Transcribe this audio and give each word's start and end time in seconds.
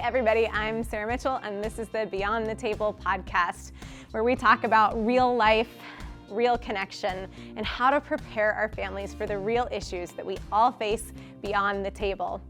Everybody, 0.00 0.48
I'm 0.48 0.84
Sarah 0.84 1.06
Mitchell, 1.06 1.40
and 1.42 1.62
this 1.62 1.78
is 1.78 1.88
the 1.88 2.06
Beyond 2.06 2.46
the 2.46 2.54
Table 2.54 2.98
podcast, 3.04 3.72
where 4.12 4.22
we 4.22 4.36
talk 4.36 4.62
about 4.64 5.04
real 5.04 5.34
life, 5.34 5.68
real 6.30 6.56
connection, 6.56 7.28
and 7.56 7.66
how 7.66 7.90
to 7.90 8.00
prepare 8.00 8.52
our 8.52 8.68
families 8.68 9.12
for 9.12 9.26
the 9.26 9.36
real 9.36 9.68
issues 9.72 10.12
that 10.12 10.24
we 10.24 10.38
all 10.52 10.70
face 10.70 11.12
beyond 11.42 11.84
the 11.84 11.90
table. 11.90 12.40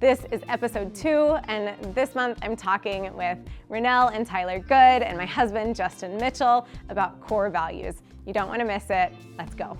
This 0.00 0.26
is 0.30 0.42
episode 0.48 0.94
two, 0.94 1.38
and 1.44 1.94
this 1.94 2.14
month 2.14 2.38
I'm 2.42 2.54
talking 2.54 3.12
with 3.14 3.38
Renelle 3.70 4.14
and 4.14 4.26
Tyler 4.26 4.58
Good 4.58 5.02
and 5.02 5.16
my 5.16 5.26
husband, 5.26 5.76
Justin 5.76 6.18
Mitchell, 6.18 6.68
about 6.90 7.20
core 7.20 7.48
values. 7.48 8.02
You 8.26 8.34
don't 8.34 8.48
want 8.48 8.60
to 8.60 8.66
miss 8.66 8.90
it. 8.90 9.12
Let's 9.38 9.54
go. 9.54 9.78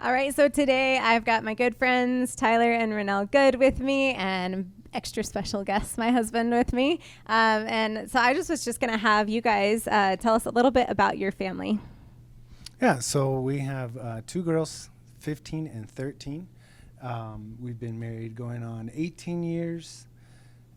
All 0.00 0.12
right, 0.12 0.32
so 0.32 0.48
today 0.48 0.96
I've 0.96 1.24
got 1.24 1.42
my 1.42 1.54
good 1.54 1.74
friends 1.74 2.36
Tyler 2.36 2.72
and 2.72 2.92
Renelle 2.92 3.28
Good 3.28 3.56
with 3.56 3.80
me, 3.80 4.14
and 4.14 4.70
extra 4.94 5.24
special 5.24 5.64
guest, 5.64 5.98
my 5.98 6.12
husband, 6.12 6.52
with 6.52 6.72
me. 6.72 7.00
Um, 7.26 7.66
and 7.66 8.08
so 8.08 8.20
I 8.20 8.32
just 8.32 8.48
was 8.48 8.64
just 8.64 8.78
going 8.78 8.92
to 8.92 8.98
have 8.98 9.28
you 9.28 9.40
guys 9.40 9.88
uh, 9.88 10.14
tell 10.14 10.34
us 10.34 10.46
a 10.46 10.50
little 10.50 10.70
bit 10.70 10.88
about 10.88 11.18
your 11.18 11.32
family. 11.32 11.80
Yeah, 12.80 13.00
so 13.00 13.40
we 13.40 13.58
have 13.58 13.96
uh, 13.96 14.20
two 14.24 14.44
girls, 14.44 14.88
15 15.18 15.66
and 15.66 15.90
13. 15.90 16.46
Um, 17.02 17.56
we've 17.60 17.80
been 17.80 17.98
married 17.98 18.36
going 18.36 18.62
on 18.62 18.92
18 18.94 19.42
years, 19.42 20.06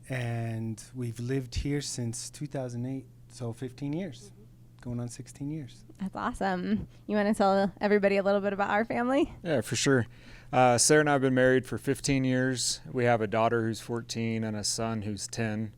and 0.10 0.84
we've 0.96 1.20
lived 1.20 1.54
here 1.54 1.82
since 1.82 2.32
2008, 2.32 3.06
so 3.30 3.54
15 3.54 3.94
years 3.94 4.32
going 4.82 5.00
on 5.00 5.08
16 5.08 5.50
years. 5.50 5.84
That's 6.00 6.16
awesome. 6.16 6.88
You 7.08 7.16
want 7.16 7.28
to 7.28 7.34
tell 7.34 7.72
everybody 7.80 8.18
a 8.18 8.24
little 8.24 8.42
bit 8.42 8.54
about 8.54 8.70
our 8.70 8.84
family? 8.86 9.34
Yeah, 9.44 9.62
for 9.62 9.76
sure. 9.76 10.08
Uh, 10.52 10.78
Sarah 10.78 11.02
and 11.02 11.10
I 11.10 11.14
have 11.14 11.22
been 11.22 11.36
married 11.36 11.66
for 11.66 11.78
15 11.78 12.24
years. 12.24 12.82
We 12.92 13.06
have 13.06 13.22
a 13.22 13.28
daughter 13.28 13.64
who's 13.64 13.80
14 13.80 14.44
and 14.44 14.58
a 14.58 14.64
son 14.64 15.04
who's 15.04 15.28
10. 15.28 15.72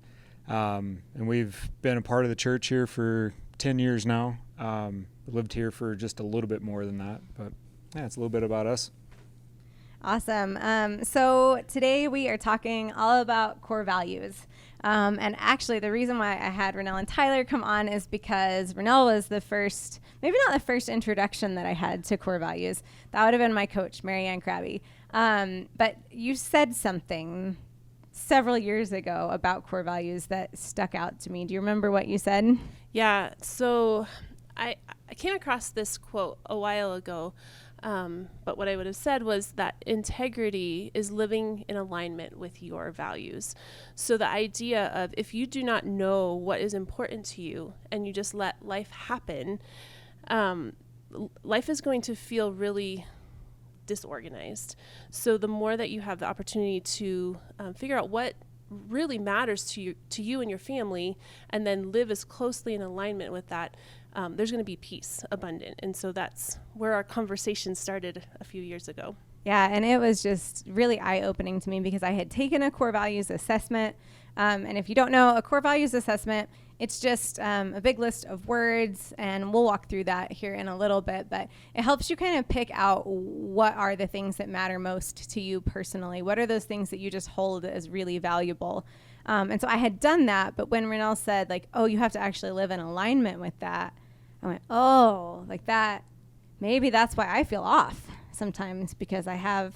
Um, 0.47 1.03
and 1.13 1.27
we've 1.27 1.69
been 1.81 1.97
a 1.97 2.01
part 2.01 2.25
of 2.25 2.29
the 2.29 2.35
church 2.35 2.67
here 2.67 2.87
for 2.87 3.33
10 3.59 3.77
years 3.79 4.05
now. 4.05 4.39
Um, 4.57 5.07
lived 5.27 5.53
here 5.53 5.71
for 5.71 5.95
just 5.95 6.19
a 6.19 6.23
little 6.23 6.47
bit 6.47 6.61
more 6.61 6.85
than 6.85 6.97
that, 6.97 7.21
but 7.37 7.53
yeah, 7.95 8.05
it's 8.05 8.15
a 8.15 8.19
little 8.19 8.29
bit 8.29 8.43
about 8.43 8.67
us. 8.67 8.91
Awesome. 10.05 10.57
Um, 10.59 11.01
so 11.05 11.63
today 11.69 12.09
we 12.09 12.27
are 12.27 12.37
talking 12.37 12.91
all 12.91 13.21
about 13.21 13.61
core 13.61 13.85
values. 13.85 14.47
Um, 14.83 15.17
and 15.17 15.33
actually, 15.39 15.79
the 15.79 15.93
reason 15.93 16.19
why 16.19 16.33
I 16.33 16.49
had 16.49 16.75
Renelle 16.75 16.99
and 16.99 17.07
Tyler 17.07 17.45
come 17.45 17.63
on 17.63 17.87
is 17.87 18.05
because 18.05 18.73
Renelle 18.73 19.05
was 19.05 19.27
the 19.27 19.39
first, 19.39 20.01
maybe 20.21 20.35
not 20.45 20.55
the 20.55 20.59
first 20.59 20.89
introduction 20.89 21.55
that 21.55 21.65
I 21.65 21.71
had 21.71 22.03
to 22.05 22.17
core 22.17 22.37
values. 22.37 22.83
That 23.11 23.23
would 23.23 23.33
have 23.33 23.39
been 23.39 23.53
my 23.53 23.65
coach, 23.65 24.03
Marianne 24.03 24.41
Krabby. 24.41 24.81
Um, 25.11 25.69
but 25.77 25.95
you 26.11 26.35
said 26.35 26.75
something 26.75 27.55
several 28.11 28.57
years 28.57 28.91
ago 28.91 29.29
about 29.31 29.65
core 29.65 29.83
values 29.83 30.25
that 30.25 30.57
stuck 30.57 30.95
out 30.95 31.21
to 31.21 31.31
me. 31.31 31.45
Do 31.45 31.53
you 31.53 31.61
remember 31.61 31.91
what 31.91 32.09
you 32.09 32.17
said? 32.17 32.57
Yeah. 32.91 33.35
So 33.41 34.05
I, 34.57 34.75
I 35.09 35.13
came 35.13 35.33
across 35.33 35.69
this 35.69 35.97
quote 35.97 36.39
a 36.45 36.57
while 36.57 36.93
ago 36.93 37.33
um, 37.83 38.29
but 38.45 38.57
what 38.57 38.69
I 38.69 38.77
would 38.77 38.85
have 38.85 38.95
said 38.95 39.23
was 39.23 39.51
that 39.51 39.75
integrity 39.85 40.89
is 40.93 41.11
living 41.11 41.65
in 41.67 41.75
alignment 41.75 42.37
with 42.37 42.63
your 42.63 42.91
values. 42.91 43.55
So 43.93 44.17
the 44.17 44.27
idea 44.27 44.85
of 44.95 45.13
if 45.17 45.33
you 45.33 45.45
do 45.45 45.63
not 45.63 45.85
know 45.85 46.33
what 46.33 46.61
is 46.61 46.73
important 46.73 47.25
to 47.25 47.41
you 47.41 47.73
and 47.91 48.07
you 48.07 48.13
just 48.13 48.33
let 48.33 48.65
life 48.65 48.89
happen, 48.89 49.59
um, 50.29 50.73
life 51.43 51.67
is 51.67 51.81
going 51.81 52.01
to 52.03 52.15
feel 52.15 52.53
really 52.53 53.05
disorganized. 53.85 54.77
So 55.11 55.37
the 55.37 55.49
more 55.49 55.75
that 55.75 55.89
you 55.89 55.99
have 55.99 56.19
the 56.19 56.25
opportunity 56.25 56.79
to 56.79 57.37
um, 57.59 57.73
figure 57.73 57.97
out 57.97 58.09
what 58.09 58.35
really 58.69 59.19
matters 59.19 59.65
to 59.65 59.81
you 59.81 59.95
to 60.09 60.23
you 60.23 60.41
and 60.41 60.49
your 60.49 60.57
family 60.57 61.15
and 61.49 61.67
then 61.67 61.91
live 61.91 62.09
as 62.09 62.23
closely 62.23 62.73
in 62.73 62.81
alignment 62.81 63.31
with 63.31 63.47
that 63.47 63.75
um, 64.15 64.35
there's 64.35 64.51
going 64.51 64.59
to 64.59 64.65
be 64.65 64.75
peace 64.75 65.23
abundant. 65.31 65.79
And 65.79 65.95
so 65.95 66.11
that's 66.11 66.57
where 66.73 66.93
our 66.93 67.03
conversation 67.03 67.75
started 67.75 68.25
a 68.39 68.43
few 68.43 68.61
years 68.61 68.87
ago. 68.87 69.15
Yeah 69.45 69.67
and 69.69 69.83
it 69.83 69.99
was 69.99 70.23
just 70.23 70.63
really 70.67 70.99
eye-opening 70.99 71.59
to 71.61 71.69
me 71.69 71.79
because 71.79 72.03
i 72.03 72.11
had 72.11 72.31
taken 72.31 72.61
a 72.61 72.71
core 72.71 72.91
values 72.91 73.29
assessment. 73.29 73.95
Um, 74.35 74.65
and 74.65 74.79
if 74.79 74.89
you 74.89 74.95
don't 74.95 75.11
know 75.11 75.35
a 75.35 75.41
core 75.41 75.61
values 75.61 75.93
assessment 75.93 76.49
it's 76.79 76.99
just 76.99 77.39
um, 77.39 77.73
a 77.75 77.81
big 77.81 77.99
list 77.99 78.25
of 78.25 78.47
words 78.47 79.13
and 79.19 79.53
we'll 79.53 79.63
walk 79.63 79.87
through 79.87 80.05
that 80.05 80.31
here 80.31 80.55
in 80.55 80.67
a 80.67 80.75
little 80.75 81.01
bit 81.01 81.29
but 81.29 81.47
it 81.75 81.83
helps 81.83 82.09
you 82.09 82.15
kind 82.15 82.39
of 82.39 82.47
pick 82.47 82.71
out 82.73 83.05
what 83.05 83.75
are 83.75 83.95
the 83.95 84.07
things 84.07 84.37
that 84.37 84.49
matter 84.49 84.79
most 84.79 85.29
to 85.31 85.39
you 85.39 85.61
personally. 85.61 86.21
What 86.21 86.39
are 86.39 86.47
those 86.47 86.65
things 86.65 86.89
that 86.89 86.99
you 86.99 87.11
just 87.11 87.27
hold 87.27 87.63
as 87.63 87.89
really 87.89 88.17
valuable? 88.17 88.85
Um, 89.25 89.51
and 89.51 89.61
so 89.61 89.67
i 89.67 89.77
had 89.77 90.01
done 90.01 90.25
that 90.25 90.57
but 90.57 90.69
when 90.69 90.85
renelle 90.85 91.15
said 91.15 91.49
like 91.49 91.67
oh 91.73 91.85
you 91.85 91.97
have 91.97 92.11
to 92.11 92.19
actually 92.19 92.51
live 92.51 92.71
in 92.71 92.81
alignment 92.81 93.39
with 93.39 93.57
that 93.59 93.93
I 94.43 94.47
went, 94.47 94.61
oh, 94.69 95.45
like 95.47 95.65
that. 95.67 96.03
Maybe 96.59 96.89
that's 96.89 97.15
why 97.15 97.27
I 97.29 97.43
feel 97.43 97.63
off 97.63 98.01
sometimes 98.31 98.93
because 98.93 99.25
I 99.25 99.35
have 99.35 99.73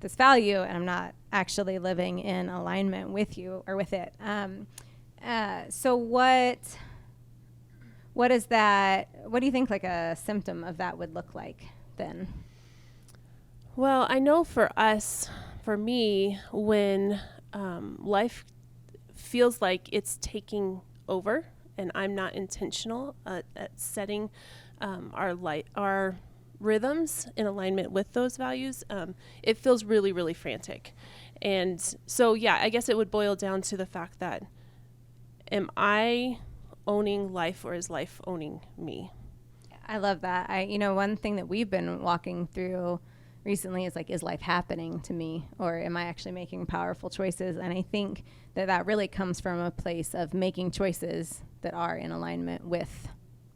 this 0.00 0.14
value 0.14 0.60
and 0.60 0.76
I'm 0.76 0.84
not 0.84 1.14
actually 1.32 1.78
living 1.78 2.18
in 2.18 2.48
alignment 2.48 3.10
with 3.10 3.38
you 3.38 3.62
or 3.66 3.76
with 3.76 3.92
it. 3.92 4.12
Um, 4.20 4.66
uh, 5.24 5.64
so 5.68 5.96
what? 5.96 6.58
What 8.12 8.30
is 8.30 8.46
that? 8.46 9.08
What 9.26 9.40
do 9.40 9.46
you 9.46 9.52
think 9.52 9.70
like 9.70 9.84
a 9.84 10.16
symptom 10.16 10.64
of 10.64 10.78
that 10.78 10.98
would 10.98 11.14
look 11.14 11.34
like 11.34 11.62
then? 11.96 12.28
Well, 13.76 14.06
I 14.10 14.18
know 14.18 14.44
for 14.44 14.70
us, 14.76 15.28
for 15.64 15.76
me, 15.76 16.38
when 16.52 17.20
um, 17.52 17.98
life 18.02 18.44
feels 19.14 19.62
like 19.62 19.88
it's 19.92 20.18
taking 20.20 20.80
over 21.08 21.46
and 21.80 21.90
I'm 21.94 22.14
not 22.14 22.34
intentional 22.34 23.14
uh, 23.24 23.40
at 23.56 23.70
setting 23.80 24.30
um, 24.80 25.10
our 25.14 25.34
light 25.34 25.66
our 25.74 26.18
rhythms 26.58 27.26
in 27.36 27.46
alignment 27.46 27.90
with 27.90 28.12
those 28.12 28.36
values, 28.36 28.84
um, 28.90 29.14
it 29.42 29.56
feels 29.56 29.82
really 29.82 30.12
really 30.12 30.34
frantic. 30.34 30.94
And 31.42 31.82
so 32.06 32.34
yeah, 32.34 32.58
I 32.60 32.68
guess 32.68 32.88
it 32.88 32.96
would 32.96 33.10
boil 33.10 33.34
down 33.34 33.62
to 33.62 33.76
the 33.76 33.86
fact 33.86 34.20
that 34.20 34.44
am 35.50 35.70
I 35.76 36.38
owning 36.86 37.32
life 37.32 37.64
or 37.64 37.74
is 37.74 37.88
life 37.88 38.20
owning 38.26 38.60
me? 38.76 39.10
I 39.88 39.96
love 39.98 40.20
that. 40.20 40.50
I 40.50 40.62
you 40.62 40.78
know 40.78 40.94
one 40.94 41.16
thing 41.16 41.36
that 41.36 41.48
we've 41.48 41.70
been 41.70 42.02
walking 42.02 42.46
through 42.46 43.00
recently 43.44 43.86
is 43.86 43.96
like 43.96 44.10
is 44.10 44.22
life 44.22 44.40
happening 44.40 45.00
to 45.00 45.12
me? 45.12 45.48
Or 45.58 45.78
am 45.78 45.96
i 45.96 46.04
actually 46.04 46.32
making 46.32 46.66
powerful 46.66 47.10
choices? 47.10 47.56
And 47.56 47.72
i 47.72 47.82
think 47.82 48.24
that 48.54 48.66
that 48.66 48.86
really 48.86 49.08
comes 49.08 49.40
from 49.40 49.60
a 49.60 49.70
place 49.70 50.14
of 50.14 50.34
making 50.34 50.70
choices 50.72 51.42
that 51.62 51.74
are 51.74 51.96
in 51.96 52.10
alignment 52.10 52.64
with 52.66 53.08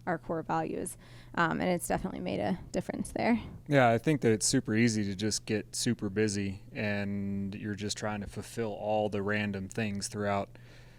our 0.06 0.18
core 0.18 0.42
values. 0.42 0.98
Um, 1.36 1.60
and 1.60 1.70
it's 1.70 1.88
definitely 1.88 2.20
made 2.20 2.38
a 2.38 2.58
difference 2.72 3.10
there. 3.12 3.40
Yeah 3.66 3.88
i 3.88 3.98
think 3.98 4.20
that 4.22 4.32
it's 4.32 4.46
super 4.46 4.74
easy 4.74 5.04
to 5.04 5.14
just 5.14 5.46
get 5.46 5.74
super 5.74 6.08
busy 6.08 6.62
and 6.72 7.54
you're 7.54 7.74
just 7.74 7.96
trying 7.96 8.20
to 8.20 8.26
fulfill 8.26 8.72
all 8.72 9.08
the 9.08 9.22
random 9.22 9.68
things 9.68 10.08
throughout 10.08 10.48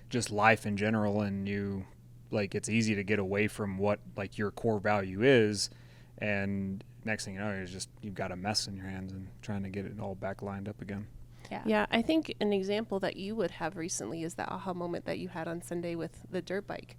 just 0.09 0.31
life 0.31 0.65
in 0.65 0.77
general. 0.77 1.21
And 1.21 1.47
you 1.47 1.85
like 2.31 2.55
it's 2.55 2.69
easy 2.69 2.95
to 2.95 3.03
get 3.03 3.19
away 3.19 3.47
from 3.47 3.77
what 3.77 3.99
like 4.15 4.37
your 4.37 4.51
core 4.51 4.79
value 4.79 5.21
is 5.21 5.69
and 6.17 6.83
next 7.05 7.25
thing 7.25 7.35
you 7.35 7.39
know, 7.39 7.53
you're 7.53 7.65
just 7.65 7.89
you've 8.01 8.15
got 8.15 8.31
a 8.31 8.35
mess 8.35 8.67
in 8.67 8.75
your 8.75 8.87
hands 8.87 9.13
and 9.13 9.27
trying 9.41 9.63
to 9.63 9.69
get 9.69 9.85
it 9.85 9.99
all 9.99 10.15
back 10.15 10.41
lined 10.41 10.67
up 10.67 10.81
again. 10.81 11.07
Yeah. 11.51 11.61
Yeah, 11.65 11.85
I 11.91 12.01
think 12.01 12.33
an 12.41 12.51
example 12.51 12.99
that 13.01 13.17
you 13.17 13.35
would 13.35 13.51
have 13.51 13.77
recently 13.77 14.23
is 14.23 14.33
that 14.35 14.49
aha 14.49 14.73
moment 14.73 15.05
that 15.05 15.19
you 15.19 15.29
had 15.29 15.47
on 15.47 15.61
Sunday 15.61 15.95
with 15.95 16.23
the 16.29 16.41
dirt 16.41 16.65
bike. 16.65 16.97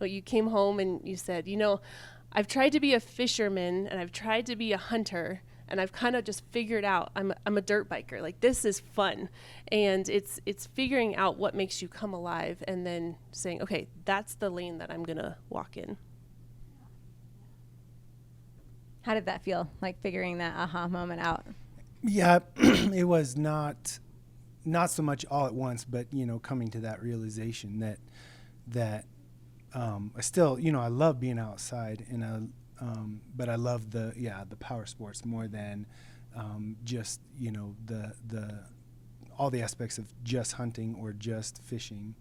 Well, 0.00 0.06
you 0.06 0.22
came 0.22 0.48
home 0.48 0.80
and 0.80 1.06
you 1.06 1.16
said, 1.16 1.46
you 1.46 1.56
know, 1.56 1.80
I've 2.32 2.48
tried 2.48 2.72
to 2.72 2.80
be 2.80 2.94
a 2.94 3.00
fisherman 3.00 3.86
and 3.86 4.00
I've 4.00 4.10
tried 4.10 4.46
to 4.46 4.56
be 4.56 4.72
a 4.72 4.78
hunter 4.78 5.42
and 5.68 5.80
I've 5.80 5.92
kind 5.92 6.16
of 6.16 6.24
just 6.24 6.42
figured 6.50 6.84
out 6.84 7.10
I'm 7.16 7.30
a, 7.30 7.36
I'm 7.46 7.56
a 7.56 7.62
dirt 7.62 7.88
biker. 7.88 8.20
Like 8.20 8.40
this 8.40 8.64
is 8.64 8.80
fun, 8.80 9.28
and 9.68 10.08
it's 10.08 10.40
it's 10.46 10.66
figuring 10.66 11.16
out 11.16 11.38
what 11.38 11.54
makes 11.54 11.80
you 11.80 11.88
come 11.88 12.12
alive, 12.12 12.62
and 12.68 12.86
then 12.86 13.16
saying, 13.32 13.62
okay, 13.62 13.88
that's 14.04 14.34
the 14.34 14.50
lane 14.50 14.78
that 14.78 14.90
I'm 14.90 15.04
gonna 15.04 15.38
walk 15.48 15.76
in. 15.76 15.96
How 19.04 19.12
did 19.12 19.26
that 19.26 19.42
feel? 19.42 19.70
Like 19.82 20.00
figuring 20.00 20.38
that 20.38 20.54
aha 20.56 20.88
moment 20.88 21.20
out? 21.20 21.44
Yeah, 22.02 22.38
it 22.56 23.04
was 23.04 23.36
not 23.36 23.98
not 24.64 24.90
so 24.90 25.02
much 25.02 25.26
all 25.30 25.46
at 25.46 25.54
once, 25.54 25.84
but 25.84 26.06
you 26.10 26.24
know, 26.24 26.38
coming 26.38 26.68
to 26.68 26.80
that 26.80 27.02
realization 27.02 27.80
that 27.80 27.98
that 28.68 29.04
um, 29.74 30.10
I 30.16 30.22
still, 30.22 30.58
you 30.58 30.72
know, 30.72 30.80
I 30.80 30.88
love 30.88 31.20
being 31.20 31.38
outside, 31.38 32.06
and 32.08 32.24
I, 32.24 32.82
um, 32.82 33.20
but 33.36 33.48
I 33.50 33.56
love 33.56 33.90
the 33.90 34.14
yeah 34.16 34.44
the 34.48 34.56
power 34.56 34.86
sports 34.86 35.24
more 35.24 35.48
than 35.48 35.86
um, 36.34 36.76
just 36.84 37.20
you 37.38 37.50
know 37.50 37.74
the 37.84 38.14
the 38.26 38.60
all 39.38 39.50
the 39.50 39.60
aspects 39.60 39.98
of 39.98 40.06
just 40.22 40.52
hunting 40.52 40.96
or 40.98 41.12
just 41.12 41.62
fishing. 41.62 42.14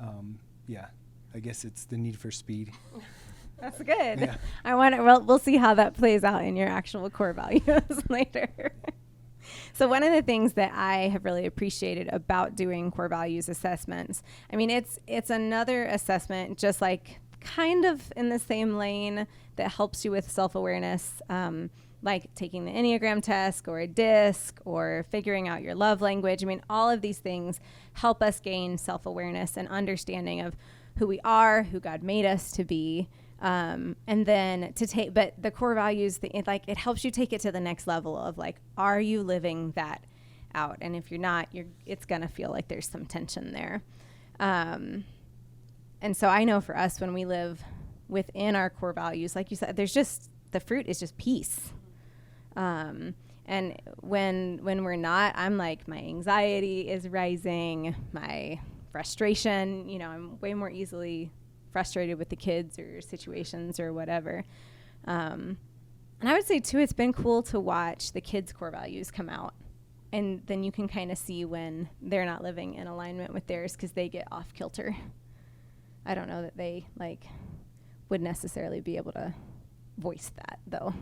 Um, 0.00 0.38
yeah, 0.66 0.86
I 1.34 1.40
guess 1.40 1.64
it's 1.64 1.84
the 1.84 1.98
need 1.98 2.18
for 2.18 2.30
speed. 2.30 2.72
That's 3.62 3.78
good. 3.78 4.20
Yeah. 4.20 4.36
I 4.64 4.74
want 4.74 4.96
to. 4.96 5.02
We'll, 5.02 5.20
we'll 5.22 5.38
see 5.38 5.56
how 5.56 5.74
that 5.74 5.94
plays 5.94 6.24
out 6.24 6.44
in 6.44 6.56
your 6.56 6.68
actual 6.68 7.08
core 7.08 7.32
values 7.32 7.62
later. 8.08 8.72
so 9.72 9.86
one 9.86 10.02
of 10.02 10.12
the 10.12 10.20
things 10.20 10.54
that 10.54 10.72
I 10.74 11.08
have 11.08 11.24
really 11.24 11.46
appreciated 11.46 12.08
about 12.12 12.56
doing 12.56 12.90
core 12.90 13.08
values 13.08 13.48
assessments, 13.48 14.22
I 14.52 14.56
mean, 14.56 14.68
it's 14.68 14.98
it's 15.06 15.30
another 15.30 15.84
assessment, 15.84 16.58
just 16.58 16.80
like 16.80 17.20
kind 17.40 17.84
of 17.84 18.12
in 18.16 18.30
the 18.30 18.38
same 18.40 18.76
lane 18.76 19.28
that 19.56 19.70
helps 19.70 20.04
you 20.04 20.10
with 20.10 20.28
self 20.28 20.56
awareness. 20.56 21.22
Um, 21.30 21.70
like 22.04 22.34
taking 22.34 22.64
the 22.64 22.72
Enneagram 22.72 23.22
test 23.22 23.68
or 23.68 23.78
a 23.78 23.86
DISC 23.86 24.60
or 24.64 25.06
figuring 25.10 25.46
out 25.46 25.62
your 25.62 25.76
love 25.76 26.00
language. 26.00 26.42
I 26.42 26.46
mean, 26.46 26.60
all 26.68 26.90
of 26.90 27.00
these 27.00 27.18
things 27.18 27.60
help 27.92 28.24
us 28.24 28.40
gain 28.40 28.76
self 28.76 29.06
awareness 29.06 29.56
and 29.56 29.68
understanding 29.68 30.40
of 30.40 30.56
who 30.98 31.06
we 31.06 31.20
are, 31.20 31.62
who 31.62 31.78
God 31.78 32.02
made 32.02 32.26
us 32.26 32.50
to 32.52 32.64
be. 32.64 33.08
Um, 33.42 33.96
and 34.06 34.24
then 34.24 34.72
to 34.74 34.86
take, 34.86 35.12
but 35.12 35.34
the 35.36 35.50
core 35.50 35.74
values, 35.74 36.18
the, 36.18 36.28
it, 36.28 36.46
like 36.46 36.62
it 36.68 36.78
helps 36.78 37.04
you 37.04 37.10
take 37.10 37.32
it 37.32 37.40
to 37.40 37.50
the 37.50 37.60
next 37.60 37.88
level 37.88 38.16
of 38.16 38.38
like, 38.38 38.56
are 38.78 39.00
you 39.00 39.22
living 39.22 39.72
that 39.72 40.04
out? 40.54 40.78
And 40.80 40.94
if 40.94 41.10
you're 41.10 41.20
not, 41.20 41.48
you're, 41.50 41.66
it's 41.84 42.06
gonna 42.06 42.28
feel 42.28 42.50
like 42.50 42.68
there's 42.68 42.88
some 42.88 43.04
tension 43.04 43.52
there. 43.52 43.82
Um, 44.38 45.04
and 46.00 46.16
so 46.16 46.28
I 46.28 46.44
know 46.44 46.60
for 46.60 46.76
us, 46.76 47.00
when 47.00 47.14
we 47.14 47.24
live 47.24 47.60
within 48.08 48.54
our 48.54 48.70
core 48.70 48.92
values, 48.92 49.34
like 49.34 49.50
you 49.50 49.56
said, 49.56 49.74
there's 49.74 49.92
just 49.92 50.30
the 50.52 50.60
fruit 50.60 50.86
is 50.86 51.00
just 51.00 51.18
peace. 51.18 51.72
Um, 52.54 53.14
and 53.46 53.76
when 54.00 54.60
when 54.62 54.84
we're 54.84 54.94
not, 54.94 55.34
I'm 55.36 55.56
like 55.56 55.88
my 55.88 55.98
anxiety 55.98 56.88
is 56.88 57.08
rising, 57.08 57.96
my 58.12 58.60
frustration. 58.92 59.88
You 59.88 59.98
know, 59.98 60.08
I'm 60.08 60.40
way 60.40 60.54
more 60.54 60.70
easily 60.70 61.32
frustrated 61.72 62.18
with 62.18 62.28
the 62.28 62.36
kids 62.36 62.78
or 62.78 63.00
situations 63.00 63.80
or 63.80 63.92
whatever. 63.92 64.44
Um, 65.06 65.58
and 66.20 66.28
I 66.28 66.34
would 66.34 66.46
say 66.46 66.60
too, 66.60 66.78
it's 66.78 66.92
been 66.92 67.12
cool 67.12 67.42
to 67.44 67.58
watch 67.58 68.12
the 68.12 68.20
kids' 68.20 68.52
core 68.52 68.70
values 68.70 69.10
come 69.10 69.28
out, 69.28 69.54
and 70.12 70.42
then 70.46 70.62
you 70.62 70.70
can 70.70 70.86
kind 70.86 71.10
of 71.10 71.18
see 71.18 71.44
when 71.44 71.88
they're 72.00 72.26
not 72.26 72.42
living 72.42 72.74
in 72.74 72.86
alignment 72.86 73.34
with 73.34 73.46
theirs 73.46 73.72
because 73.72 73.92
they 73.92 74.08
get 74.08 74.28
off 74.30 74.52
kilter. 74.54 74.94
I 76.06 76.14
don't 76.14 76.28
know 76.28 76.42
that 76.42 76.56
they 76.56 76.86
like 76.96 77.24
would 78.08 78.20
necessarily 78.20 78.80
be 78.80 78.96
able 78.96 79.12
to 79.12 79.34
voice 79.98 80.30
that 80.36 80.60
though. 80.66 80.94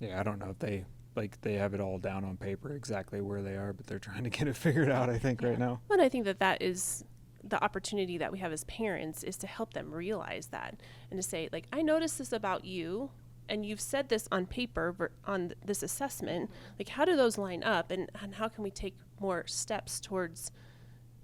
Yeah, 0.00 0.20
I 0.20 0.22
don't 0.22 0.38
know 0.38 0.50
if 0.50 0.58
they 0.58 0.84
like 1.14 1.40
they 1.40 1.54
have 1.54 1.74
it 1.74 1.80
all 1.80 1.98
down 1.98 2.24
on 2.24 2.36
paper 2.36 2.74
exactly 2.74 3.20
where 3.20 3.42
they 3.42 3.54
are, 3.54 3.72
but 3.72 3.86
they're 3.86 3.98
trying 3.98 4.24
to 4.24 4.30
get 4.30 4.48
it 4.48 4.56
figured 4.56 4.90
out. 4.90 5.10
I 5.10 5.18
think 5.18 5.42
right 5.42 5.58
now. 5.58 5.80
But 5.88 6.00
I 6.00 6.08
think 6.08 6.24
that 6.24 6.40
that 6.40 6.62
is 6.62 7.04
the 7.48 7.62
opportunity 7.62 8.18
that 8.18 8.32
we 8.32 8.38
have 8.38 8.52
as 8.52 8.64
parents 8.64 9.22
is 9.22 9.36
to 9.36 9.46
help 9.46 9.72
them 9.74 9.92
realize 9.92 10.48
that 10.48 10.80
and 11.10 11.20
to 11.20 11.22
say 11.28 11.48
like 11.52 11.66
I 11.72 11.82
noticed 11.82 12.18
this 12.18 12.32
about 12.32 12.64
you 12.64 13.10
and 13.48 13.64
you've 13.64 13.80
said 13.80 14.08
this 14.08 14.26
on 14.32 14.46
paper 14.46 15.10
on 15.24 15.48
th- 15.48 15.58
this 15.64 15.82
assessment 15.82 16.50
like 16.78 16.88
how 16.90 17.04
do 17.04 17.16
those 17.16 17.38
line 17.38 17.62
up 17.62 17.90
and, 17.90 18.10
and 18.20 18.34
how 18.34 18.48
can 18.48 18.64
we 18.64 18.70
take 18.70 18.94
more 19.20 19.46
steps 19.46 20.00
towards 20.00 20.50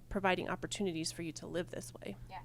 providing 0.08 0.48
opportunities 0.48 1.10
for 1.10 1.22
you 1.22 1.32
to 1.32 1.46
live 1.46 1.70
this 1.70 1.92
way 2.00 2.16
Yeah. 2.30 2.36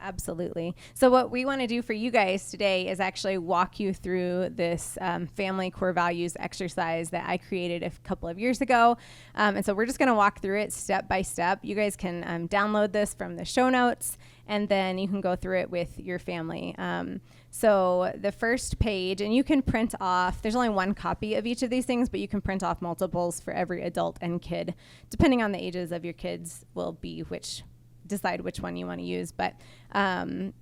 Absolutely. 0.00 0.74
So, 0.94 1.10
what 1.10 1.30
we 1.30 1.44
want 1.44 1.60
to 1.60 1.66
do 1.66 1.82
for 1.82 1.92
you 1.92 2.10
guys 2.10 2.50
today 2.50 2.88
is 2.88 3.00
actually 3.00 3.38
walk 3.38 3.80
you 3.80 3.92
through 3.92 4.50
this 4.50 4.98
um, 5.00 5.26
family 5.26 5.70
core 5.70 5.92
values 5.92 6.36
exercise 6.38 7.10
that 7.10 7.28
I 7.28 7.38
created 7.38 7.82
a 7.82 7.90
couple 8.04 8.28
of 8.28 8.38
years 8.38 8.60
ago. 8.60 8.96
Um, 9.34 9.56
and 9.56 9.64
so, 9.64 9.74
we're 9.74 9.86
just 9.86 9.98
going 9.98 10.08
to 10.08 10.14
walk 10.14 10.40
through 10.40 10.60
it 10.60 10.72
step 10.72 11.08
by 11.08 11.22
step. 11.22 11.60
You 11.62 11.74
guys 11.74 11.96
can 11.96 12.24
um, 12.26 12.48
download 12.48 12.92
this 12.92 13.14
from 13.14 13.36
the 13.36 13.44
show 13.44 13.68
notes 13.68 14.18
and 14.48 14.68
then 14.68 14.98
you 14.98 15.08
can 15.08 15.20
go 15.20 15.36
through 15.36 15.60
it 15.60 15.70
with 15.70 15.98
your 15.98 16.18
family. 16.18 16.74
Um, 16.78 17.20
so, 17.50 18.12
the 18.14 18.32
first 18.32 18.78
page, 18.78 19.20
and 19.20 19.34
you 19.34 19.42
can 19.42 19.62
print 19.62 19.94
off, 20.00 20.42
there's 20.42 20.54
only 20.54 20.68
one 20.68 20.94
copy 20.94 21.34
of 21.34 21.46
each 21.46 21.62
of 21.62 21.70
these 21.70 21.86
things, 21.86 22.08
but 22.08 22.20
you 22.20 22.28
can 22.28 22.40
print 22.40 22.62
off 22.62 22.82
multiples 22.82 23.40
for 23.40 23.52
every 23.52 23.82
adult 23.82 24.18
and 24.20 24.40
kid. 24.42 24.74
Depending 25.10 25.42
on 25.42 25.52
the 25.52 25.62
ages 25.62 25.90
of 25.90 26.04
your 26.04 26.12
kids, 26.12 26.64
will 26.74 26.92
be 26.92 27.20
which 27.20 27.62
decide 28.06 28.40
which 28.40 28.60
one 28.60 28.76
you 28.76 28.86
want 28.86 29.00
to 29.00 29.06
use. 29.06 29.32
But 29.32 29.54
um, 29.92 30.52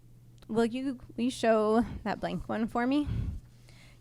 will 0.48 0.64
you 0.64 0.98
will 1.16 1.24
you 1.24 1.30
show 1.30 1.84
that 2.04 2.20
blank 2.20 2.48
one 2.48 2.66
for 2.66 2.86
me? 2.86 3.08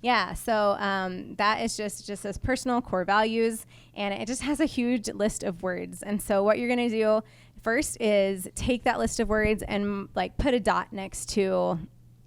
Yeah, 0.02 0.34
so 0.34 0.76
um, 0.80 1.36
that 1.36 1.62
is 1.62 1.78
just 1.78 2.06
just 2.06 2.26
as 2.26 2.38
personal 2.38 2.82
core 2.82 3.06
values, 3.06 3.66
and 3.96 4.14
it 4.14 4.28
just 4.28 4.42
has 4.42 4.60
a 4.60 4.66
huge 4.66 5.08
list 5.10 5.44
of 5.44 5.64
words. 5.64 6.04
And 6.04 6.22
so 6.22 6.44
what 6.44 6.60
you're 6.60 6.70
gonna 6.70 6.90
do 6.90 7.22
first 7.62 8.00
is 8.02 8.48
take 8.56 8.84
that 8.84 9.00
list 9.00 9.20
of 9.20 9.30
words 9.30 9.64
and 9.64 10.10
like 10.14 10.38
put 10.38 10.54
a 10.54 10.60
dot 10.60 10.92
next 10.92 11.30
to 11.30 11.80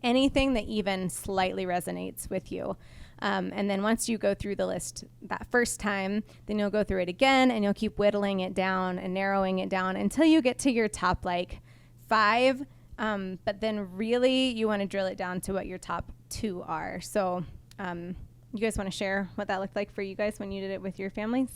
anything 0.02 0.54
that 0.54 0.64
even 0.64 1.10
slightly 1.10 1.66
resonates 1.66 2.30
with 2.30 2.50
you. 2.50 2.76
Um, 3.20 3.52
and 3.54 3.68
then 3.70 3.82
once 3.82 4.08
you 4.08 4.18
go 4.18 4.34
through 4.34 4.56
the 4.56 4.66
list 4.66 5.04
that 5.22 5.46
first 5.50 5.80
time, 5.80 6.22
then 6.46 6.58
you'll 6.58 6.70
go 6.70 6.84
through 6.84 7.02
it 7.02 7.08
again 7.08 7.50
and 7.50 7.64
you'll 7.64 7.74
keep 7.74 7.98
whittling 7.98 8.40
it 8.40 8.54
down 8.54 8.98
and 8.98 9.14
narrowing 9.14 9.58
it 9.58 9.68
down 9.68 9.96
until 9.96 10.26
you 10.26 10.42
get 10.42 10.58
to 10.60 10.70
your 10.70 10.88
top 10.88 11.24
like 11.24 11.60
five. 12.08 12.64
Um, 12.98 13.38
but 13.44 13.60
then 13.60 13.92
really 13.92 14.48
you 14.48 14.68
want 14.68 14.82
to 14.82 14.88
drill 14.88 15.06
it 15.06 15.16
down 15.16 15.40
to 15.42 15.52
what 15.52 15.66
your 15.66 15.78
top 15.78 16.12
two 16.28 16.62
are. 16.62 17.00
So 17.00 17.44
um, 17.78 18.16
you 18.52 18.60
guys 18.60 18.76
want 18.76 18.90
to 18.90 18.96
share 18.96 19.28
what 19.34 19.48
that 19.48 19.60
looked 19.60 19.76
like 19.76 19.94
for 19.94 20.02
you 20.02 20.14
guys 20.14 20.38
when 20.38 20.50
you 20.50 20.60
did 20.60 20.70
it 20.70 20.80
with 20.80 20.98
your 20.98 21.10
families 21.10 21.50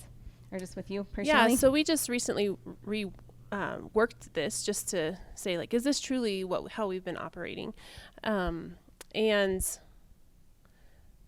or 0.52 0.58
just 0.58 0.76
with 0.76 0.90
you 0.90 1.04
personally? 1.04 1.52
Yeah, 1.52 1.56
so 1.56 1.70
we 1.70 1.84
just 1.84 2.08
recently 2.08 2.54
re 2.84 3.10
um, 3.52 3.90
worked 3.94 4.32
this 4.34 4.62
just 4.62 4.88
to 4.90 5.18
say 5.34 5.58
like, 5.58 5.74
is 5.74 5.82
this 5.82 6.00
truly 6.00 6.44
what 6.44 6.70
how 6.72 6.86
we've 6.86 7.04
been 7.04 7.16
operating? 7.16 7.74
Um, 8.22 8.76
and 9.14 9.64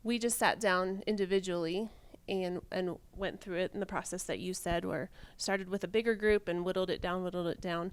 we 0.02 0.18
just 0.18 0.38
sat 0.38 0.60
down 0.60 1.02
individually 1.06 1.88
and 2.28 2.60
and 2.70 2.96
went 3.16 3.40
through 3.40 3.58
it 3.58 3.72
in 3.74 3.80
the 3.80 3.86
process 3.86 4.22
that 4.24 4.38
you 4.38 4.54
said, 4.54 4.84
where 4.84 5.10
started 5.36 5.68
with 5.68 5.84
a 5.84 5.88
bigger 5.88 6.14
group 6.14 6.48
and 6.48 6.64
whittled 6.64 6.90
it 6.90 7.02
down, 7.02 7.24
whittled 7.24 7.46
it 7.46 7.60
down. 7.60 7.92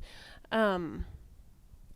Um, 0.51 1.05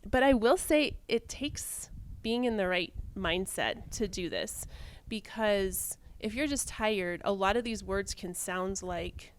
but 0.09 0.23
I 0.23 0.33
will 0.33 0.57
say 0.57 0.97
it 1.07 1.29
takes 1.29 1.89
being 2.21 2.45
in 2.45 2.57
the 2.57 2.67
right 2.67 2.93
mindset 3.17 3.91
to 3.91 4.07
do 4.07 4.29
this 4.29 4.65
because 5.07 5.97
if 6.19 6.33
you're 6.33 6.47
just 6.47 6.67
tired, 6.67 7.21
a 7.23 7.31
lot 7.31 7.57
of 7.57 7.63
these 7.63 7.83
words 7.83 8.13
can 8.13 8.33
sound 8.33 8.81
like 8.81 9.33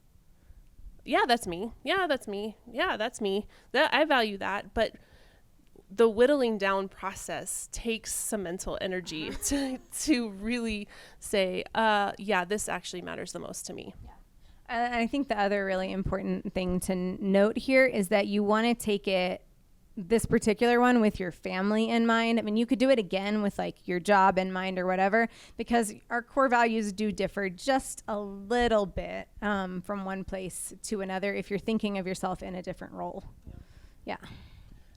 yeah, 1.05 1.25
that's 1.29 1.47
me. 1.47 1.73
Yeah, 1.82 2.06
that's 2.09 2.27
me. 2.27 2.56
Yeah, 2.70 2.97
that's 2.97 3.20
me. 3.20 3.47
That 3.73 3.93
I 3.93 4.05
value 4.06 4.38
that, 4.38 4.73
but 4.73 4.93
the 5.96 6.08
whittling 6.08 6.58
down 6.58 6.88
process 6.88 7.69
takes 7.73 8.12
some 8.12 8.43
mental 8.44 8.79
energy 8.81 9.31
to 9.44 9.79
to 10.02 10.31
really 10.31 10.88
say, 11.20 11.64
uh, 11.75 12.12
yeah, 12.19 12.44
this 12.44 12.69
actually 12.69 13.02
matters 13.02 13.32
the 13.32 13.38
most 13.38 13.67
to 13.67 13.73
me. 13.73 13.94
Yeah. 14.05 14.10
And 14.69 14.94
I 14.94 15.06
think 15.06 15.29
the 15.29 15.39
other 15.39 15.65
really 15.65 15.93
important 15.93 16.53
thing 16.55 16.81
to 16.81 16.93
n- 16.93 17.19
note 17.20 17.58
here 17.58 17.86
is 17.86 18.08
that 18.08 18.27
you 18.27 18.43
want 18.43 18.67
to 18.67 18.74
take 18.74 19.06
it 19.06 19.43
this 19.96 20.27
particular 20.27 20.81
one 20.81 21.01
with 21.01 21.20
your 21.20 21.31
family 21.31 21.89
in 21.89 22.06
mind. 22.06 22.39
I 22.39 22.43
mean, 22.43 22.56
you 22.56 22.67
could 22.67 22.79
do 22.79 22.91
it 22.91 22.98
again 22.98 23.43
with 23.43 23.58
like 23.58 23.86
your 23.86 24.01
job 24.01 24.39
in 24.39 24.53
mind 24.53 24.79
or 24.79 24.86
whatever, 24.86 25.29
because 25.56 25.93
our 26.10 26.22
core 26.22 26.48
values 26.48 26.93
do 26.93 27.13
differ 27.13 27.48
just 27.48 28.03
a 28.08 28.19
little 28.19 28.86
bit 28.86 29.29
um, 29.41 29.82
from 29.82 30.05
one 30.05 30.24
place 30.24 30.74
to 30.84 31.01
another 31.01 31.32
if 31.32 31.51
you're 31.51 31.60
thinking 31.60 31.98
of 31.98 32.06
yourself 32.06 32.43
in 32.43 32.56
a 32.56 32.63
different 32.63 32.94
role. 32.94 33.24
Yeah. 34.05 34.17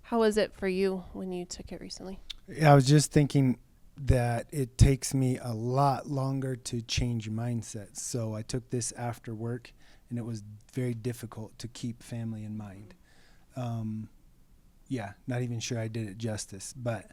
How 0.07 0.19
was 0.19 0.37
it 0.37 0.53
for 0.53 0.69
you 0.69 1.03
when 1.11 1.33
you 1.33 1.43
took 1.43 1.73
it 1.73 1.81
recently? 1.81 2.17
I 2.65 2.73
was 2.73 2.87
just 2.87 3.11
thinking 3.11 3.59
that 3.97 4.47
it 4.51 4.77
takes 4.77 5.13
me 5.13 5.37
a 5.37 5.53
lot 5.53 6.07
longer 6.07 6.55
to 6.55 6.81
change 6.81 7.29
mindsets. 7.29 7.97
So 7.97 8.33
I 8.33 8.41
took 8.41 8.69
this 8.69 8.93
after 8.93 9.35
work, 9.35 9.73
and 10.09 10.17
it 10.17 10.23
was 10.23 10.43
very 10.73 10.93
difficult 10.93 11.59
to 11.59 11.67
keep 11.67 12.01
family 12.01 12.45
in 12.45 12.55
mind. 12.55 12.93
Um, 13.57 14.07
yeah, 14.87 15.11
not 15.27 15.41
even 15.41 15.59
sure 15.59 15.77
I 15.77 15.89
did 15.89 16.07
it 16.07 16.17
justice, 16.17 16.73
but 16.73 17.11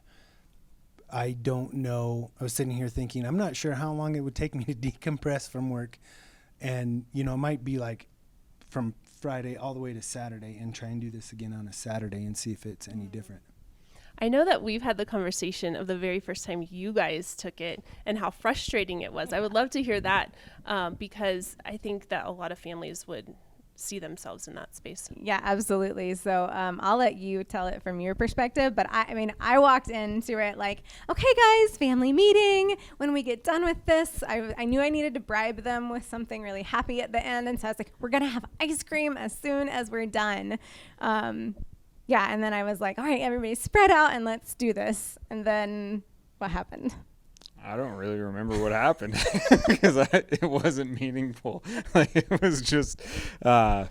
I 1.11 1.33
don't 1.33 1.75
know. 1.75 2.31
I 2.39 2.45
was 2.45 2.53
sitting 2.53 2.77
here 2.77 2.89
thinking, 2.89 3.27
I'm 3.27 3.37
not 3.37 3.57
sure 3.57 3.73
how 3.73 3.93
long 3.93 4.15
it 4.15 4.21
would 4.21 4.37
take 4.37 4.55
me 4.55 4.63
to 4.67 4.75
decompress 4.93 5.51
from 5.51 5.69
work. 5.69 5.99
And, 6.61 7.07
you 7.13 7.25
know, 7.25 7.35
it 7.35 7.39
might 7.39 7.65
be 7.65 7.77
like 7.77 8.07
from 8.71 8.95
Friday 9.25 9.57
all 9.57 9.73
the 9.73 9.81
way 9.81 9.95
to 9.95 10.03
Saturday 10.03 10.59
and 10.61 10.75
try 10.75 10.91
and 10.91 11.01
do 11.01 11.11
this 11.11 11.33
again 11.33 11.55
on 11.55 11.67
a 11.67 11.73
Saturday 11.73 12.27
and 12.27 12.37
see 12.37 12.53
if 12.53 12.67
it's 12.67 12.87
any 12.87 13.07
different. 13.07 13.41
I 14.19 14.29
know 14.29 14.45
that 14.45 14.63
we've 14.63 14.83
had 14.83 14.99
the 14.99 15.07
conversation 15.07 15.75
of 15.75 15.87
the 15.87 15.97
very 15.97 16.21
first 16.21 16.45
time 16.45 16.69
you 16.71 16.93
guys 16.93 17.35
took 17.35 17.59
it 17.59 17.83
and 18.05 18.19
how 18.19 18.29
frustrating 18.31 19.01
it 19.01 19.15
was. 19.15 19.33
I 19.33 19.41
would 19.41 19.55
love 19.55 19.71
to 19.71 19.83
hear 19.83 19.99
that 20.03 20.35
um, 20.67 20.97
because 20.97 21.57
I 21.65 21.79
think 21.79 22.11
that 22.11 22.27
a 22.27 22.33
lot 22.33 22.53
of 22.53 22.59
families 22.59 23.09
would 23.09 23.35
see 23.77 23.99
themselves 23.99 24.49
in 24.49 24.55
that 24.55 24.75
space. 24.75 25.09
Yeah, 25.21 25.41
absolutely. 25.43 26.15
So 26.15 26.49
um, 26.53 26.81
I'll 26.83 26.97
let 26.97 27.17
you 27.17 27.45
tell 27.45 27.67
it 27.67 27.83
from 27.83 28.01
your 28.01 28.15
perspective. 28.15 28.75
But 28.75 28.87
I, 28.91 29.07
I 29.09 29.15
mean, 29.15 29.33
I 29.41 29.59
walked 29.59 29.89
into 29.89 30.39
it 30.39 30.57
like, 30.57 30.83
okay, 31.11 31.35
guys, 31.37 31.77
family 31.77 32.13
meeting. 32.13 32.77
When 32.99 33.13
we 33.13 33.23
get 33.23 33.45
done 33.45 33.65
with 33.65 33.85
this, 33.87 34.23
I, 34.27 34.55
I 34.57 34.65
knew 34.65 34.81
I 34.81 34.91
needed 34.91 35.15
to 35.15 35.21
bribe 35.21 35.63
them 35.63 35.89
with 35.89 36.09
something 36.09 36.43
really 36.43 36.63
happy 36.63 37.01
at 37.03 37.13
the 37.13 37.25
end. 37.25 37.49
And 37.49 37.61
so 37.61 37.69
I 37.69 37.71
was 37.71 37.79
like, 37.79 37.93
we're 38.01 38.11
going 38.11 38.23
to 38.23 38.29
have 38.29 38.45
ice 38.61 38.83
cream 38.83 39.17
as 39.17 39.37
soon 39.37 39.69
as 39.69 39.91
we're 39.91 40.07
done. 40.07 40.59
Um, 41.01 41.55
yeah. 42.07 42.33
And 42.33 42.43
then 42.43 42.53
I 42.53 42.65
was 42.65 42.81
like, 42.81 42.99
all 42.99 43.05
right, 43.05 43.21
everybody 43.21 43.55
spread 43.55 43.91
out 43.91 44.13
and 44.13 44.25
let's 44.25 44.55
do 44.55 44.73
this. 44.73 45.19
And 45.31 45.45
then 45.45 46.03
what 46.39 46.51
happened? 46.51 46.95
I 47.65 47.77
don't 47.77 47.93
really 47.93 48.19
remember 48.19 48.61
what 48.63 48.73
happened 48.73 49.15
because 49.69 49.97
it 50.13 50.43
wasn't 50.43 51.01
meaningful. 51.01 51.65
Like 51.95 52.15
it 52.15 52.43
was 52.43 52.61
just, 52.61 53.01
uh, 53.43 53.87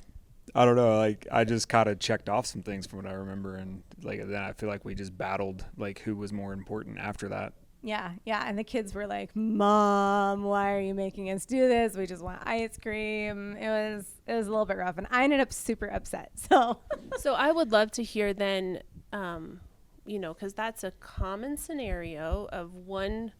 I 0.53 0.65
don't 0.65 0.75
know. 0.75 0.97
Like 0.97 1.27
I 1.31 1.43
just 1.43 1.69
kind 1.69 1.87
of 1.87 1.99
checked 1.99 2.29
off 2.29 2.45
some 2.45 2.61
things 2.61 2.85
from 2.85 2.99
what 2.99 3.07
I 3.07 3.13
remember, 3.13 3.55
and 3.55 3.81
like 4.03 4.19
then 4.27 4.41
I 4.41 4.51
feel 4.53 4.69
like 4.69 4.85
we 4.85 4.93
just 4.93 5.17
battled 5.17 5.65
like 5.77 5.99
who 5.99 6.15
was 6.15 6.31
more 6.33 6.53
important 6.53 6.99
after 6.99 7.29
that. 7.29 7.53
Yeah, 7.81 8.11
yeah. 8.25 8.43
And 8.47 8.57
the 8.57 8.63
kids 8.63 8.93
were 8.93 9.07
like, 9.07 9.35
"Mom, 9.35 10.43
why 10.43 10.73
are 10.73 10.79
you 10.79 10.93
making 10.93 11.29
us 11.31 11.45
do 11.45 11.67
this? 11.67 11.95
We 11.95 12.05
just 12.05 12.23
want 12.23 12.41
ice 12.45 12.77
cream." 12.77 13.57
It 13.57 13.67
was 13.67 14.05
it 14.27 14.33
was 14.33 14.47
a 14.47 14.51
little 14.51 14.65
bit 14.65 14.77
rough, 14.77 14.97
and 14.97 15.07
I 15.09 15.23
ended 15.23 15.39
up 15.39 15.51
super 15.51 15.87
upset. 15.87 16.31
So 16.49 16.77
so 17.17 17.33
I 17.33 17.51
would 17.51 17.71
love 17.71 17.91
to 17.91 18.03
hear 18.03 18.33
then, 18.33 18.81
um, 19.11 19.59
you 20.05 20.19
know, 20.19 20.33
because 20.33 20.53
that's 20.53 20.83
a 20.83 20.91
common 20.91 21.57
scenario 21.57 22.47
of 22.51 22.73
one 22.73 23.31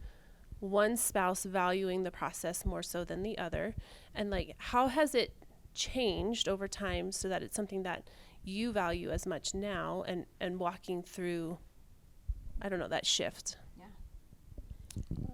one 0.64 0.96
spouse 0.96 1.44
valuing 1.44 2.04
the 2.04 2.12
process 2.12 2.66
more 2.66 2.82
so 2.82 3.04
than 3.04 3.22
the 3.22 3.38
other, 3.38 3.76
and 4.16 4.30
like 4.30 4.56
how 4.58 4.88
has 4.88 5.14
it 5.14 5.34
changed 5.74 6.48
over 6.48 6.68
time 6.68 7.12
so 7.12 7.28
that 7.28 7.44
it's 7.44 7.56
something 7.56 7.84
that 7.84 8.08
you 8.44 8.72
value 8.72 9.12
as 9.12 9.28
much 9.28 9.54
now, 9.54 10.04
and 10.08 10.26
and 10.40 10.60
walking 10.60 11.04
through, 11.04 11.58
I 12.62 12.70
don't 12.70 12.80
know, 12.80 12.88
that 12.88 13.06
shift. 13.06 13.58
Yeah. 13.78 13.86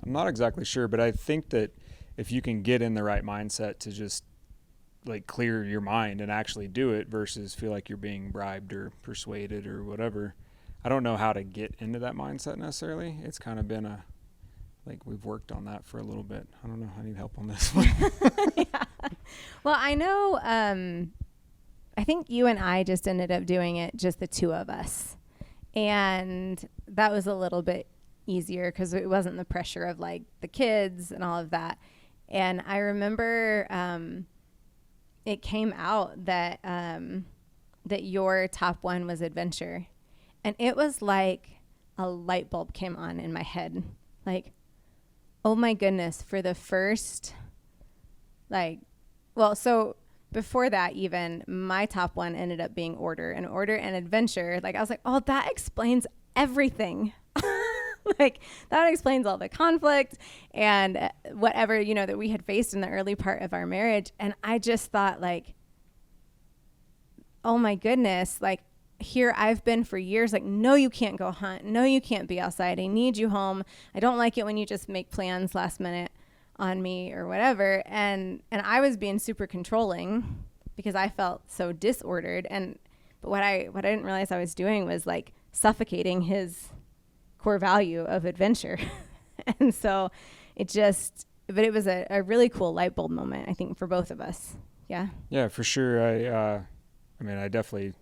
I'm 0.04 0.12
not 0.12 0.28
exactly 0.28 0.66
sure, 0.66 0.88
but 0.88 1.00
I 1.00 1.12
think 1.12 1.50
that 1.50 1.78
if 2.18 2.32
you 2.32 2.42
can 2.42 2.64
get 2.64 2.82
in 2.82 2.96
the 2.96 3.04
right 3.04 3.24
mindset 3.24 3.78
to 3.80 3.92
just 3.92 4.24
like 5.06 5.28
clear 5.28 5.64
your 5.64 5.82
mind 5.82 6.22
and 6.22 6.32
actually 6.32 6.68
do 6.68 6.92
it 6.92 7.08
versus 7.08 7.56
feel 7.56 7.72
like 7.72 7.88
you're 7.88 7.98
being 7.98 8.32
bribed 8.32 8.74
or 8.74 8.92
persuaded 9.04 9.66
or 9.68 9.84
whatever. 9.84 10.36
I 10.84 10.90
don't 10.90 11.04
know 11.04 11.18
how 11.18 11.34
to 11.34 11.44
get 11.44 11.76
into 11.80 12.00
that 12.00 12.16
mindset 12.16 12.58
necessarily. 12.58 13.18
It's 13.24 13.40
kind 13.40 13.60
of 13.60 13.68
been 13.68 13.86
a 13.86 14.06
like 14.90 15.06
we've 15.06 15.24
worked 15.24 15.52
on 15.52 15.66
that 15.66 15.86
for 15.86 16.00
a 16.00 16.04
little 16.04 16.24
bit. 16.24 16.48
I 16.64 16.68
don't 16.68 16.80
know. 16.80 16.90
I 17.00 17.04
need 17.04 17.16
help 17.16 17.38
on 17.38 17.48
this 17.48 17.74
one. 17.74 17.88
yeah. 18.58 18.84
Well, 19.64 19.76
I 19.78 19.94
know 19.96 20.40
um 20.42 21.12
I 21.96 22.04
think 22.04 22.30
you 22.30 22.48
and 22.48 22.60
I 22.60 22.84
just 22.84 23.08
ended 23.08 23.32
up 23.32 23.46
doing 23.46 23.78
it 23.78 23.96
just 23.96 24.20
the 24.20 24.28
two 24.28 24.54
of 24.54 24.70
us. 24.70 25.16
And 25.76 26.68
that 26.88 27.12
was 27.12 27.28
a 27.28 27.36
little 27.36 27.62
bit 27.62 27.88
easier 28.26 28.72
because 28.72 28.94
it 28.94 29.08
wasn't 29.08 29.38
the 29.38 29.46
pressure 29.46 29.84
of 29.84 30.00
like 30.00 30.24
the 30.42 30.48
kids 30.48 31.12
and 31.12 31.24
all 31.24 31.40
of 31.40 31.52
that. 31.52 31.78
And 32.28 32.64
I 32.66 32.78
remember 32.78 33.68
um, 33.70 34.26
it 35.26 35.42
came 35.42 35.74
out 35.78 36.26
that 36.26 36.60
um, 36.64 37.26
that 37.86 38.04
your 38.04 38.48
top 38.48 38.78
one 38.82 39.08
was 39.08 39.22
adventure, 39.22 39.88
and 40.44 40.56
it 40.60 40.76
was 40.76 41.02
like 41.02 41.50
a 41.98 42.08
light 42.08 42.50
bulb 42.50 42.74
came 42.74 42.96
on 42.96 43.20
in 43.20 43.34
my 43.34 43.44
head, 43.44 43.84
like, 44.26 44.54
oh 45.44 45.56
my 45.56 45.74
goodness! 45.74 46.22
For 46.22 46.42
the 46.42 46.56
first, 46.56 47.34
like, 48.50 48.80
well, 49.36 49.56
so 49.56 49.96
before 50.32 50.70
that 50.70 50.94
even 50.94 51.44
my 51.48 51.86
top 51.86 52.16
one 52.16 52.36
ended 52.36 52.62
up 52.62 52.76
being 52.76 52.96
order 52.98 53.32
and 53.32 53.48
order 53.48 53.76
and 53.76 53.96
adventure 53.96 54.60
like 54.62 54.76
i 54.76 54.80
was 54.80 54.90
like 54.90 55.00
oh 55.06 55.20
that 55.22 55.50
explains 55.50 56.06
everything 56.36 57.12
like 58.20 58.40
that 58.70 58.88
explains 58.88 59.26
all 59.26 59.38
the 59.38 59.50
conflict 59.50 60.16
and 60.54 60.98
uh, 60.98 61.10
whatever 61.34 61.80
you 61.80 61.96
know 61.96 62.06
that 62.06 62.18
we 62.18 62.30
had 62.30 62.44
faced 62.46 62.74
in 62.74 62.82
the 62.82 62.90
early 62.90 63.16
part 63.16 63.42
of 63.42 63.54
our 63.54 63.66
marriage 63.66 64.12
and 64.20 64.34
i 64.44 64.60
just 64.60 64.92
thought 64.92 65.20
like 65.20 65.56
oh 67.44 67.58
my 67.58 67.76
goodness 67.76 68.40
like 68.42 68.62
here 69.00 69.34
I've 69.38 69.64
been 69.64 69.84
for 69.84 69.98
years 69.98 70.34
like 70.34 70.44
no 70.44 70.76
you 70.76 70.90
can't 70.90 71.18
go 71.18 71.32
hunt 71.32 71.64
no 71.64 71.84
you 71.84 72.02
can't 72.02 72.28
be 72.28 72.40
outside 72.40 72.80
I 72.80 72.88
need 72.88 73.18
you 73.18 73.30
home 73.30 73.64
I 73.96 74.00
don't 74.00 74.18
like 74.18 74.38
it 74.38 74.46
when 74.46 74.58
you 74.58 74.66
just 74.66 74.90
make 74.90 75.10
plans 75.10 75.56
last 75.56 75.80
minute 75.80 76.12
on 76.58 76.82
me 76.82 77.14
or 77.14 77.28
whatever 77.28 77.82
and 77.86 78.42
and 78.52 78.62
I 78.62 78.82
was 78.82 78.98
being 78.98 79.20
super 79.20 79.48
controlling 79.48 80.44
because 80.76 80.96
I 80.96 81.08
felt 81.08 81.50
so 81.50 81.72
disordered 81.72 82.46
and 82.50 82.78
but 83.22 83.30
what 83.30 83.44
I 83.44 83.70
what 83.72 83.86
I 83.86 83.92
didn't 83.92 84.06
realize 84.06 84.32
I 84.32 84.40
was 84.40 84.54
doing 84.54 84.86
was 84.86 85.08
like 85.08 85.34
suffocating 85.52 86.22
his 86.22 86.70
core 87.40 87.58
value 87.58 88.02
of 88.02 88.26
adventure. 88.26 88.78
and 89.60 89.74
so 89.74 90.12
it 90.56 90.68
just, 90.68 91.26
but 91.48 91.64
it 91.64 91.74
was 91.74 91.88
a, 91.88 92.06
a 92.10 92.22
really 92.22 92.50
cool 92.50 92.74
light 92.74 92.96
bulb 92.96 93.12
moment, 93.12 93.50
I 93.50 93.54
think, 93.54 93.78
for 93.78 93.88
both 93.88 94.12
of 94.12 94.22
us. 94.22 94.56
Yeah. 94.88 95.08
Yeah, 95.30 95.48
for 95.48 95.64
sure. 95.64 96.02
I, 96.02 96.26
uh, 96.26 96.62
I 97.20 97.24
mean, 97.24 97.38
I 97.38 97.48
definitely 97.48 97.94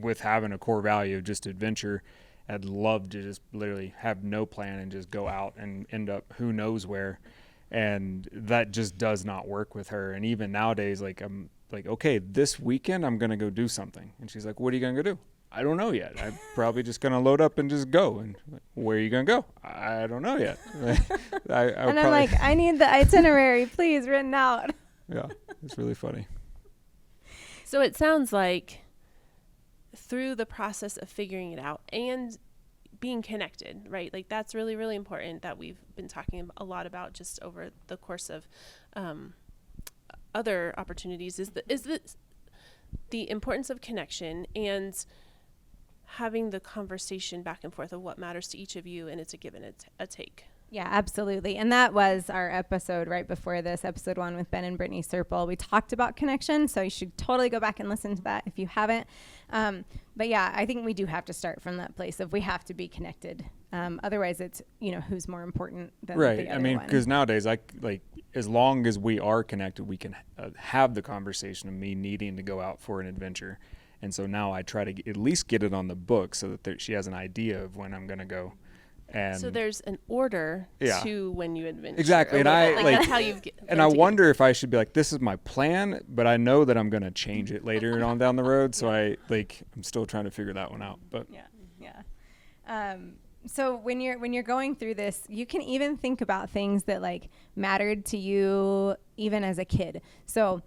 with 0.00 0.20
having 0.20 0.52
a 0.52 0.58
core 0.58 0.80
value 0.80 1.16
of 1.16 1.24
just 1.24 1.46
adventure. 1.46 2.02
I'd 2.48 2.64
love 2.64 3.10
to 3.10 3.22
just 3.22 3.42
literally 3.52 3.94
have 3.98 4.24
no 4.24 4.46
plan 4.46 4.78
and 4.78 4.90
just 4.90 5.10
go 5.10 5.28
out 5.28 5.54
and 5.56 5.86
end 5.92 6.08
up 6.08 6.32
who 6.38 6.52
knows 6.52 6.86
where. 6.86 7.20
And 7.70 8.26
that 8.32 8.70
just 8.70 8.96
does 8.96 9.24
not 9.24 9.46
work 9.46 9.74
with 9.74 9.88
her. 9.88 10.12
And 10.12 10.24
even 10.24 10.50
nowadays, 10.50 11.02
like 11.02 11.20
I'm 11.20 11.50
like, 11.70 11.86
okay, 11.86 12.18
this 12.18 12.58
weekend 12.58 13.04
I'm 13.04 13.18
gonna 13.18 13.36
go 13.36 13.50
do 13.50 13.68
something. 13.68 14.12
And 14.20 14.30
she's 14.30 14.46
like, 14.46 14.58
What 14.58 14.72
are 14.72 14.76
you 14.76 14.80
gonna 14.80 14.96
go 14.96 15.02
do? 15.02 15.18
I 15.50 15.62
don't 15.62 15.76
know 15.76 15.92
yet. 15.92 16.14
I'm 16.22 16.38
probably 16.54 16.82
just 16.82 17.00
gonna 17.00 17.20
load 17.20 17.40
up 17.40 17.58
and 17.58 17.68
just 17.68 17.90
go. 17.90 18.18
And 18.18 18.36
where 18.74 18.96
are 18.96 19.00
you 19.00 19.10
gonna 19.10 19.24
go? 19.24 19.44
I 19.62 20.06
don't 20.06 20.22
know 20.22 20.38
yet. 20.38 20.58
I, 21.50 21.54
I 21.54 21.66
and 21.66 22.00
I'm 22.00 22.10
like, 22.10 22.30
I 22.40 22.54
need 22.54 22.78
the 22.78 22.90
itinerary, 22.90 23.66
please, 23.66 24.06
written 24.08 24.32
out. 24.32 24.70
yeah, 25.12 25.26
it's 25.62 25.76
really 25.76 25.94
funny. 25.94 26.26
So 27.64 27.82
it 27.82 27.96
sounds 27.96 28.32
like 28.32 28.80
through 29.98 30.34
the 30.34 30.46
process 30.46 30.96
of 30.96 31.08
figuring 31.08 31.52
it 31.52 31.58
out 31.58 31.82
and 31.92 32.38
being 33.00 33.22
connected, 33.22 33.86
right? 33.88 34.12
Like 34.12 34.28
that's 34.28 34.54
really, 34.54 34.76
really 34.76 34.96
important 34.96 35.42
that 35.42 35.58
we've 35.58 35.78
been 35.94 36.08
talking 36.08 36.50
a 36.56 36.64
lot 36.64 36.86
about 36.86 37.12
just 37.12 37.40
over 37.42 37.70
the 37.86 37.96
course 37.96 38.30
of 38.30 38.48
um, 38.94 39.34
other 40.34 40.74
opportunities. 40.76 41.38
Is 41.38 41.50
the 41.50 41.62
is 41.70 41.82
the 41.82 42.00
the 43.10 43.30
importance 43.30 43.70
of 43.70 43.80
connection 43.80 44.46
and 44.56 45.04
having 46.12 46.50
the 46.50 46.60
conversation 46.60 47.42
back 47.42 47.62
and 47.62 47.72
forth 47.72 47.92
of 47.92 48.00
what 48.00 48.18
matters 48.18 48.48
to 48.48 48.58
each 48.58 48.76
of 48.76 48.86
you, 48.86 49.08
and 49.08 49.20
it's 49.20 49.34
a 49.34 49.36
give 49.36 49.54
and 49.54 49.64
a, 49.64 49.72
t- 49.72 49.88
a 49.98 50.06
take. 50.06 50.44
Yeah, 50.70 50.86
absolutely. 50.90 51.56
And 51.56 51.72
that 51.72 51.94
was 51.94 52.28
our 52.28 52.50
episode 52.50 53.08
right 53.08 53.26
before 53.26 53.62
this, 53.62 53.84
episode 53.84 54.18
one 54.18 54.36
with 54.36 54.50
Ben 54.50 54.64
and 54.64 54.76
Brittany 54.76 55.02
Serple. 55.02 55.46
We 55.46 55.56
talked 55.56 55.92
about 55.92 56.14
connection, 56.14 56.68
so 56.68 56.82
you 56.82 56.90
should 56.90 57.16
totally 57.16 57.48
go 57.48 57.58
back 57.58 57.80
and 57.80 57.88
listen 57.88 58.14
to 58.16 58.22
that 58.22 58.42
if 58.44 58.58
you 58.58 58.66
haven't. 58.66 59.06
Um, 59.50 59.86
but 60.14 60.28
yeah, 60.28 60.52
I 60.54 60.66
think 60.66 60.84
we 60.84 60.92
do 60.92 61.06
have 61.06 61.24
to 61.26 61.32
start 61.32 61.62
from 61.62 61.78
that 61.78 61.96
place 61.96 62.20
of 62.20 62.32
we 62.32 62.42
have 62.42 62.64
to 62.66 62.74
be 62.74 62.86
connected. 62.86 63.46
Um, 63.72 63.98
otherwise, 64.02 64.40
it's 64.40 64.60
you 64.78 64.92
know 64.92 65.00
who's 65.00 65.26
more 65.26 65.42
important 65.42 65.92
than 66.02 66.18
right. 66.18 66.36
The 66.36 66.48
other 66.48 66.54
I 66.54 66.58
mean, 66.58 66.78
because 66.78 67.06
nowadays, 67.06 67.46
like 67.46 67.72
like 67.80 68.02
as 68.34 68.46
long 68.46 68.86
as 68.86 68.98
we 68.98 69.18
are 69.18 69.42
connected, 69.42 69.84
we 69.84 69.96
can 69.96 70.16
uh, 70.38 70.50
have 70.56 70.94
the 70.94 71.02
conversation 71.02 71.68
of 71.68 71.74
me 71.74 71.94
needing 71.94 72.36
to 72.36 72.42
go 72.42 72.60
out 72.60 72.80
for 72.80 73.00
an 73.00 73.06
adventure 73.06 73.58
and 74.00 74.14
so 74.14 74.26
now 74.26 74.52
I 74.52 74.62
try 74.62 74.84
to 74.84 74.92
g- 74.92 75.02
at 75.06 75.16
least 75.16 75.48
get 75.48 75.62
it 75.62 75.74
on 75.74 75.88
the 75.88 75.96
book 75.96 76.34
so 76.34 76.48
that 76.50 76.64
there, 76.64 76.78
she 76.78 76.92
has 76.92 77.06
an 77.06 77.14
idea 77.14 77.62
of 77.62 77.76
when 77.76 77.92
I'm 77.92 78.06
going 78.06 78.20
to 78.20 78.24
go. 78.24 78.54
And 79.10 79.40
so 79.40 79.48
there's 79.48 79.80
an 79.80 79.98
order 80.06 80.68
yeah. 80.80 81.00
to 81.00 81.30
when 81.32 81.56
you 81.56 81.66
adventure. 81.66 81.98
Exactly, 81.98 82.40
and 82.40 82.48
I 82.48 82.74
like, 82.74 82.84
like 82.84 83.08
how 83.08 83.18
you 83.18 83.40
And 83.66 83.80
I 83.80 83.86
wonder 83.86 84.28
if 84.28 84.40
I 84.40 84.52
should 84.52 84.70
be 84.70 84.76
like, 84.76 84.92
this 84.92 85.12
is 85.12 85.20
my 85.20 85.36
plan, 85.36 86.02
but 86.08 86.26
I 86.26 86.36
know 86.36 86.64
that 86.66 86.76
I'm 86.76 86.90
going 86.90 87.02
to 87.02 87.10
change 87.10 87.50
it 87.50 87.64
later 87.64 88.04
on 88.04 88.18
down 88.18 88.36
the 88.36 88.42
road. 88.42 88.74
So 88.74 88.86
yeah. 88.92 88.96
I 88.96 89.16
like 89.30 89.62
I'm 89.74 89.82
still 89.82 90.04
trying 90.04 90.24
to 90.24 90.30
figure 90.30 90.52
that 90.52 90.70
one 90.70 90.82
out. 90.82 90.98
But 91.10 91.26
yeah, 91.30 91.46
yeah. 91.80 92.02
Um, 92.66 93.14
so 93.46 93.76
when 93.76 94.00
you're 94.00 94.18
when 94.18 94.34
you're 94.34 94.42
going 94.42 94.76
through 94.76 94.94
this, 94.94 95.22
you 95.28 95.46
can 95.46 95.62
even 95.62 95.96
think 95.96 96.20
about 96.20 96.50
things 96.50 96.84
that 96.84 97.00
like 97.00 97.30
mattered 97.56 98.04
to 98.06 98.18
you 98.18 98.94
even 99.16 99.42
as 99.42 99.58
a 99.58 99.64
kid. 99.64 100.02
So 100.26 100.62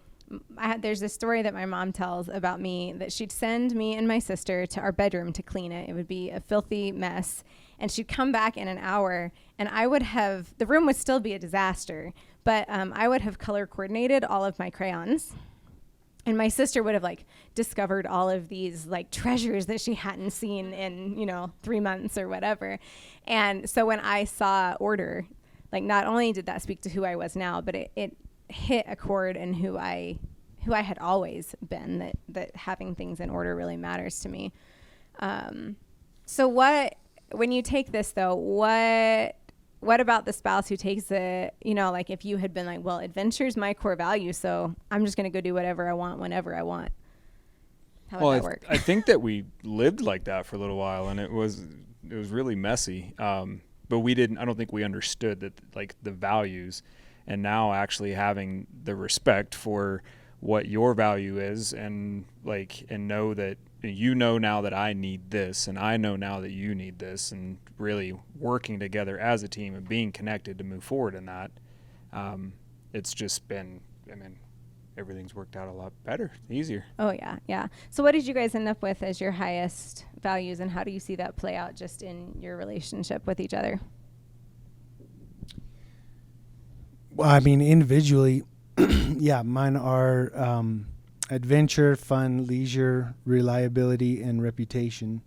had, 0.58 0.82
there's 0.82 1.00
this 1.00 1.14
story 1.14 1.42
that 1.42 1.54
my 1.54 1.66
mom 1.66 1.92
tells 1.92 2.30
about 2.30 2.60
me 2.60 2.94
that 2.94 3.12
she'd 3.12 3.32
send 3.32 3.76
me 3.76 3.96
and 3.96 4.08
my 4.08 4.20
sister 4.20 4.66
to 4.66 4.80
our 4.80 4.92
bedroom 4.92 5.34
to 5.34 5.44
clean 5.44 5.72
it. 5.72 5.90
It 5.90 5.94
would 5.94 6.08
be 6.08 6.30
a 6.30 6.40
filthy 6.40 6.92
mess. 6.92 7.44
And 7.82 7.92
she'd 7.92 8.08
come 8.08 8.32
back 8.32 8.58
in 8.58 8.68
an 8.68 8.78
hour, 8.78 9.32
and 9.58 9.68
I 9.68 9.88
would 9.88 10.04
have, 10.04 10.54
the 10.60 10.68
room 10.68 10.86
would 10.86 10.96
still 10.96 11.20
be 11.20 11.34
a 11.34 11.40
disaster, 11.40 12.14
but 12.44 12.66
um, 12.70 12.94
I 12.96 13.08
would 13.08 13.22
have 13.22 13.40
color 13.40 13.66
coordinated 13.66 14.24
all 14.24 14.46
of 14.46 14.60
my 14.60 14.70
crayons. 14.70 15.34
And 16.24 16.38
my 16.38 16.48
sister 16.48 16.84
would 16.84 16.94
have 16.94 17.02
like 17.02 17.26
discovered 17.56 18.06
all 18.06 18.30
of 18.30 18.50
these 18.50 18.86
like 18.86 19.10
treasures 19.10 19.66
that 19.66 19.82
she 19.82 19.96
hadn't 19.96 20.30
seen 20.30 20.74
in, 20.74 21.18
you 21.18 21.26
know, 21.26 21.52
three 21.64 21.80
months 21.80 22.20
or 22.20 22.30
whatever. 22.30 22.78
And 23.26 23.68
so 23.68 23.88
when 23.88 24.00
I 24.00 24.26
saw 24.26 24.76
Order, 24.80 25.26
like 25.72 25.84
not 25.84 26.06
only 26.06 26.32
did 26.32 26.46
that 26.46 26.62
speak 26.62 26.82
to 26.82 26.90
who 26.90 27.04
I 27.04 27.16
was 27.16 27.36
now, 27.36 27.62
but 27.62 27.74
it, 27.74 27.92
it 27.96 28.16
hit 28.48 28.86
a 28.88 28.96
chord 28.96 29.36
in 29.36 29.56
who 29.56 29.78
I 29.78 30.20
who 30.66 30.76
I 30.76 30.82
had 30.82 31.00
always 31.00 31.56
been 31.68 31.98
that 31.98 32.18
that 32.30 32.56
having 32.56 32.94
things 32.94 33.20
in 33.20 33.32
order 33.32 33.56
really 33.56 33.78
matters 33.78 34.20
to 34.20 34.30
me. 34.30 34.52
Um, 35.20 35.78
so 36.28 36.48
what 36.48 36.98
when 37.34 37.52
you 37.52 37.62
take 37.62 37.92
this 37.92 38.12
though, 38.12 38.36
what 38.36 39.36
what 39.80 40.00
about 40.00 40.26
the 40.26 40.34
spouse 40.34 40.70
who 40.70 40.78
takes 40.78 41.10
it, 41.10 41.56
you 41.64 41.74
know, 41.74 41.92
like 41.92 42.12
if 42.12 42.24
you 42.24 42.38
had 42.38 42.54
been 42.54 42.68
like, 42.68 42.84
well, 42.84 43.00
adventure's 43.00 43.58
my 43.58 43.74
core 43.74 43.96
value, 43.96 44.32
so 44.32 44.76
I'm 44.92 45.04
just 45.06 45.18
going 45.18 45.24
to 45.24 45.36
go 45.36 45.42
do 45.42 45.56
whatever 45.56 45.90
I 45.90 45.94
want 45.94 46.20
whenever 46.20 46.56
I 46.56 46.62
want. 46.62 46.92
How 48.10 48.20
well, 48.20 48.28
would 48.28 48.36
that 48.36 48.44
I 48.44 48.48
work? 48.48 48.66
I 48.70 48.78
think 48.90 49.08
that 49.08 49.22
we 49.22 49.46
lived 49.64 50.02
like 50.02 50.26
that 50.26 50.46
for 50.46 50.56
a 50.56 50.60
little 50.60 50.78
while 50.78 51.10
and 51.10 51.20
it 51.20 51.32
was 51.32 51.66
it 52.10 52.16
was 52.16 52.30
really 52.30 52.56
messy. 52.56 53.14
Um, 53.18 53.62
but 53.92 54.00
we 54.00 54.14
didn't. 54.14 54.38
I 54.38 54.46
don't 54.46 54.58
think 54.58 54.72
we 54.72 54.84
understood 54.84 55.42
that 55.42 55.54
like 55.76 55.96
the 56.02 56.12
values, 56.12 56.82
and 57.28 57.42
now 57.42 57.74
actually 57.74 58.14
having 58.14 58.68
the 58.84 58.96
respect 58.96 59.54
for 59.54 60.02
what 60.40 60.68
your 60.68 60.94
value 60.94 61.40
is, 61.40 61.74
and 61.74 62.26
like 62.46 62.86
and 62.90 63.08
know 63.08 63.34
that 63.34 63.58
you 63.90 64.16
know 64.16 64.38
now 64.38 64.62
that 64.62 64.74
I 64.74 64.94
need 64.94 65.32
this, 65.32 65.68
and 65.68 65.78
I 65.78 65.98
know 65.98 66.16
now 66.16 66.40
that 66.42 66.52
you 66.52 66.76
need 66.76 67.00
this, 67.00 67.32
and 67.32 67.58
really 67.78 68.14
working 68.40 68.80
together 68.80 69.18
as 69.20 69.44
a 69.44 69.48
team 69.48 69.76
and 69.76 69.88
being 69.88 70.12
connected 70.12 70.58
to 70.60 70.64
move 70.64 70.84
forward 70.84 71.16
in 71.16 71.26
that. 71.26 71.52
Um, 72.14 72.54
it's 72.94 73.14
just 73.14 73.48
been. 73.48 73.82
I 74.12 74.16
mean, 74.16 74.38
everything's 74.98 75.34
worked 75.34 75.56
out 75.56 75.68
a 75.68 75.72
lot 75.72 75.94
better, 76.04 76.32
easier. 76.50 76.86
Oh 77.00 77.12
yeah, 77.12 77.38
yeah. 77.48 77.68
So 77.90 78.04
what 78.04 78.12
did 78.12 78.28
you 78.28 78.34
guys 78.34 78.56
end 78.56 78.68
up 78.68 78.82
with 78.82 79.02
as 79.04 79.20
your 79.20 79.32
highest 79.32 80.06
values 80.22 80.60
and 80.60 80.70
how 80.70 80.84
do 80.84 80.92
you 80.92 81.00
see 81.00 81.16
that 81.16 81.36
play 81.36 81.56
out 81.56 81.76
just 81.76 82.04
in 82.04 82.36
your 82.40 82.58
relationship 82.58 83.26
with 83.26 83.40
each 83.40 83.54
other? 83.54 83.80
Well, 87.14 87.30
I 87.30 87.40
mean, 87.40 87.62
individually, 87.62 88.44
yeah, 88.78 89.42
mine 89.42 89.76
are 89.76 90.32
um, 90.36 90.88
adventure, 91.32 91.96
fun, 91.96 92.46
leisure, 92.46 93.16
reliability, 93.26 94.22
and 94.22 94.44
reputation. 94.44 95.22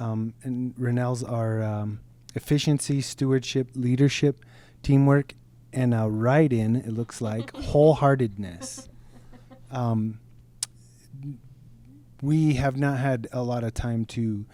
Um, 0.00 0.34
and 0.42 0.74
Renelle's 0.76 1.22
are 1.22 1.62
um, 1.62 2.00
efficiency, 2.34 3.00
stewardship, 3.00 3.70
leadership, 3.74 4.44
teamwork, 4.82 5.34
and 5.72 5.94
a 5.94 6.08
write 6.08 6.52
in, 6.52 6.74
it 6.74 6.88
looks 6.88 7.20
like, 7.20 7.52
wholeheartedness. 7.54 8.88
Um, 9.70 10.18
we 12.20 12.54
have 12.54 12.76
not 12.76 12.98
had 12.98 13.28
a 13.32 13.42
lot 13.42 13.64
of 13.64 13.72
time 13.72 14.04
to 14.06 14.44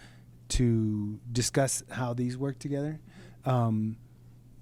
to 0.49 1.19
discuss 1.33 1.83
how 1.91 2.13
these 2.15 2.39
work 2.39 2.57
together. 2.61 3.01
Um, 3.45 3.97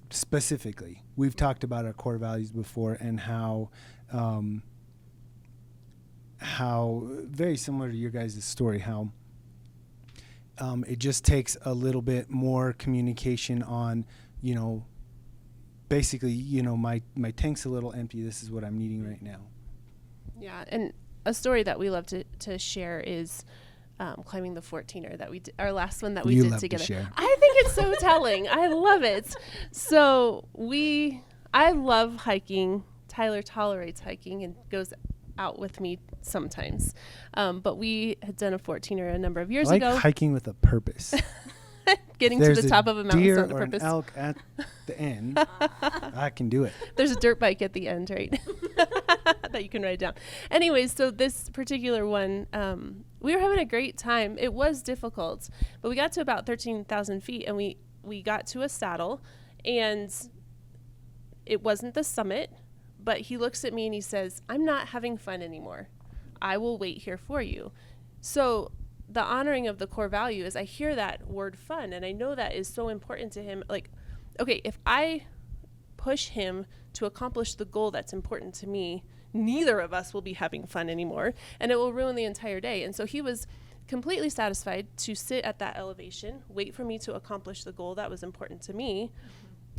specifically, 0.08 1.02
we've 1.14 1.36
talked 1.36 1.62
about 1.62 1.84
our 1.84 1.92
core 1.92 2.16
values 2.16 2.50
before 2.50 2.94
and 2.94 3.20
how 3.20 3.68
um, 4.10 4.62
how 6.44 7.02
very 7.04 7.56
similar 7.56 7.90
to 7.90 7.96
your 7.96 8.10
guys' 8.10 8.42
story 8.44 8.78
how 8.78 9.08
um, 10.58 10.84
it 10.86 10.98
just 10.98 11.24
takes 11.24 11.56
a 11.64 11.72
little 11.72 12.02
bit 12.02 12.30
more 12.30 12.74
communication 12.74 13.62
on 13.62 14.04
you 14.42 14.54
know 14.54 14.84
basically 15.88 16.32
you 16.32 16.62
know 16.62 16.76
my 16.76 17.00
my 17.16 17.30
tank's 17.30 17.64
a 17.64 17.68
little 17.68 17.92
empty 17.92 18.22
this 18.22 18.42
is 18.42 18.50
what 18.50 18.62
i'm 18.64 18.76
needing 18.78 19.02
right 19.06 19.22
now 19.22 19.38
Yeah, 20.38 20.64
and 20.68 20.92
a 21.24 21.32
story 21.32 21.62
that 21.62 21.78
we 21.78 21.88
love 21.90 22.06
to, 22.06 22.24
to 22.40 22.58
share 22.58 23.00
is 23.00 23.44
um, 24.00 24.22
climbing 24.26 24.54
the 24.54 24.60
14er 24.60 25.16
that 25.18 25.30
we 25.30 25.38
did, 25.38 25.54
our 25.58 25.72
last 25.72 26.02
one 26.02 26.14
that 26.14 26.26
we 26.26 26.34
You 26.34 26.50
did 26.50 26.58
together. 26.58 27.08
I 27.16 27.36
think 27.40 27.56
it's 27.58 27.74
so 27.74 27.94
telling. 28.00 28.48
I 28.48 28.66
love 28.66 29.02
it. 29.02 29.34
So 29.70 30.48
we, 30.52 31.22
I 31.54 31.70
love 31.70 32.16
hiking. 32.16 32.84
Tyler 33.08 33.40
tolerates 33.42 34.00
hiking 34.00 34.42
and 34.42 34.56
goes 34.70 34.92
out 35.38 35.58
with 35.58 35.80
me 35.80 35.98
sometimes. 36.26 36.94
Um, 37.34 37.60
but 37.60 37.76
we 37.76 38.16
had 38.22 38.36
done 38.36 38.54
a 38.54 38.58
14er 38.58 39.14
a 39.14 39.18
number 39.18 39.40
of 39.40 39.50
years 39.50 39.68
I 39.68 39.72
like 39.72 39.82
ago, 39.82 39.96
hiking 39.96 40.32
with 40.32 40.48
a 40.48 40.54
purpose 40.54 41.14
getting 42.18 42.40
to 42.40 42.54
the 42.54 42.68
top 42.68 42.86
of 42.86 42.96
a 42.96 43.04
mountain 43.04 43.22
deer 43.22 43.44
or 43.44 43.48
purpose. 43.48 43.82
an 43.82 43.88
elk 43.88 44.12
at 44.16 44.36
the 44.86 44.98
end 44.98 45.38
i 46.14 46.30
can 46.34 46.48
do 46.48 46.64
it 46.64 46.72
There's 46.96 47.10
a 47.10 47.16
dirt 47.16 47.38
bike 47.38 47.60
at 47.60 47.72
the 47.72 47.88
end, 47.88 48.10
right? 48.10 48.30
that 49.52 49.62
you 49.62 49.68
can 49.68 49.82
ride 49.82 49.98
down. 50.00 50.14
Anyways, 50.50 50.92
so 50.92 51.10
this 51.10 51.48
particular 51.50 52.06
one, 52.06 52.46
um, 52.52 53.04
we 53.20 53.34
were 53.34 53.40
having 53.40 53.58
a 53.58 53.64
great 53.64 53.96
time. 53.96 54.36
It 54.38 54.52
was 54.52 54.82
difficult, 54.82 55.48
but 55.80 55.88
we 55.88 55.96
got 55.96 56.12
to 56.12 56.20
about 56.20 56.44
13,000 56.46 57.22
feet 57.22 57.44
and 57.46 57.56
we, 57.56 57.78
we 58.02 58.22
got 58.22 58.46
to 58.48 58.62
a 58.62 58.68
saddle 58.68 59.22
and 59.64 60.12
it 61.46 61.62
wasn't 61.62 61.94
the 61.94 62.04
summit, 62.04 62.50
but 62.98 63.20
he 63.20 63.36
looks 63.36 63.64
at 63.64 63.72
me 63.72 63.86
and 63.86 63.94
he 63.94 64.00
says, 64.00 64.42
I'm 64.48 64.64
not 64.64 64.88
having 64.88 65.16
fun 65.16 65.42
anymore. 65.42 65.88
I 66.44 66.58
will 66.58 66.76
wait 66.76 66.98
here 66.98 67.16
for 67.16 67.40
you. 67.40 67.72
So 68.20 68.70
the 69.08 69.22
honoring 69.22 69.66
of 69.66 69.78
the 69.78 69.86
core 69.86 70.08
value 70.08 70.44
is 70.44 70.54
I 70.54 70.64
hear 70.64 70.94
that 70.94 71.26
word 71.26 71.56
fun 71.58 71.94
and 71.94 72.04
I 72.04 72.12
know 72.12 72.34
that 72.34 72.54
is 72.54 72.68
so 72.68 72.88
important 72.88 73.32
to 73.32 73.42
him. 73.42 73.64
Like, 73.68 73.90
okay, 74.38 74.60
if 74.62 74.78
I 74.84 75.24
push 75.96 76.28
him 76.28 76.66
to 76.92 77.06
accomplish 77.06 77.54
the 77.54 77.64
goal 77.64 77.90
that's 77.90 78.12
important 78.12 78.54
to 78.56 78.66
me, 78.66 79.02
neither 79.32 79.80
of 79.80 79.94
us 79.94 80.12
will 80.12 80.20
be 80.20 80.34
having 80.34 80.66
fun 80.66 80.90
anymore 80.90 81.32
and 81.58 81.72
it 81.72 81.76
will 81.76 81.94
ruin 81.94 82.14
the 82.14 82.24
entire 82.24 82.60
day. 82.60 82.82
And 82.82 82.94
so 82.94 83.06
he 83.06 83.22
was 83.22 83.46
completely 83.88 84.28
satisfied 84.28 84.86
to 84.98 85.14
sit 85.14 85.44
at 85.44 85.58
that 85.60 85.78
elevation, 85.78 86.42
wait 86.48 86.74
for 86.74 86.84
me 86.84 86.98
to 86.98 87.14
accomplish 87.14 87.64
the 87.64 87.72
goal 87.72 87.94
that 87.94 88.10
was 88.10 88.22
important 88.22 88.60
to 88.62 88.74
me, 88.74 89.10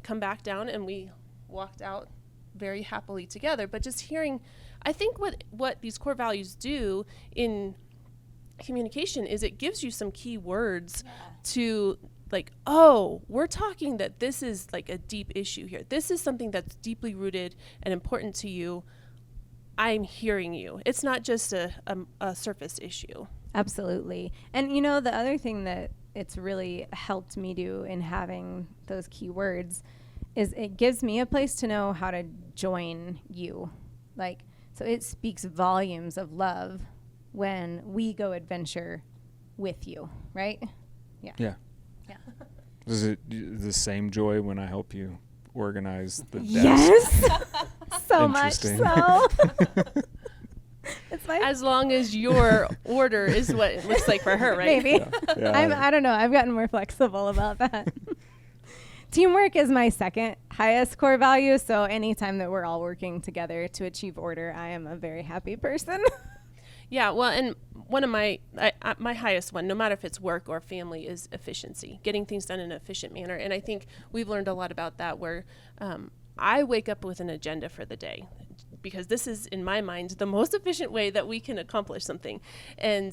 come 0.01 0.19
back 0.19 0.41
down 0.41 0.67
and 0.67 0.83
we 0.85 1.11
walked 1.47 1.83
out 1.83 2.09
very 2.55 2.81
happily 2.81 3.27
together. 3.27 3.67
But 3.67 3.83
just 3.83 4.01
hearing 4.01 4.41
I 4.85 4.93
think 4.93 5.19
what 5.19 5.43
what 5.51 5.81
these 5.81 5.97
core 5.97 6.15
values 6.15 6.55
do 6.55 7.05
in 7.35 7.75
communication 8.63 9.25
is 9.25 9.43
it 9.43 9.57
gives 9.57 9.83
you 9.83 9.91
some 9.91 10.11
key 10.11 10.37
words 10.37 11.03
to 11.43 11.97
like 12.31 12.51
oh 12.65 13.21
we're 13.27 13.47
talking 13.47 13.97
that 13.97 14.19
this 14.19 14.41
is 14.41 14.67
like 14.71 14.89
a 14.89 14.97
deep 14.97 15.31
issue 15.35 15.65
here. 15.65 15.81
This 15.89 16.11
is 16.11 16.21
something 16.21 16.51
that's 16.51 16.75
deeply 16.75 17.15
rooted 17.15 17.55
and 17.83 17.93
important 17.93 18.35
to 18.35 18.49
you. 18.49 18.83
I'm 19.77 20.03
hearing 20.03 20.53
you. 20.53 20.79
It's 20.85 21.03
not 21.03 21.23
just 21.23 21.51
a, 21.51 21.73
a, 21.85 21.97
a 22.21 22.35
surface 22.35 22.79
issue. 22.81 23.27
Absolutely. 23.53 24.31
And 24.53 24.73
you 24.73 24.81
know, 24.81 24.99
the 24.99 25.13
other 25.13 25.37
thing 25.37 25.65
that 25.65 25.91
it's 26.13 26.37
really 26.37 26.87
helped 26.93 27.35
me 27.35 27.53
do 27.53 27.83
in 27.83 28.01
having 28.01 28.67
those 28.87 29.07
key 29.09 29.29
words 29.29 29.83
is 30.35 30.53
it 30.53 30.77
gives 30.77 31.03
me 31.03 31.19
a 31.19 31.25
place 31.25 31.55
to 31.55 31.67
know 31.67 31.93
how 31.93 32.11
to 32.11 32.23
join 32.55 33.19
you. 33.29 33.69
Like, 34.15 34.39
so 34.75 34.83
it 34.83 35.03
speaks 35.03 35.45
volumes 35.45 36.17
of 36.17 36.33
love 36.33 36.81
when 37.31 37.81
we 37.85 38.13
go 38.13 38.33
adventure 38.33 39.03
with 39.57 39.87
you, 39.87 40.09
right? 40.33 40.61
Yeah. 41.21 41.31
Yeah. 41.37 41.53
Yeah. 42.09 42.17
Is 42.85 43.03
it 43.03 43.19
the 43.29 43.71
same 43.71 44.11
joy 44.11 44.41
when 44.41 44.59
I 44.59 44.67
help 44.67 44.93
you 44.93 45.17
organize 45.53 46.23
the 46.31 46.39
desk? 46.39 46.51
Yes. 46.51 47.25
so 48.05 48.27
much 48.27 48.55
so. 48.55 49.27
as 51.41 51.61
long 51.61 51.93
as 51.93 52.13
your 52.13 52.69
order 52.83 53.25
is 53.25 53.55
what 53.55 53.71
it 53.71 53.85
looks 53.85 54.07
like 54.09 54.21
for 54.21 54.35
her 54.35 54.57
right 54.57 54.83
maybe. 54.83 55.03
Yeah. 55.37 55.57
I'm, 55.57 55.71
I 55.73 55.89
don't 55.89 56.03
know. 56.03 56.11
I've 56.11 56.31
gotten 56.31 56.51
more 56.51 56.67
flexible 56.67 57.29
about 57.29 57.59
that. 57.59 57.93
Teamwork 59.15 59.55
is 59.55 59.69
my 59.69 59.87
second 59.87 60.35
highest 60.51 60.97
core 60.97 61.17
value. 61.17 61.57
So 61.57 61.83
anytime 61.83 62.37
that 62.39 62.51
we're 62.51 62.65
all 62.65 62.81
working 62.81 63.21
together 63.21 63.65
to 63.69 63.85
achieve 63.85 64.17
order, 64.17 64.53
I 64.53 64.67
am 64.71 64.85
a 64.87 64.97
very 64.97 65.23
happy 65.23 65.55
person. 65.55 66.03
Yeah, 66.87 67.09
well, 67.09 67.29
and 67.29 67.55
one 67.87 68.03
of 68.03 68.11
my 68.11 68.37
I, 68.59 68.71
I, 68.79 68.93
my 68.99 69.15
highest 69.15 69.51
one, 69.51 69.65
no 69.65 69.73
matter 69.73 69.93
if 69.93 70.05
it's 70.05 70.21
work 70.21 70.47
or 70.47 70.61
family, 70.61 71.07
is 71.07 71.27
efficiency, 71.31 71.99
getting 72.03 72.27
things 72.27 72.45
done 72.45 72.59
in 72.59 72.71
an 72.71 72.77
efficient 72.77 73.11
manner. 73.11 73.33
And 73.35 73.51
I 73.51 73.59
think 73.59 73.87
we've 74.11 74.29
learned 74.29 74.47
a 74.47 74.53
lot 74.53 74.71
about 74.71 74.99
that. 74.99 75.17
Where 75.17 75.45
um, 75.79 76.11
I 76.37 76.61
wake 76.61 76.87
up 76.87 77.03
with 77.03 77.19
an 77.19 77.27
agenda 77.27 77.69
for 77.69 77.85
the 77.85 77.95
day, 77.95 78.25
because 78.83 79.07
this 79.07 79.25
is, 79.25 79.47
in 79.47 79.63
my 79.63 79.81
mind, 79.81 80.11
the 80.11 80.27
most 80.27 80.53
efficient 80.59 80.91
way 80.91 81.09
that 81.09 81.27
we 81.27 81.39
can 81.39 81.57
accomplish 81.57 82.03
something. 82.05 82.39
And 82.77 83.11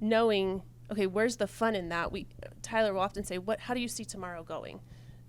knowing, 0.00 0.62
okay, 0.90 1.06
where's 1.06 1.36
the 1.36 1.46
fun 1.46 1.74
in 1.74 1.90
that? 1.90 2.12
We 2.12 2.28
Tyler 2.62 2.94
will 2.94 3.02
often 3.02 3.24
say, 3.24 3.36
"What? 3.36 3.60
How 3.60 3.74
do 3.74 3.80
you 3.80 3.88
see 3.88 4.06
tomorrow 4.06 4.42
going?" 4.42 4.80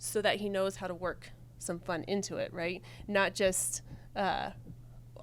So 0.03 0.21
that 0.21 0.41
he 0.41 0.49
knows 0.49 0.75
how 0.75 0.87
to 0.87 0.93
work 0.93 1.29
some 1.59 1.79
fun 1.79 2.03
into 2.07 2.35
it, 2.37 2.53
right? 2.53 2.81
Not 3.07 3.33
just. 3.33 3.81
Uh, 4.15 4.51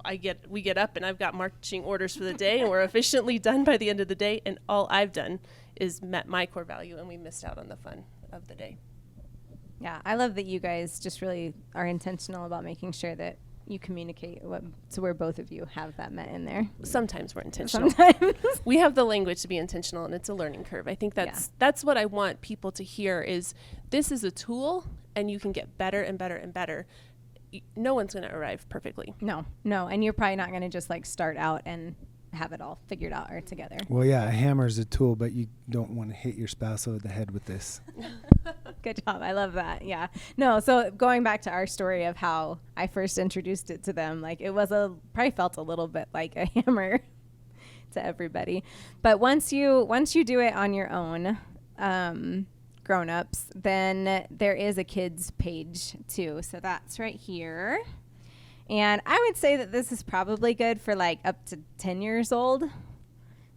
I 0.03 0.15
get 0.15 0.49
we 0.49 0.63
get 0.63 0.79
up 0.79 0.95
and 0.95 1.05
I've 1.05 1.19
got 1.19 1.35
marching 1.35 1.83
orders 1.83 2.15
for 2.15 2.23
the 2.23 2.33
day 2.33 2.59
and 2.59 2.71
we're 2.71 2.81
efficiently 2.91 3.37
done 3.37 3.63
by 3.63 3.77
the 3.77 3.87
end 3.87 3.99
of 3.99 4.07
the 4.07 4.15
day 4.15 4.41
and 4.47 4.57
all 4.67 4.87
I've 4.89 5.13
done 5.13 5.39
is 5.75 6.01
met 6.01 6.27
my 6.27 6.47
core 6.47 6.63
value 6.63 6.97
and 6.97 7.07
we 7.07 7.17
missed 7.17 7.45
out 7.45 7.59
on 7.59 7.67
the 7.69 7.75
fun 7.75 8.05
of 8.31 8.47
the 8.47 8.55
day. 8.55 8.77
yeah, 9.79 10.01
I 10.03 10.15
love 10.15 10.33
that 10.35 10.45
you 10.45 10.59
guys 10.59 10.99
just 10.99 11.21
really 11.21 11.53
are 11.75 11.85
intentional 11.85 12.45
about 12.45 12.63
making 12.63 12.93
sure 12.93 13.13
that 13.13 13.37
you 13.71 13.79
communicate 13.79 14.43
what, 14.43 14.63
to 14.91 15.01
where 15.01 15.13
both 15.13 15.39
of 15.39 15.51
you 15.51 15.65
have 15.73 15.95
that 15.97 16.11
met 16.11 16.27
in 16.29 16.45
there. 16.45 16.69
Sometimes 16.83 17.33
we're 17.33 17.41
intentional. 17.41 17.89
Sometimes. 17.89 18.35
we 18.65 18.77
have 18.77 18.95
the 18.95 19.03
language 19.03 19.41
to 19.41 19.47
be 19.47 19.57
intentional 19.57 20.05
and 20.05 20.13
it's 20.13 20.29
a 20.29 20.33
learning 20.33 20.63
curve. 20.65 20.87
I 20.87 20.95
think 20.95 21.13
that's 21.13 21.51
that's 21.57 21.83
what 21.83 21.97
I 21.97 22.05
want 22.05 22.41
people 22.41 22.71
to 22.73 22.83
hear 22.83 23.21
is 23.21 23.53
this 23.89 24.11
is 24.11 24.23
a 24.23 24.31
tool 24.31 24.85
and 25.15 25.31
you 25.31 25.39
can 25.39 25.51
get 25.51 25.77
better 25.77 26.01
and 26.01 26.17
better 26.17 26.35
and 26.35 26.53
better. 26.53 26.85
Y- 27.53 27.61
No 27.75 27.93
one's 27.95 28.13
going 28.13 28.27
to 28.27 28.33
arrive 28.35 28.67
perfectly. 28.69 29.13
no, 29.21 29.45
no. 29.63 29.87
And 29.87 30.03
you're 30.03 30.13
probably 30.13 30.35
not 30.35 30.49
going 30.49 30.61
to 30.61 30.69
just 30.69 30.89
like 30.89 31.05
start 31.05 31.37
out 31.37 31.61
and 31.65 31.95
have 32.33 32.53
it 32.53 32.61
all 32.61 32.79
figured 32.87 33.11
out 33.11 33.29
or 33.29 33.41
together. 33.41 33.75
well 33.89 34.05
yeah 34.05 34.23
a 34.23 34.31
hammer 34.31 34.65
is 34.65 34.77
a 34.77 34.85
tool 34.85 35.17
but 35.17 35.33
you 35.33 35.47
don't 35.69 35.89
want 35.89 36.09
to 36.09 36.15
hit 36.15 36.35
your 36.35 36.47
spouse 36.47 36.87
over 36.87 36.97
the 36.97 37.09
head 37.09 37.29
with 37.31 37.43
this 37.43 37.81
Good 38.81 39.01
job. 39.05 39.21
I 39.21 39.31
love 39.33 39.53
that. 39.53 39.83
Yeah. 39.83 40.07
No, 40.37 40.59
so 40.59 40.91
going 40.91 41.23
back 41.23 41.41
to 41.43 41.51
our 41.51 41.67
story 41.67 42.05
of 42.05 42.17
how 42.17 42.59
I 42.75 42.87
first 42.87 43.17
introduced 43.17 43.69
it 43.69 43.83
to 43.83 43.93
them, 43.93 44.21
like 44.21 44.41
it 44.41 44.51
was 44.51 44.71
a 44.71 44.93
probably 45.13 45.31
felt 45.31 45.57
a 45.57 45.61
little 45.61 45.87
bit 45.87 46.07
like 46.13 46.35
a 46.35 46.45
hammer 46.55 47.01
to 47.93 48.05
everybody. 48.05 48.63
But 49.01 49.19
once 49.19 49.53
you 49.53 49.85
once 49.85 50.15
you 50.15 50.23
do 50.23 50.39
it 50.39 50.55
on 50.55 50.73
your 50.73 50.91
own, 50.91 51.37
um, 51.77 52.47
grown-ups, 52.83 53.47
then 53.55 54.25
there 54.31 54.55
is 54.55 54.77
a 54.77 54.83
kids 54.83 55.31
page 55.31 55.95
too. 56.07 56.41
So 56.41 56.59
that's 56.59 56.99
right 56.99 57.15
here. 57.15 57.81
And 58.69 59.01
I 59.05 59.19
would 59.27 59.37
say 59.37 59.57
that 59.57 59.71
this 59.71 59.91
is 59.91 60.01
probably 60.01 60.53
good 60.53 60.81
for 60.81 60.95
like 60.95 61.19
up 61.25 61.45
to 61.47 61.59
10 61.77 62.01
years 62.01 62.31
old, 62.31 62.63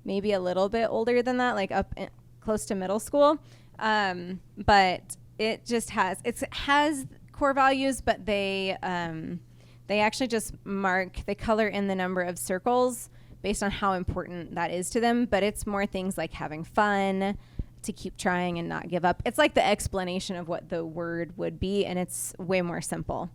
maybe 0.05 0.33
a 0.33 0.41
little 0.41 0.69
bit 0.69 0.89
older 0.91 1.23
than 1.23 1.37
that, 1.39 1.55
like 1.55 1.71
up 1.71 1.95
close 2.41 2.65
to 2.67 2.75
middle 2.75 2.99
school. 2.99 3.39
Um, 3.79 4.41
but 4.57 5.17
it 5.39 5.65
just 5.65 5.91
has 5.91 6.19
it 6.25 6.43
has 6.53 7.07
core 7.33 7.55
values, 7.55 8.01
but 8.01 8.27
they 8.27 8.77
um, 8.83 9.41
they 9.87 10.01
actually 10.01 10.29
just 10.29 10.55
mark 10.65 11.25
they 11.27 11.35
color 11.35 11.69
in 11.69 11.89
the 11.89 11.95
number 11.95 12.23
of 12.23 12.39
circles 12.39 13.11
based 13.43 13.63
on 13.63 13.71
how 13.71 13.93
important 13.93 14.55
that 14.55 14.71
is 14.71 14.91
to 14.91 15.01
them. 15.01 15.27
But 15.27 15.43
it's 15.43 15.67
more 15.67 15.87
things 15.87 16.17
like 16.17 16.33
having 16.33 16.65
fun, 16.65 17.37
to 17.83 17.93
keep 17.93 18.17
trying 18.17 18.59
and 18.59 18.69
not 18.69 18.89
give 18.89 19.05
up. 19.05 19.23
It's 19.25 19.39
like 19.39 19.55
the 19.55 19.67
explanation 19.67 20.37
of 20.37 20.49
what 20.49 20.71
the 20.71 20.85
word 20.85 21.37
would 21.37 21.61
be, 21.61 21.85
and 21.85 21.99
it's 21.99 22.35
way 22.39 22.63
more 22.63 22.81
simple. 22.81 23.31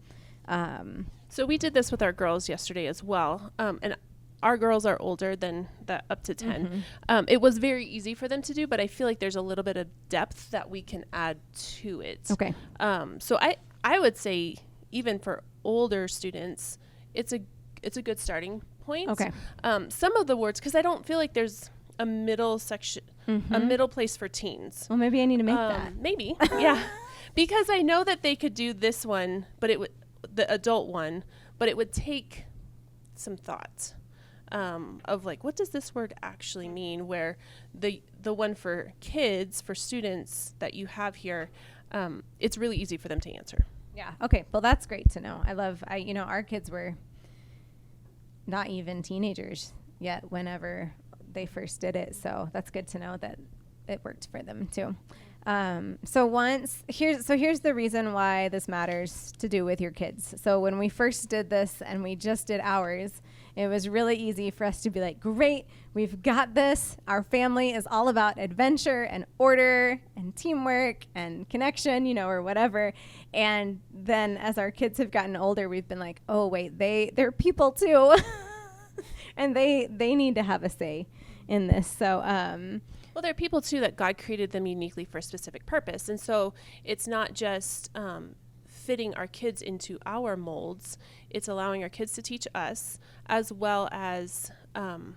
Um, 0.48 1.08
So 1.32 1.46
we 1.46 1.60
did 1.60 1.76
this 1.76 1.92
with 1.92 2.02
our 2.02 2.12
girls 2.12 2.50
yesterday 2.50 2.88
as 2.88 3.04
well, 3.04 3.52
um, 3.60 3.78
and 3.84 3.96
our 4.42 4.58
girls 4.58 4.86
are 4.86 4.98
older 5.02 5.36
than 5.36 5.68
that 5.86 6.06
up 6.10 6.24
to 6.24 6.34
10 6.34 6.66
Mm-hmm. 6.66 6.80
Um, 7.10 7.26
it 7.28 7.42
was 7.42 7.58
very 7.58 7.86
easy 7.86 8.14
for 8.14 8.28
them 8.28 8.42
to 8.44 8.54
do, 8.54 8.68
but 8.68 8.80
I 8.80 8.88
feel 8.88 9.06
like 9.08 9.20
there's 9.20 9.36
a 9.36 9.42
little 9.42 9.64
bit 9.64 9.78
of 9.78 9.88
depth 10.10 10.52
that 10.52 10.70
we 10.70 10.82
can 10.82 11.04
add 11.12 11.38
to 11.82 12.02
it. 12.02 12.22
okay. 12.32 12.54
Um, 12.80 13.20
so 13.20 13.38
I 13.42 13.58
I 13.84 14.00
would 14.00 14.18
say 14.18 14.56
even 14.92 15.20
for 15.20 15.44
older 15.64 16.08
students, 16.08 16.78
it's 17.14 17.34
a 17.34 17.40
it's 17.82 17.98
a 17.98 18.02
good 18.02 18.20
starting 18.20 18.62
point. 18.86 19.10
Okay. 19.10 19.32
Um, 19.64 19.90
some 19.90 20.16
of 20.16 20.28
the 20.28 20.36
words 20.38 20.60
because 20.60 20.76
I 20.76 20.82
don't 20.82 21.06
feel 21.06 21.18
like 21.18 21.34
there's 21.34 21.70
a 21.98 22.06
middle 22.06 22.60
section, 22.60 23.04
a 23.28 23.60
middle 23.60 23.88
place 23.90 24.16
for 24.18 24.28
teens. 24.30 24.88
Well, 24.90 24.98
maybe 24.98 25.22
I 25.22 25.26
need 25.26 25.38
to 25.38 25.44
make 25.44 25.56
Um, 25.58 25.70
that. 25.74 25.96
Maybe, 25.98 26.36
yeah, 26.58 26.82
because 27.36 27.70
I 27.70 27.82
know 27.82 28.04
that 28.06 28.22
they 28.24 28.36
could 28.36 28.54
do 28.54 28.74
this 28.74 29.06
one, 29.06 29.46
but 29.60 29.70
it 29.70 29.80
would 29.80 29.92
the 30.34 30.50
adult 30.52 30.88
one, 30.88 31.24
but 31.58 31.68
it 31.70 31.76
would 31.78 31.92
take 31.94 32.46
some 33.16 33.36
thought 33.38 33.94
um, 34.52 35.02
of 35.06 35.26
like 35.26 35.44
what 35.44 35.56
does 35.56 35.70
this 35.70 35.94
word 35.94 36.14
actually 36.22 36.68
mean. 36.68 37.08
Where 37.08 37.38
the 37.74 38.02
the 38.22 38.34
one 38.34 38.56
for 38.56 38.94
kids 39.00 39.62
for 39.62 39.76
students 39.76 40.54
that 40.60 40.74
you 40.74 40.88
have 40.88 41.16
here, 41.16 41.50
um, 41.92 42.24
it's 42.40 42.58
really 42.58 42.78
easy 42.78 42.98
for 42.98 43.08
them 43.08 43.20
to 43.22 43.34
answer. 43.34 43.66
Yeah. 43.96 44.12
Okay. 44.22 44.46
Well, 44.52 44.62
that's 44.62 44.86
great 44.86 45.10
to 45.12 45.22
know. 45.22 45.42
I 45.46 45.54
love. 45.54 45.84
I 45.88 45.98
you 45.98 46.14
know 46.14 46.24
our 46.24 46.44
kids 46.44 46.70
were 46.70 46.96
not 48.48 48.68
even 48.68 49.02
teenagers 49.02 49.74
yet 50.00 50.32
whenever 50.32 50.94
they 51.34 51.46
first 51.46 51.82
did 51.82 51.96
it. 51.96 52.16
So 52.16 52.50
that's 52.52 52.72
good 52.72 52.88
to 52.90 53.00
know 53.00 53.18
that 53.18 53.38
it 53.88 54.02
worked 54.04 54.28
for 54.32 54.42
them 54.42 54.68
too. 54.72 54.96
Um, 55.46 55.98
so 56.04 56.26
once 56.26 56.84
here's 56.88 57.26
so 57.26 57.38
here's 57.38 57.62
the 57.62 57.74
reason 57.74 58.14
why 58.14 58.50
this 58.50 58.68
matters 58.68 59.32
to 59.40 59.48
do 59.48 59.66
with 59.66 59.80
your 59.80 59.92
kids. 59.92 60.36
So 60.42 60.60
when 60.60 60.78
we 60.78 60.90
first 60.90 61.30
did 61.30 61.50
this 61.50 61.82
and 61.82 62.04
we 62.04 62.16
just 62.16 62.48
did 62.48 62.62
ours, 62.64 63.22
it 63.60 63.68
was 63.68 63.90
really 63.90 64.16
easy 64.16 64.52
for 64.52 64.64
us 64.64 64.82
to 64.84 64.90
be 64.90 65.02
like, 65.02 65.20
great, 65.20 65.66
we've 65.94 66.24
got 66.24 66.54
this. 66.54 66.96
Our 67.10 67.24
family 67.24 67.72
is 67.72 67.86
all 67.92 68.08
about 68.08 68.38
adventure 68.40 69.04
and 69.04 69.26
order 69.38 70.00
and 70.16 70.34
teamwork 70.34 71.06
and 71.14 71.48
connection, 71.50 72.06
you 72.06 72.14
know, 72.14 72.30
or 72.30 72.42
whatever. 72.42 72.94
And 73.34 73.82
then 73.94 74.38
as 74.38 74.58
our 74.58 74.72
kids 74.72 74.98
have 74.98 75.12
gotten 75.12 75.36
older, 75.36 75.68
we've 75.68 75.90
been 75.90 76.00
like, 76.00 76.22
oh 76.30 76.48
wait, 76.48 76.78
they 76.80 77.12
they're 77.14 77.34
people 77.34 77.74
too. 77.74 78.16
and 79.36 79.54
they 79.54 79.90
they 79.92 80.16
need 80.16 80.36
to 80.36 80.44
have 80.44 80.64
a 80.64 80.70
say 80.70 81.10
in 81.50 81.68
this. 81.68 81.86
So 81.86 82.22
um 82.24 82.82
Well, 83.14 83.22
there 83.22 83.32
are 83.32 83.34
people 83.34 83.60
too 83.60 83.82
that 83.82 83.98
God 83.98 84.18
created 84.18 84.52
them 84.52 84.68
uniquely 84.68 85.04
for 85.04 85.18
a 85.18 85.22
specific 85.22 85.66
purpose, 85.66 86.08
and 86.08 86.18
so 86.18 86.54
it's 86.86 87.08
not 87.08 87.34
just 87.34 87.90
um, 87.94 88.36
fitting 88.90 89.14
our 89.14 89.28
kids 89.28 89.62
into 89.62 90.00
our 90.08 90.36
molds. 90.36 90.98
It's 91.30 91.48
allowing 91.48 91.84
our 91.84 91.90
kids 91.90 92.12
to 92.14 92.24
teach 92.24 92.48
us, 92.56 92.98
as 93.28 93.54
well 93.54 93.88
as 93.92 94.52
um, 94.74 95.16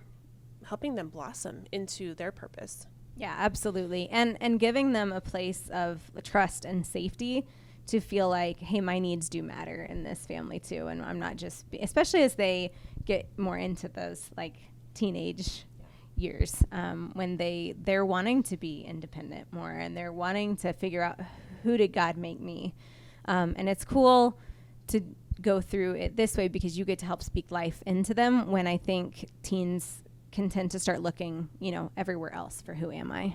helping 0.67 0.95
them 0.95 1.09
blossom 1.09 1.65
into 1.73 2.15
their 2.15 2.31
purpose. 2.33 2.87
Yeah, 3.17 3.35
absolutely. 3.39 4.11
And 4.11 4.37
and 4.43 4.61
giving 4.61 4.93
them 4.93 5.11
a 5.11 5.23
place 5.23 5.71
of 5.73 6.03
trust 6.23 6.67
and 6.67 6.87
safety 6.87 7.47
to 7.87 7.99
feel 7.99 8.29
like, 8.29 8.59
hey, 8.59 8.83
my 8.83 8.99
needs 8.99 9.31
do 9.31 9.43
matter 9.43 9.87
in 9.89 10.03
this 10.03 10.27
family 10.27 10.61
too, 10.61 10.89
and 10.89 11.03
I'm 11.03 11.19
not 11.19 11.37
just, 11.37 11.71
be, 11.71 11.79
especially 11.79 12.25
as 12.25 12.35
they 12.35 12.73
get 13.07 13.27
more 13.39 13.57
into 13.57 13.89
those 13.89 14.31
like 14.37 14.57
teenage 14.93 15.65
years 16.15 16.63
um, 16.73 17.11
when 17.15 17.39
they 17.39 17.75
they're 17.79 18.05
wanting 18.05 18.43
to 18.43 18.59
be 18.59 18.83
independent 18.83 19.51
more 19.51 19.71
and 19.71 19.97
they're 19.97 20.13
wanting 20.13 20.57
to 20.57 20.75
figure 20.75 21.03
out 21.03 21.19
who 21.63 21.79
did 21.79 21.95
God 21.95 22.19
make 22.19 22.39
me, 22.39 22.75
um, 23.27 23.55
and 23.57 23.69
it's 23.69 23.85
cool 23.85 24.39
to 24.89 25.01
go 25.41 25.61
through 25.61 25.95
it 25.95 26.17
this 26.17 26.37
way 26.37 26.49
because 26.49 26.79
you 26.79 26.85
get 26.85 26.99
to 27.01 27.07
help 27.07 27.23
speak 27.23 27.51
life 27.51 27.83
into 27.87 28.15
them 28.15 28.51
when 28.51 28.67
I 28.67 28.77
think 28.77 29.29
teens 29.43 30.03
can 30.31 30.49
tend 30.49 30.71
to 30.71 30.79
start 30.79 31.03
looking, 31.03 31.49
you 31.59 31.73
know, 31.73 31.91
everywhere 31.97 32.33
else 32.33 32.63
for 32.63 32.75
who 32.75 32.91
am 32.91 33.13
I. 33.13 33.35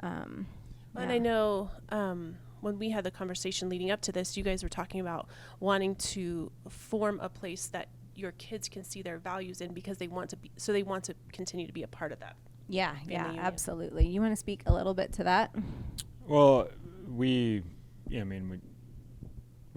Um, 0.00 0.46
And. 0.94 1.12
I 1.12 1.18
know 1.18 1.70
um, 1.90 2.36
when 2.60 2.78
we 2.78 2.90
had 2.90 3.04
the 3.04 3.10
conversation 3.10 3.68
leading 3.68 3.90
up 3.90 4.00
to 4.02 4.12
this, 4.12 4.36
you 4.36 4.42
guys 4.42 4.62
were 4.62 4.68
talking 4.68 5.00
about 5.00 5.28
wanting 5.60 5.94
to 5.96 6.50
form 6.68 7.20
a 7.20 7.28
place 7.28 7.66
that 7.68 7.88
your 8.14 8.32
kids 8.32 8.68
can 8.68 8.82
see 8.84 9.02
their 9.02 9.18
values 9.18 9.60
in 9.60 9.72
because 9.72 9.98
they 9.98 10.08
want 10.08 10.30
to 10.30 10.36
be, 10.36 10.50
so 10.56 10.72
they 10.72 10.82
want 10.82 11.04
to 11.04 11.14
continue 11.32 11.66
to 11.66 11.72
be 11.72 11.82
a 11.82 11.88
part 11.88 12.10
of 12.10 12.18
that. 12.20 12.36
Yeah, 12.68 12.94
yeah, 13.06 13.26
union. 13.26 13.44
absolutely. 13.44 14.06
You 14.08 14.20
want 14.20 14.32
to 14.32 14.36
speak 14.36 14.62
a 14.66 14.72
little 14.72 14.94
bit 14.94 15.12
to 15.14 15.24
that? 15.24 15.54
Well, 16.26 16.68
we, 17.08 17.62
yeah, 18.08 18.22
I 18.22 18.24
mean, 18.24 18.50
we 18.50 18.58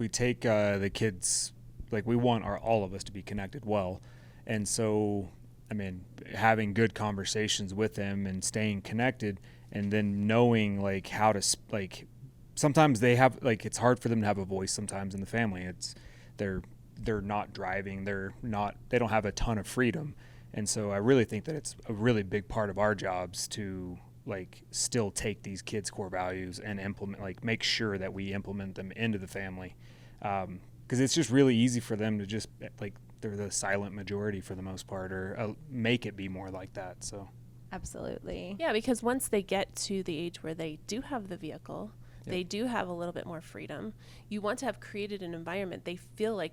we 0.02 0.08
take 0.08 0.44
uh, 0.44 0.78
the 0.78 0.90
kids 0.90 1.52
like 1.92 2.04
we 2.04 2.16
want 2.16 2.44
our 2.44 2.58
all 2.58 2.82
of 2.82 2.92
us 2.92 3.04
to 3.04 3.12
be 3.12 3.22
connected 3.22 3.64
well, 3.64 4.02
and 4.48 4.66
so 4.66 5.28
I 5.70 5.74
mean, 5.74 6.04
having 6.34 6.74
good 6.74 6.92
conversations 6.92 7.72
with 7.72 7.94
them 7.94 8.26
and 8.26 8.42
staying 8.42 8.82
connected, 8.82 9.38
and 9.70 9.92
then 9.92 10.26
knowing 10.26 10.80
like 10.80 11.06
how 11.06 11.32
to 11.32 11.56
like. 11.70 12.08
Sometimes 12.56 12.98
they 12.98 13.14
have 13.14 13.38
like 13.42 13.64
it's 13.64 13.78
hard 13.78 14.00
for 14.00 14.08
them 14.08 14.22
to 14.22 14.26
have 14.26 14.38
a 14.38 14.44
voice. 14.44 14.72
Sometimes 14.72 15.14
in 15.14 15.20
the 15.20 15.26
family, 15.26 15.62
it's 15.62 15.94
they're 16.36 16.62
they're 17.00 17.20
not 17.20 17.52
driving. 17.52 18.04
They're 18.04 18.34
not. 18.42 18.74
They 18.88 18.98
don't 18.98 19.10
have 19.10 19.24
a 19.24 19.32
ton 19.32 19.56
of 19.56 19.68
freedom, 19.68 20.16
and 20.52 20.68
so 20.68 20.90
I 20.90 20.96
really 20.96 21.24
think 21.24 21.44
that 21.44 21.54
it's 21.54 21.76
a 21.88 21.92
really 21.92 22.24
big 22.24 22.48
part 22.48 22.70
of 22.70 22.76
our 22.76 22.96
jobs 22.96 23.46
to 23.48 23.98
like 24.26 24.62
still 24.70 25.10
take 25.10 25.42
these 25.42 25.62
kids 25.62 25.90
core 25.90 26.08
values 26.08 26.58
and 26.60 26.78
implement 26.78 27.20
like 27.22 27.42
make 27.42 27.62
sure 27.62 27.98
that 27.98 28.12
we 28.12 28.32
implement 28.32 28.74
them 28.76 28.92
into 28.92 29.18
the 29.18 29.26
family 29.26 29.74
because 30.20 31.00
it's 31.00 31.14
just 31.14 31.30
really 31.30 31.56
easy 31.56 31.80
for 31.80 31.96
them 31.96 32.18
to 32.18 32.26
just 32.26 32.48
like 32.80 32.94
they're 33.20 33.36
the 33.36 33.50
silent 33.50 33.94
majority 33.94 34.40
for 34.40 34.54
the 34.54 34.62
most 34.62 34.86
part 34.86 35.12
or 35.12 35.36
uh, 35.38 35.48
make 35.68 36.06
it 36.06 36.16
be 36.16 36.28
more 36.28 36.50
like 36.50 36.72
that 36.74 37.02
so 37.02 37.28
Absolutely. 37.72 38.54
Yeah, 38.58 38.72
because 38.74 39.02
once 39.02 39.28
they 39.28 39.42
get 39.42 39.74
to 39.76 40.02
the 40.02 40.16
age 40.18 40.42
where 40.42 40.52
they 40.54 40.78
do 40.86 41.00
have 41.00 41.28
the 41.28 41.36
vehicle, 41.38 41.90
Yep. 42.26 42.30
they 42.30 42.42
do 42.44 42.66
have 42.66 42.86
a 42.88 42.92
little 42.92 43.12
bit 43.14 43.26
more 43.26 43.40
freedom. 43.40 43.94
You 44.28 44.40
want 44.42 44.58
to 44.60 44.66
have 44.66 44.78
created 44.78 45.22
an 45.22 45.34
environment 45.34 45.84
they 45.84 45.96
feel 45.96 46.36
like 46.36 46.52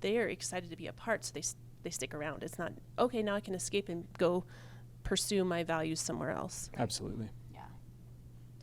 they 0.00 0.16
are 0.16 0.28
excited 0.28 0.70
to 0.70 0.76
be 0.76 0.86
a 0.86 0.92
part, 0.94 1.24
so 1.24 1.32
they 1.34 1.42
they 1.82 1.90
stick 1.90 2.14
around. 2.14 2.42
It's 2.42 2.58
not 2.58 2.72
okay 2.98 3.20
now 3.22 3.34
I 3.34 3.40
can 3.40 3.54
escape 3.54 3.88
and 3.88 4.04
go 4.16 4.44
pursue 5.02 5.44
my 5.44 5.62
values 5.64 6.00
somewhere 6.00 6.30
else. 6.30 6.70
absolutely 6.78 7.28
Yeah, 7.52 7.60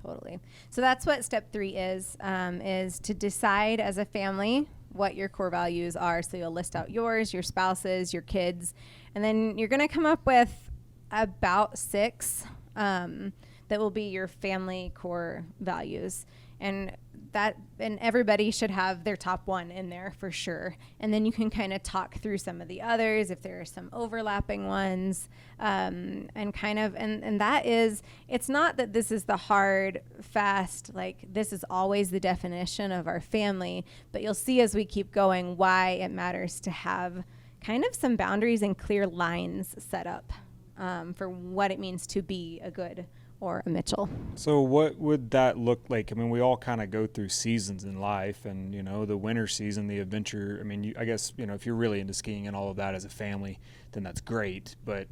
totally. 0.01 0.39
So 0.69 0.81
that's 0.81 1.05
what 1.05 1.23
step 1.25 1.51
three 1.51 1.75
is: 1.75 2.17
um, 2.21 2.61
is 2.61 2.99
to 2.99 3.13
decide 3.13 3.79
as 3.79 3.97
a 3.97 4.05
family 4.05 4.67
what 4.93 5.15
your 5.15 5.29
core 5.29 5.49
values 5.49 5.95
are. 5.95 6.21
So 6.21 6.37
you'll 6.37 6.51
list 6.51 6.75
out 6.75 6.89
yours, 6.89 7.33
your 7.33 7.43
spouses, 7.43 8.13
your 8.13 8.23
kids, 8.23 8.73
and 9.15 9.23
then 9.23 9.57
you're 9.57 9.67
going 9.67 9.87
to 9.87 9.87
come 9.87 10.05
up 10.05 10.25
with 10.25 10.71
about 11.11 11.77
six 11.77 12.45
um, 12.75 13.33
that 13.69 13.79
will 13.79 13.91
be 13.91 14.03
your 14.03 14.27
family 14.27 14.91
core 14.95 15.45
values, 15.59 16.25
and 16.59 16.95
that 17.37 17.55
and 17.77 17.99
everybody 18.01 18.49
should 18.49 18.71
have 18.71 19.03
their 19.03 19.15
top 19.15 19.45
one 19.45 19.69
in 19.69 19.91
there 19.91 20.11
for 20.17 20.31
sure. 20.31 20.75
And 20.99 21.13
then 21.13 21.23
you 21.23 21.31
can 21.31 21.51
kind 21.51 21.71
of 21.71 21.83
talk 21.83 22.15
through 22.15 22.39
some 22.39 22.61
of 22.61 22.67
the 22.67 22.81
others 22.81 23.29
if 23.29 23.43
there 23.43 23.61
are 23.61 23.65
some 23.65 23.91
overlapping 23.93 24.65
ones, 24.65 25.29
um, 25.59 26.29
and 26.33 26.51
kind 26.51 26.79
of 26.79 26.95
and 26.95 27.23
and 27.23 27.39
that 27.39 27.67
is 27.67 28.01
it's 28.27 28.49
not 28.49 28.77
that 28.77 28.91
this 28.91 29.11
is 29.11 29.25
the 29.25 29.37
hard 29.37 30.01
fast 30.19 30.95
like 30.95 31.31
this 31.31 31.53
is 31.53 31.63
always 31.69 32.09
the 32.09 32.19
definition 32.19 32.91
of 32.91 33.07
our 33.07 33.21
family, 33.21 33.85
but 34.11 34.23
you'll 34.23 34.33
see 34.33 34.59
as 34.59 34.73
we 34.73 34.83
keep 34.83 35.11
going 35.11 35.57
why 35.57 35.91
it 35.91 36.09
matters 36.09 36.59
to 36.61 36.71
have 36.71 37.23
kind 37.61 37.85
of 37.85 37.93
some 37.93 38.15
boundaries 38.15 38.63
and 38.63 38.79
clear 38.79 39.05
lines 39.05 39.75
set 39.77 40.07
up 40.07 40.33
um, 40.79 41.13
for 41.13 41.29
what 41.29 41.69
it 41.69 41.79
means 41.79 42.07
to 42.07 42.23
be 42.23 42.59
a 42.63 42.71
good 42.71 43.05
or 43.39 43.61
a 43.65 43.69
Mitchell. 43.69 44.09
so 44.35 44.61
what 44.61 44.97
would 44.97 45.29
that 45.31 45.57
look 45.57 45.81
like 45.89 46.11
i 46.11 46.15
mean 46.15 46.29
we 46.29 46.39
all 46.39 46.57
kind 46.57 46.81
of 46.81 46.89
go 46.89 47.05
through 47.05 47.29
seasons 47.29 47.83
in 47.83 47.99
life 47.99 48.45
and 48.45 48.73
you 48.73 48.81
know 48.81 49.05
the 49.05 49.15
winter 49.17 49.47
season 49.47 49.87
the 49.87 49.99
adventure 49.99 50.57
i 50.59 50.63
mean 50.63 50.83
you, 50.83 50.93
i 50.97 51.05
guess 51.05 51.33
you 51.37 51.45
know 51.45 51.53
if 51.53 51.65
you're 51.65 51.75
really 51.75 51.99
into 51.99 52.13
skiing 52.13 52.47
and 52.47 52.55
all 52.55 52.69
of 52.71 52.77
that 52.77 52.95
as 52.95 53.05
a 53.05 53.09
family 53.09 53.59
then 53.91 54.03
that's 54.03 54.21
great 54.21 54.75
but 54.85 55.07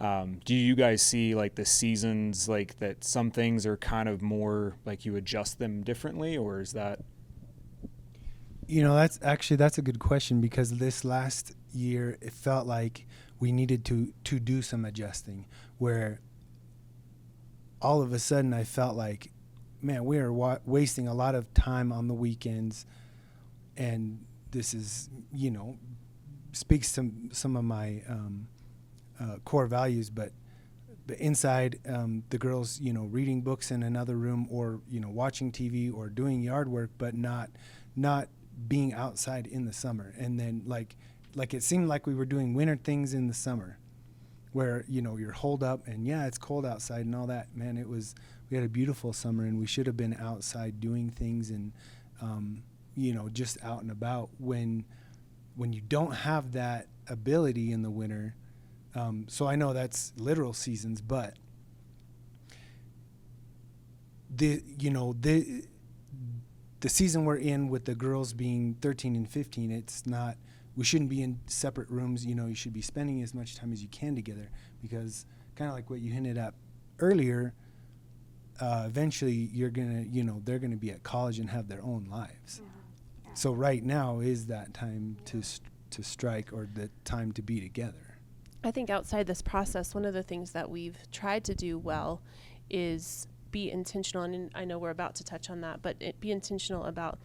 Um, 0.00 0.40
do 0.46 0.54
you 0.54 0.74
guys 0.76 1.02
see 1.02 1.34
like 1.34 1.56
the 1.56 1.66
seasons 1.66 2.48
like 2.48 2.78
that? 2.78 3.04
Some 3.04 3.30
things 3.30 3.66
are 3.66 3.76
kind 3.76 4.08
of 4.08 4.22
more 4.22 4.76
like 4.86 5.04
you 5.04 5.14
adjust 5.16 5.58
them 5.58 5.82
differently, 5.82 6.38
or 6.38 6.62
is 6.62 6.72
that? 6.72 7.00
You 8.66 8.82
know, 8.82 8.94
that's 8.94 9.18
actually 9.22 9.58
that's 9.58 9.76
a 9.76 9.82
Good 9.82 9.98
question 9.98 10.40
because 10.40 10.78
this 10.78 11.04
last 11.04 11.52
year 11.74 12.16
it 12.22 12.32
felt 12.32 12.66
like 12.66 13.06
we 13.40 13.52
needed 13.52 13.84
to 13.86 14.14
to 14.24 14.40
do 14.40 14.62
some 14.62 14.86
adjusting 14.86 15.44
where 15.76 16.20
all 17.80 18.02
of 18.02 18.12
a 18.12 18.18
sudden 18.18 18.52
I 18.52 18.64
felt 18.64 18.96
like 18.96 19.30
man, 19.82 20.04
we 20.04 20.18
are 20.18 20.32
wa- 20.32 20.58
wasting 20.66 21.08
a 21.08 21.14
lot 21.14 21.34
of 21.34 21.52
time 21.54 21.90
on 21.92 22.06
the 22.06 22.14
weekends 22.14 22.84
and 23.76 24.24
this 24.50 24.74
is, 24.74 25.08
you 25.32 25.50
know, 25.50 25.78
speaks 26.52 26.92
to 26.92 27.10
some 27.32 27.56
of 27.56 27.64
my 27.64 28.02
um, 28.08 28.48
uh, 29.20 29.36
core 29.44 29.66
values, 29.66 30.10
but 30.10 30.32
but 31.06 31.18
inside 31.18 31.80
um, 31.88 32.22
the 32.30 32.38
girls, 32.38 32.80
you 32.80 32.92
know, 32.92 33.04
reading 33.04 33.40
books 33.40 33.70
in 33.70 33.82
another 33.82 34.16
room 34.16 34.46
or 34.50 34.80
you 34.88 35.00
know 35.00 35.08
watching 35.08 35.50
TV 35.50 35.92
or 35.92 36.08
doing 36.08 36.42
yard 36.42 36.68
work, 36.68 36.90
but 36.98 37.14
not 37.14 37.50
not 37.96 38.28
being 38.68 38.92
outside 38.92 39.46
in 39.46 39.64
the 39.64 39.72
summer. 39.72 40.14
And 40.18 40.38
then 40.38 40.62
like 40.66 40.96
like 41.34 41.54
it 41.54 41.62
seemed 41.62 41.88
like 41.88 42.06
we 42.06 42.14
were 42.14 42.26
doing 42.26 42.54
winter 42.54 42.76
things 42.76 43.14
in 43.14 43.26
the 43.28 43.34
summer, 43.34 43.78
where 44.52 44.84
you 44.88 45.02
know 45.02 45.16
you're 45.16 45.32
holed 45.32 45.62
up 45.62 45.86
and 45.86 46.06
yeah, 46.06 46.26
it's 46.26 46.38
cold 46.38 46.66
outside 46.66 47.06
and 47.06 47.14
all 47.14 47.26
that. 47.26 47.54
Man, 47.56 47.76
it 47.76 47.88
was 47.88 48.14
we 48.50 48.56
had 48.56 48.64
a 48.64 48.68
beautiful 48.68 49.12
summer 49.12 49.44
and 49.44 49.58
we 49.58 49.66
should 49.66 49.86
have 49.86 49.96
been 49.96 50.16
outside 50.20 50.80
doing 50.80 51.10
things 51.10 51.50
and 51.50 51.72
um, 52.20 52.62
you 52.96 53.14
know 53.14 53.28
just 53.28 53.62
out 53.64 53.82
and 53.82 53.90
about 53.90 54.28
when 54.38 54.84
when 55.56 55.72
you 55.72 55.80
don't 55.80 56.12
have 56.12 56.52
that 56.52 56.86
ability 57.08 57.72
in 57.72 57.82
the 57.82 57.90
winter 57.90 58.34
um, 58.94 59.26
so 59.28 59.46
i 59.46 59.56
know 59.56 59.72
that's 59.72 60.12
literal 60.16 60.52
seasons 60.52 61.00
but 61.00 61.34
the 64.34 64.62
you 64.78 64.90
know 64.90 65.14
the 65.20 65.64
the 66.80 66.88
season 66.88 67.24
we're 67.24 67.36
in 67.36 67.68
with 67.68 67.84
the 67.84 67.94
girls 67.94 68.32
being 68.32 68.76
13 68.80 69.14
and 69.16 69.28
15 69.28 69.70
it's 69.70 70.06
not 70.06 70.36
we 70.80 70.84
shouldn't 70.86 71.10
be 71.10 71.22
in 71.22 71.38
separate 71.44 71.90
rooms 71.90 72.24
you 72.24 72.34
know 72.34 72.46
you 72.46 72.54
should 72.54 72.72
be 72.72 72.80
spending 72.80 73.22
as 73.22 73.34
much 73.34 73.54
time 73.54 73.70
as 73.70 73.82
you 73.82 73.88
can 73.88 74.14
together 74.14 74.48
because 74.80 75.26
kind 75.54 75.68
of 75.68 75.76
like 75.76 75.90
what 75.90 76.00
you 76.00 76.10
hinted 76.10 76.38
at 76.38 76.54
earlier 77.00 77.52
uh, 78.62 78.84
eventually 78.86 79.50
you're 79.52 79.68
gonna 79.68 80.06
you 80.10 80.24
know 80.24 80.40
they're 80.46 80.58
gonna 80.58 80.74
be 80.74 80.90
at 80.90 81.02
college 81.02 81.38
and 81.38 81.50
have 81.50 81.68
their 81.68 81.84
own 81.84 82.06
lives 82.10 82.62
so 83.34 83.52
right 83.52 83.84
now 83.84 84.20
is 84.20 84.46
that 84.46 84.72
time 84.72 85.18
to 85.26 85.42
st- 85.42 85.68
to 85.90 86.02
strike 86.02 86.50
or 86.50 86.66
the 86.72 86.88
time 87.04 87.30
to 87.30 87.42
be 87.42 87.60
together 87.60 88.16
I 88.62 88.70
think 88.70 88.90
outside 88.90 89.26
this 89.26 89.40
process, 89.40 89.94
one 89.94 90.04
of 90.04 90.12
the 90.12 90.22
things 90.22 90.50
that 90.52 90.68
we've 90.68 90.98
tried 91.10 91.44
to 91.44 91.54
do 91.54 91.78
well 91.78 92.20
is 92.68 93.26
be 93.50 93.70
intentional. 93.70 94.22
And 94.24 94.50
I 94.54 94.66
know 94.66 94.78
we're 94.78 94.90
about 94.90 95.14
to 95.14 95.24
touch 95.24 95.48
on 95.48 95.62
that, 95.62 95.80
but 95.80 95.96
it, 95.98 96.20
be 96.20 96.30
intentional 96.30 96.84
about 96.84 97.18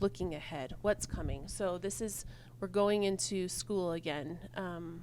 looking 0.00 0.34
ahead. 0.34 0.76
What's 0.80 1.04
coming? 1.04 1.46
So 1.46 1.76
this 1.76 2.00
is 2.00 2.24
we're 2.60 2.68
going 2.68 3.04
into 3.04 3.48
school 3.48 3.92
again. 3.92 4.38
Um, 4.56 5.02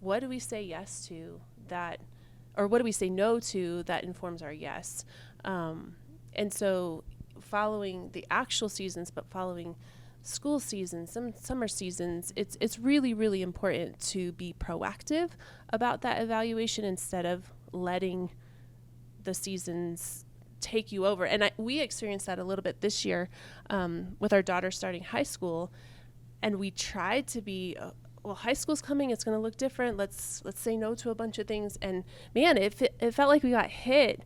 what 0.00 0.20
do 0.20 0.28
we 0.28 0.38
say 0.38 0.62
yes 0.62 1.06
to 1.08 1.40
that, 1.68 2.00
or 2.56 2.66
what 2.66 2.78
do 2.78 2.84
we 2.84 2.92
say 2.92 3.10
no 3.10 3.40
to 3.40 3.82
that 3.84 4.04
informs 4.04 4.42
our 4.42 4.52
yes? 4.52 5.04
Um, 5.44 5.96
and 6.32 6.52
so 6.52 7.04
following 7.40 8.10
the 8.12 8.26
actual 8.30 8.68
seasons, 8.68 9.10
but 9.10 9.26
following 9.30 9.76
school 10.22 10.60
seasons, 10.60 11.10
some 11.10 11.32
summer 11.36 11.68
seasons, 11.68 12.32
it's 12.36 12.56
it's 12.60 12.78
really 12.78 13.14
really 13.14 13.42
important 13.42 13.98
to 14.00 14.32
be 14.32 14.54
proactive 14.58 15.30
about 15.70 16.02
that 16.02 16.22
evaluation 16.22 16.84
instead 16.84 17.26
of 17.26 17.52
letting 17.72 18.30
the 19.24 19.34
seasons 19.34 20.24
take 20.60 20.92
you 20.92 21.06
over. 21.06 21.24
And 21.24 21.44
I, 21.44 21.50
we 21.56 21.80
experienced 21.80 22.26
that 22.26 22.38
a 22.38 22.44
little 22.44 22.62
bit 22.62 22.80
this 22.80 23.04
year 23.04 23.28
um, 23.70 24.16
with 24.18 24.32
our 24.32 24.42
daughter 24.42 24.70
starting 24.70 25.02
high 25.02 25.22
school, 25.22 25.72
and 26.42 26.56
we 26.56 26.70
tried 26.70 27.26
to 27.28 27.40
be. 27.40 27.76
Uh, 27.78 27.90
well, 28.22 28.34
high 28.34 28.52
school's 28.52 28.82
coming. 28.82 29.10
It's 29.10 29.24
going 29.24 29.34
to 29.34 29.40
look 29.40 29.56
different. 29.56 29.96
Let's 29.96 30.42
let's 30.44 30.60
say 30.60 30.76
no 30.76 30.94
to 30.96 31.10
a 31.10 31.14
bunch 31.14 31.38
of 31.38 31.46
things. 31.46 31.78
And 31.80 32.04
man, 32.34 32.58
it 32.58 32.92
it, 33.00 33.14
felt 33.14 33.28
like 33.30 33.42
we 33.42 33.50
got 33.50 33.70
hit 33.70 34.24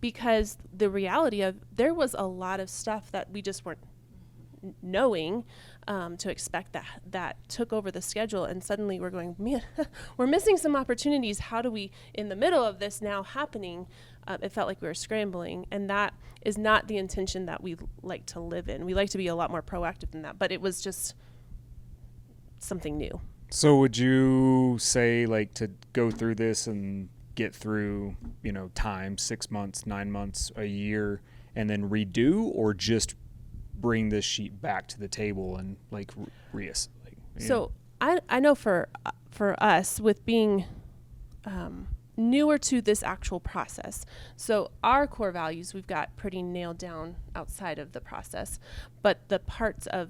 because 0.00 0.58
the 0.72 0.90
reality 0.90 1.42
of 1.42 1.56
there 1.74 1.94
was 1.94 2.14
a 2.18 2.26
lot 2.26 2.60
of 2.60 2.68
stuff 2.68 3.10
that 3.12 3.30
we 3.30 3.40
just 3.40 3.64
weren't 3.64 3.78
knowing 4.82 5.44
um, 5.88 6.16
to 6.16 6.30
expect 6.30 6.72
that 6.72 6.86
that 7.08 7.36
took 7.48 7.72
over 7.72 7.90
the 7.90 8.02
schedule 8.02 8.44
and 8.44 8.62
suddenly 8.64 8.98
we're 8.98 9.10
going 9.10 9.36
man 9.38 9.62
we're 10.16 10.26
missing 10.26 10.56
some 10.56 10.74
opportunities 10.74 11.38
how 11.38 11.62
do 11.62 11.70
we 11.70 11.90
in 12.14 12.28
the 12.28 12.36
middle 12.36 12.64
of 12.64 12.78
this 12.80 13.00
now 13.00 13.22
happening 13.22 13.86
uh, 14.26 14.36
it 14.42 14.50
felt 14.50 14.66
like 14.66 14.80
we 14.80 14.88
were 14.88 14.94
scrambling 14.94 15.66
and 15.70 15.88
that 15.88 16.12
is 16.42 16.58
not 16.58 16.88
the 16.88 16.96
intention 16.96 17.46
that 17.46 17.62
we 17.62 17.76
like 18.02 18.26
to 18.26 18.40
live 18.40 18.68
in 18.68 18.84
we 18.84 18.94
like 18.94 19.10
to 19.10 19.18
be 19.18 19.28
a 19.28 19.34
lot 19.34 19.50
more 19.50 19.62
proactive 19.62 20.10
than 20.10 20.22
that 20.22 20.38
but 20.38 20.50
it 20.50 20.60
was 20.60 20.80
just 20.80 21.14
something 22.66 22.98
new 22.98 23.20
So 23.50 23.78
would 23.78 23.96
you 23.96 24.76
say 24.78 25.24
like 25.26 25.54
to 25.54 25.70
go 25.92 26.10
through 26.10 26.34
this 26.34 26.66
and 26.66 27.08
get 27.36 27.54
through 27.54 28.16
you 28.42 28.50
know 28.50 28.70
time 28.74 29.16
six 29.16 29.50
months, 29.50 29.86
nine 29.86 30.10
months, 30.10 30.50
a 30.56 30.64
year, 30.64 31.20
and 31.54 31.70
then 31.70 31.88
redo, 31.88 32.50
or 32.52 32.74
just 32.74 33.14
bring 33.78 34.08
this 34.08 34.24
sheet 34.24 34.60
back 34.60 34.88
to 34.88 34.98
the 34.98 35.06
table 35.06 35.56
and 35.56 35.76
like 35.90 36.10
re- 36.16 36.66
reass- 36.68 36.88
like, 37.04 37.16
know? 37.38 37.46
So 37.46 37.72
I 38.00 38.18
I 38.28 38.40
know 38.40 38.56
for 38.56 38.88
uh, 39.04 39.12
for 39.30 39.62
us 39.62 40.00
with 40.00 40.26
being 40.26 40.64
um, 41.44 41.88
newer 42.16 42.58
to 42.58 42.80
this 42.80 43.02
actual 43.02 43.38
process, 43.38 44.04
so 44.36 44.70
our 44.82 45.06
core 45.06 45.30
values 45.30 45.72
we've 45.72 45.86
got 45.86 46.16
pretty 46.16 46.42
nailed 46.42 46.78
down 46.78 47.16
outside 47.36 47.78
of 47.78 47.92
the 47.92 48.00
process, 48.00 48.58
but 49.02 49.28
the 49.28 49.38
parts 49.38 49.86
of 49.86 50.08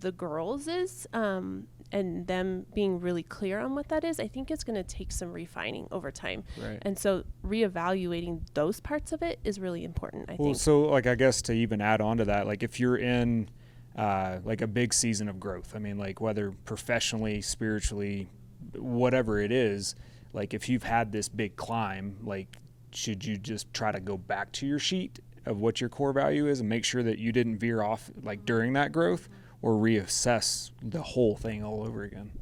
the 0.00 0.12
girls 0.12 0.66
is 0.68 1.06
um, 1.12 1.68
and 1.92 2.26
them 2.26 2.66
being 2.74 3.00
really 3.00 3.22
clear 3.22 3.60
on 3.60 3.74
what 3.74 3.88
that 3.88 4.02
is, 4.04 4.18
I 4.18 4.28
think 4.28 4.50
it's 4.50 4.64
going 4.64 4.76
to 4.76 4.82
take 4.82 5.12
some 5.12 5.32
refining 5.32 5.86
over 5.90 6.10
time. 6.10 6.44
Right. 6.60 6.78
And 6.82 6.98
so 6.98 7.24
reevaluating 7.46 8.40
those 8.54 8.80
parts 8.80 9.12
of 9.12 9.22
it 9.22 9.38
is 9.44 9.60
really 9.60 9.84
important. 9.84 10.28
I 10.28 10.36
Well, 10.38 10.48
think. 10.48 10.56
so 10.56 10.82
like 10.82 11.06
I 11.06 11.14
guess 11.14 11.42
to 11.42 11.52
even 11.52 11.80
add 11.80 12.00
on 12.00 12.16
to 12.18 12.24
that, 12.26 12.46
like 12.46 12.62
if 12.62 12.80
you're 12.80 12.96
in 12.96 13.48
uh, 13.96 14.38
like 14.44 14.62
a 14.62 14.66
big 14.66 14.94
season 14.94 15.28
of 15.28 15.38
growth, 15.38 15.74
I 15.74 15.78
mean, 15.78 15.98
like 15.98 16.20
whether 16.20 16.52
professionally, 16.64 17.42
spiritually, 17.42 18.28
whatever 18.74 19.38
it 19.38 19.52
is, 19.52 19.94
like 20.32 20.54
if 20.54 20.68
you've 20.68 20.84
had 20.84 21.12
this 21.12 21.28
big 21.28 21.56
climb, 21.56 22.16
like 22.22 22.56
should 22.92 23.24
you 23.24 23.36
just 23.36 23.72
try 23.72 23.92
to 23.92 24.00
go 24.00 24.16
back 24.16 24.52
to 24.52 24.66
your 24.66 24.78
sheet 24.78 25.20
of 25.44 25.60
what 25.60 25.80
your 25.80 25.90
core 25.90 26.12
value 26.12 26.46
is 26.46 26.60
and 26.60 26.68
make 26.68 26.84
sure 26.84 27.02
that 27.02 27.18
you 27.18 27.32
didn't 27.32 27.58
veer 27.58 27.82
off 27.82 28.10
like 28.22 28.44
during 28.44 28.72
that 28.74 28.92
growth, 28.92 29.28
or 29.62 29.72
reassess 29.72 30.70
the 30.82 31.02
whole 31.02 31.36
thing 31.36 31.64
all 31.64 31.82
over 31.86 32.02
again? 32.02 32.32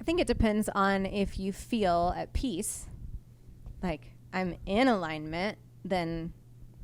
I 0.00 0.04
think 0.04 0.20
it 0.20 0.26
depends 0.26 0.68
on 0.74 1.06
if 1.06 1.38
you 1.38 1.52
feel 1.52 2.12
at 2.16 2.32
peace, 2.32 2.86
like 3.82 4.12
I'm 4.32 4.56
in 4.66 4.88
alignment, 4.88 5.58
then 5.84 6.32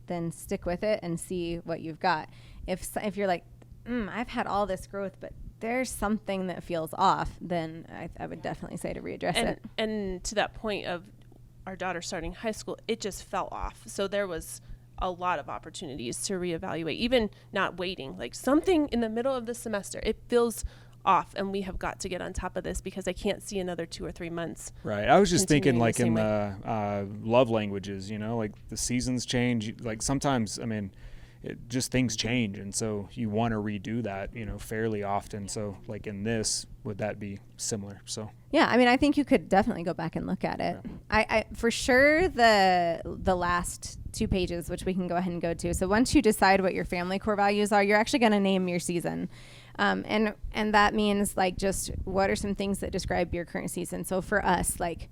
then 0.07 0.31
stick 0.31 0.65
with 0.65 0.85
it 0.85 1.01
and 1.03 1.19
see 1.19 1.57
what 1.57 1.81
you've 1.81 2.01
got. 2.01 2.29
If 2.67 2.89
if 3.03 3.17
you're 3.17 3.27
like, 3.27 3.45
mm, 3.87 4.09
I've 4.09 4.29
had 4.29 4.47
all 4.47 4.67
this 4.67 4.87
growth, 4.87 5.17
but 5.21 5.33
there's 5.61 5.91
something 5.91 6.49
that 6.49 6.63
feels 6.63 6.93
off, 6.95 7.31
then 7.41 7.87
I, 7.91 8.11
I 8.23 8.27
would 8.27 8.43
definitely 8.43 8.77
say 8.77 8.93
to 8.93 9.01
readdress 9.01 9.37
and 9.37 9.49
it. 9.49 9.63
and 9.79 10.25
to 10.25 10.35
that 10.37 10.55
point 10.55 10.87
of 10.87 11.03
our 11.67 11.77
daughter 11.77 12.03
starting 12.03 12.33
high 12.33 12.53
school, 12.53 12.79
it 12.87 13.01
just 13.01 13.25
fell 13.25 13.49
off. 13.51 13.83
So 13.87 14.07
there 14.07 14.27
was 14.27 14.61
a 14.99 15.11
lot 15.11 15.39
of 15.39 15.49
opportunities 15.49 16.23
to 16.23 16.35
reevaluate, 16.35 16.97
even 16.97 17.31
not 17.53 17.79
waiting. 17.79 18.17
Like 18.17 18.35
something 18.35 18.89
in 18.89 19.01
the 19.01 19.09
middle 19.09 19.35
of 19.35 19.47
the 19.47 19.55
semester, 19.55 20.01
it 20.03 20.19
feels 20.29 20.65
off, 21.05 21.33
and 21.37 21.53
we 21.53 21.61
have 21.63 21.79
got 21.79 22.01
to 22.01 22.09
get 22.09 22.21
on 22.21 22.33
top 22.33 22.57
of 22.57 22.65
this 22.65 22.81
because 22.81 23.07
I 23.07 23.13
can't 23.13 23.43
see 23.43 23.59
another 23.59 23.87
two 23.87 24.05
or 24.05 24.13
three 24.13 24.31
months. 24.31 24.73
Right. 24.83 25.09
I 25.09 25.21
was 25.21 25.31
just 25.31 25.47
thinking, 25.49 25.79
like 25.79 26.01
in 26.01 26.15
the 26.15 26.57
uh, 26.65 27.05
love 27.23 27.49
languages, 27.49 28.11
you 28.11 28.19
know, 28.19 28.37
like 28.37 28.53
the 28.69 28.77
seasons 28.77 29.25
change. 29.25 29.81
Like 29.81 30.03
sometimes, 30.03 30.59
I 30.59 30.65
mean, 30.65 30.91
it, 31.47 31.69
just 31.69 31.91
things 31.91 32.17
change, 32.17 32.59
and 32.59 32.75
so 32.75 33.09
you 33.13 33.29
want 33.29 33.53
to 33.53 33.59
redo 33.59 34.03
that, 34.03 34.35
you 34.35 34.47
know, 34.47 34.59
fairly 34.59 35.03
often. 35.03 35.49
So, 35.49 35.77
like 35.87 36.07
in 36.07 36.25
this, 36.25 36.67
would 36.85 36.99
that 36.99 37.19
be 37.19 37.39
similar? 37.57 38.01
So, 38.05 38.31
Yeah, 38.51 38.69
I 38.71 38.77
mean, 38.77 38.89
I 38.89 38.97
think 38.97 39.17
you 39.17 39.25
could 39.25 39.49
definitely 39.49 39.83
go 39.83 39.95
back 39.95 40.17
and 40.17 40.27
look 40.27 40.45
at 40.45 40.61
it. 40.61 40.79
Yeah. 40.85 40.91
I, 41.11 41.27
I 41.29 41.45
for 41.55 41.71
sure 41.71 42.29
the 42.29 43.03
the 43.05 43.35
last 43.35 43.99
two 44.13 44.29
pages, 44.29 44.71
which 44.71 44.85
we 44.85 44.95
can 44.95 45.07
go 45.07 45.17
ahead 45.17 45.33
and 45.33 45.43
go 45.43 45.53
to. 45.55 45.75
So 45.75 45.87
once 45.87 46.15
you 46.15 46.23
decide 46.23 46.61
what 46.61 46.75
your 46.75 46.85
family 46.85 47.19
core 47.19 47.37
values 47.37 47.71
are, 47.73 47.83
you're 47.83 47.99
actually 47.99 48.21
going 48.21 48.33
to 48.33 48.41
name 48.41 48.67
your 48.67 48.81
season, 48.81 49.29
um, 49.79 50.05
and 50.07 50.35
and 50.53 50.75
that 50.75 50.95
means 50.95 51.37
like 51.37 51.57
just 51.57 51.91
what 52.05 52.31
are 52.31 52.37
some 52.37 52.55
things 52.55 52.81
that 52.81 52.93
describe 52.93 53.35
your 53.35 53.45
current 53.45 53.71
season. 53.71 54.05
So 54.05 54.23
for 54.23 54.45
us, 54.45 54.81
like 54.81 55.09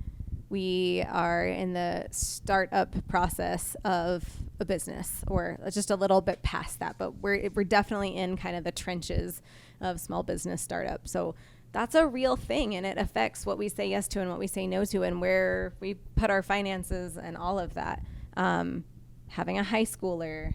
we 0.55 1.05
are 1.11 1.45
in 1.47 1.73
the 1.73 2.07
startup 2.13 2.95
process 3.09 3.77
of 3.85 4.25
a 4.61 4.65
business 4.65 5.25
or 5.27 5.59
just 5.73 5.91
a 5.91 5.97
little 5.97 6.21
bit 6.21 6.41
past 6.43 6.79
that 6.79 6.97
but 6.97 7.17
we're 7.21 7.51
we're 7.55 7.65
definitely 7.65 8.15
in 8.17 8.37
kind 8.37 8.55
of 8.55 8.63
the 8.63 8.71
trenches 8.71 9.43
of 9.81 9.99
small 9.99 10.23
business 10.23 10.63
startup 10.63 11.09
so 11.09 11.35
that's 11.75 11.97
a 11.97 12.07
real 12.07 12.37
thing 12.37 12.77
and 12.77 12.87
it 12.87 12.97
affects 12.97 13.45
what 13.45 13.59
we 13.59 13.69
say 13.69 13.89
yes 13.89 14.07
to 14.07 14.21
and 14.21 14.31
what 14.31 14.39
we 14.39 14.47
say 14.47 14.65
no 14.65 14.85
to 14.85 15.03
and 15.03 15.21
where 15.21 15.75
we 15.81 15.95
put 16.15 16.31
our 16.31 16.43
finances 16.43 17.19
and 17.19 17.37
all 17.37 17.59
of 17.59 17.75
that. 17.75 18.01
Um, 18.37 18.85
having 19.27 19.59
a 19.59 19.65
high 19.65 19.85
schooler 19.85 20.55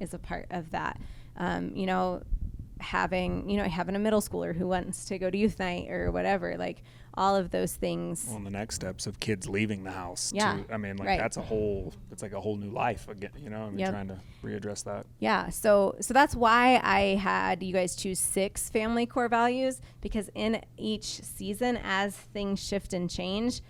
is 0.00 0.12
a 0.14 0.18
part 0.18 0.48
of 0.50 0.72
that. 0.72 1.00
Um, 1.36 1.70
you 1.76 1.86
know, 1.86 2.22
having 2.80 3.48
you 3.50 3.56
know 3.56 3.64
having 3.64 3.96
a 3.96 3.98
middle 3.98 4.20
schooler 4.20 4.54
who 4.56 4.66
wants 4.68 5.04
to 5.06 5.18
go 5.18 5.30
to 5.30 5.36
youth 5.38 5.58
night 5.58 5.90
or 5.90 6.10
whatever 6.12 6.56
like 6.56 6.82
all 7.14 7.34
of 7.34 7.50
those 7.50 7.74
things 7.74 8.24
Well, 8.28 8.36
and 8.36 8.46
the 8.46 8.50
next 8.50 8.76
steps 8.76 9.06
of 9.08 9.18
kids 9.18 9.48
leaving 9.48 9.82
the 9.82 9.90
house. 9.90 10.30
Yeah, 10.32 10.58
too. 10.58 10.64
I 10.72 10.76
mean, 10.76 10.96
like 10.98 11.08
right. 11.08 11.18
that's 11.18 11.36
a 11.36 11.42
whole. 11.42 11.92
It's 12.12 12.22
like 12.22 12.32
a 12.32 12.40
whole 12.40 12.56
new 12.56 12.70
life 12.70 13.08
again. 13.08 13.32
You 13.42 13.50
know, 13.50 13.62
I 13.64 13.68
mean, 13.70 13.78
Yep. 13.80 13.90
trying 13.90 14.08
to 14.08 14.20
readdress 14.44 14.84
that. 14.84 15.04
yeah 15.18 15.48
so 15.48 15.96
so 16.00 16.14
that's 16.14 16.36
why 16.36 16.80
i 16.84 17.16
had 17.20 17.60
you 17.60 17.72
guys 17.72 17.96
choose 17.96 18.20
six 18.20 18.70
family 18.70 19.04
core 19.04 19.28
values 19.28 19.80
because 20.00 20.30
in 20.36 20.62
each 20.76 21.20
season 21.24 21.76
as 21.82 22.14
things 22.16 22.64
shift 22.64 22.92
and 22.92 23.10
change 23.10 23.60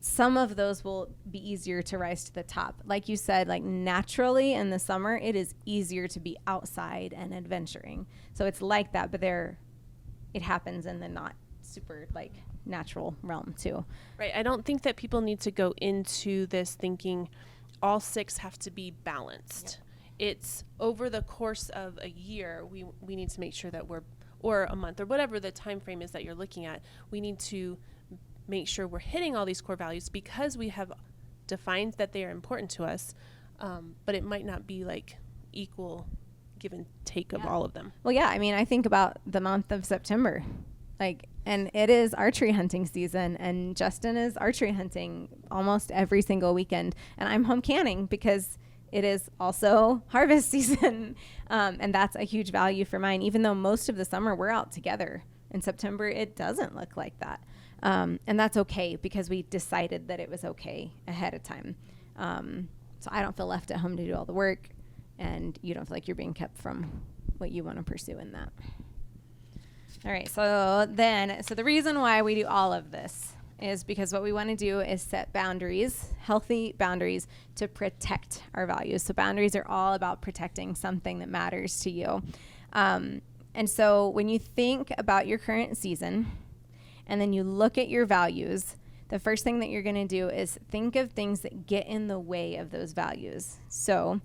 some 0.00 0.36
of 0.36 0.56
those 0.56 0.82
will 0.82 1.10
be 1.30 1.38
easier 1.50 1.82
to 1.82 1.98
rise 1.98 2.24
to 2.24 2.32
the 2.32 2.42
top 2.42 2.80
like 2.86 3.08
you 3.08 3.16
said 3.16 3.46
like 3.48 3.62
naturally 3.62 4.54
in 4.54 4.70
the 4.70 4.78
summer 4.78 5.18
it 5.18 5.36
is 5.36 5.54
easier 5.66 6.08
to 6.08 6.18
be 6.18 6.36
outside 6.46 7.12
and 7.16 7.34
adventuring 7.34 8.06
so 8.32 8.46
it's 8.46 8.62
like 8.62 8.92
that 8.92 9.10
but 9.10 9.20
there 9.20 9.58
it 10.32 10.42
happens 10.42 10.86
in 10.86 11.00
the 11.00 11.08
not 11.08 11.34
super 11.60 12.06
like 12.14 12.32
natural 12.66 13.14
realm 13.22 13.54
too 13.58 13.84
Right. 14.18 14.32
I 14.34 14.42
don't 14.42 14.64
think 14.64 14.82
that 14.82 14.96
people 14.96 15.20
need 15.22 15.40
to 15.40 15.50
go 15.50 15.72
into 15.78 16.46
this 16.46 16.74
thinking 16.74 17.28
all 17.82 18.00
six 18.00 18.38
have 18.38 18.58
to 18.60 18.70
be 18.70 18.90
balanced. 18.90 19.78
It's 20.18 20.64
over 20.78 21.08
the 21.08 21.22
course 21.22 21.70
of 21.70 21.98
a 22.02 22.08
year 22.10 22.64
we 22.70 22.84
we 23.00 23.16
need 23.16 23.30
to 23.30 23.40
make 23.40 23.54
sure 23.54 23.70
that 23.70 23.88
we're 23.88 24.02
or 24.40 24.64
a 24.64 24.76
month 24.76 25.00
or 25.00 25.06
whatever 25.06 25.38
the 25.40 25.50
time 25.50 25.80
frame 25.80 26.02
is 26.02 26.10
that 26.12 26.24
you're 26.24 26.34
looking 26.34 26.66
at, 26.66 26.82
we 27.10 27.20
need 27.20 27.38
to 27.38 27.78
make 28.50 28.68
sure 28.68 28.86
we're 28.86 28.98
hitting 28.98 29.36
all 29.36 29.46
these 29.46 29.60
core 29.60 29.76
values 29.76 30.08
because 30.08 30.56
we 30.58 30.68
have 30.68 30.92
defined 31.46 31.94
that 31.94 32.12
they 32.12 32.24
are 32.24 32.30
important 32.30 32.70
to 32.72 32.84
us. 32.84 33.14
Um, 33.60 33.94
but 34.06 34.14
it 34.14 34.24
might 34.24 34.44
not 34.44 34.66
be 34.66 34.84
like 34.84 35.16
equal 35.52 36.06
give 36.60 36.72
and 36.72 36.86
take 37.04 37.32
of 37.32 37.44
all 37.44 37.64
of 37.64 37.72
them. 37.72 37.92
Well, 38.04 38.12
yeah. 38.12 38.28
I 38.28 38.38
mean, 38.38 38.54
I 38.54 38.64
think 38.64 38.86
about 38.86 39.18
the 39.26 39.40
month 39.40 39.72
of 39.72 39.84
September, 39.84 40.44
like, 41.00 41.26
and 41.46 41.70
it 41.74 41.90
is 41.90 42.14
archery 42.14 42.52
hunting 42.52 42.86
season, 42.86 43.36
and 43.38 43.74
Justin 43.74 44.16
is 44.16 44.36
archery 44.36 44.72
hunting 44.72 45.28
almost 45.50 45.90
every 45.90 46.22
single 46.22 46.54
weekend, 46.54 46.94
and 47.16 47.28
I'm 47.28 47.44
home 47.44 47.62
canning 47.62 48.06
because 48.06 48.58
it 48.92 49.04
is 49.04 49.30
also 49.40 50.02
harvest 50.08 50.50
season, 50.50 51.16
um, 51.50 51.78
and 51.80 51.94
that's 51.94 52.14
a 52.14 52.24
huge 52.24 52.52
value 52.52 52.84
for 52.84 52.98
mine. 52.98 53.22
Even 53.22 53.42
though 53.42 53.54
most 53.54 53.88
of 53.88 53.96
the 53.96 54.04
summer 54.04 54.34
we're 54.34 54.50
out 54.50 54.70
together, 54.70 55.24
in 55.50 55.62
September 55.62 56.08
it 56.08 56.36
doesn't 56.36 56.76
look 56.76 56.96
like 56.96 57.18
that, 57.20 57.42
um, 57.82 58.20
and 58.26 58.38
that's 58.38 58.56
okay 58.56 58.96
because 58.96 59.30
we 59.30 59.42
decided 59.42 60.08
that 60.08 60.20
it 60.20 60.30
was 60.30 60.44
okay 60.44 60.92
ahead 61.08 61.34
of 61.34 61.42
time. 61.42 61.76
Um, 62.16 62.68
so 62.98 63.08
I 63.12 63.22
don't 63.22 63.36
feel 63.36 63.46
left 63.46 63.70
at 63.70 63.78
home 63.78 63.96
to 63.96 64.04
do 64.04 64.14
all 64.14 64.24
the 64.24 64.32
work, 64.32 64.68
and 65.18 65.58
you 65.62 65.74
don't 65.74 65.86
feel 65.86 65.96
like 65.96 66.06
you're 66.06 66.14
being 66.14 66.34
kept 66.34 66.58
from 66.58 67.02
what 67.38 67.50
you 67.50 67.64
want 67.64 67.78
to 67.78 67.82
pursue 67.82 68.18
in 68.18 68.32
that. 68.32 68.52
All 70.04 70.12
right, 70.12 70.28
so 70.28 70.86
then, 70.88 71.42
so 71.42 71.54
the 71.54 71.64
reason 71.64 72.00
why 72.00 72.22
we 72.22 72.34
do 72.34 72.46
all 72.46 72.72
of 72.72 72.90
this 72.90 73.34
is 73.60 73.84
because 73.84 74.12
what 74.12 74.22
we 74.22 74.32
want 74.32 74.48
to 74.48 74.56
do 74.56 74.80
is 74.80 75.02
set 75.02 75.32
boundaries, 75.32 76.12
healthy 76.20 76.74
boundaries 76.78 77.26
to 77.56 77.68
protect 77.68 78.42
our 78.54 78.66
values. 78.66 79.02
So, 79.02 79.12
boundaries 79.12 79.54
are 79.54 79.66
all 79.68 79.94
about 79.94 80.22
protecting 80.22 80.74
something 80.74 81.18
that 81.18 81.28
matters 81.28 81.80
to 81.80 81.90
you. 81.90 82.22
Um, 82.72 83.20
and 83.54 83.68
so, 83.68 84.08
when 84.08 84.28
you 84.28 84.38
think 84.38 84.92
about 84.96 85.26
your 85.26 85.38
current 85.38 85.76
season 85.76 86.26
and 87.10 87.20
then 87.20 87.32
you 87.32 87.42
look 87.42 87.76
at 87.76 87.88
your 87.88 88.06
values, 88.06 88.76
the 89.08 89.18
first 89.18 89.42
thing 89.42 89.58
that 89.58 89.68
you're 89.68 89.82
going 89.82 89.96
to 89.96 90.06
do 90.06 90.28
is 90.28 90.58
think 90.70 90.94
of 90.94 91.10
things 91.10 91.40
that 91.40 91.66
get 91.66 91.86
in 91.88 92.06
the 92.06 92.20
way 92.20 92.54
of 92.54 92.70
those 92.70 92.92
values. 92.92 93.58
So, 93.68 94.20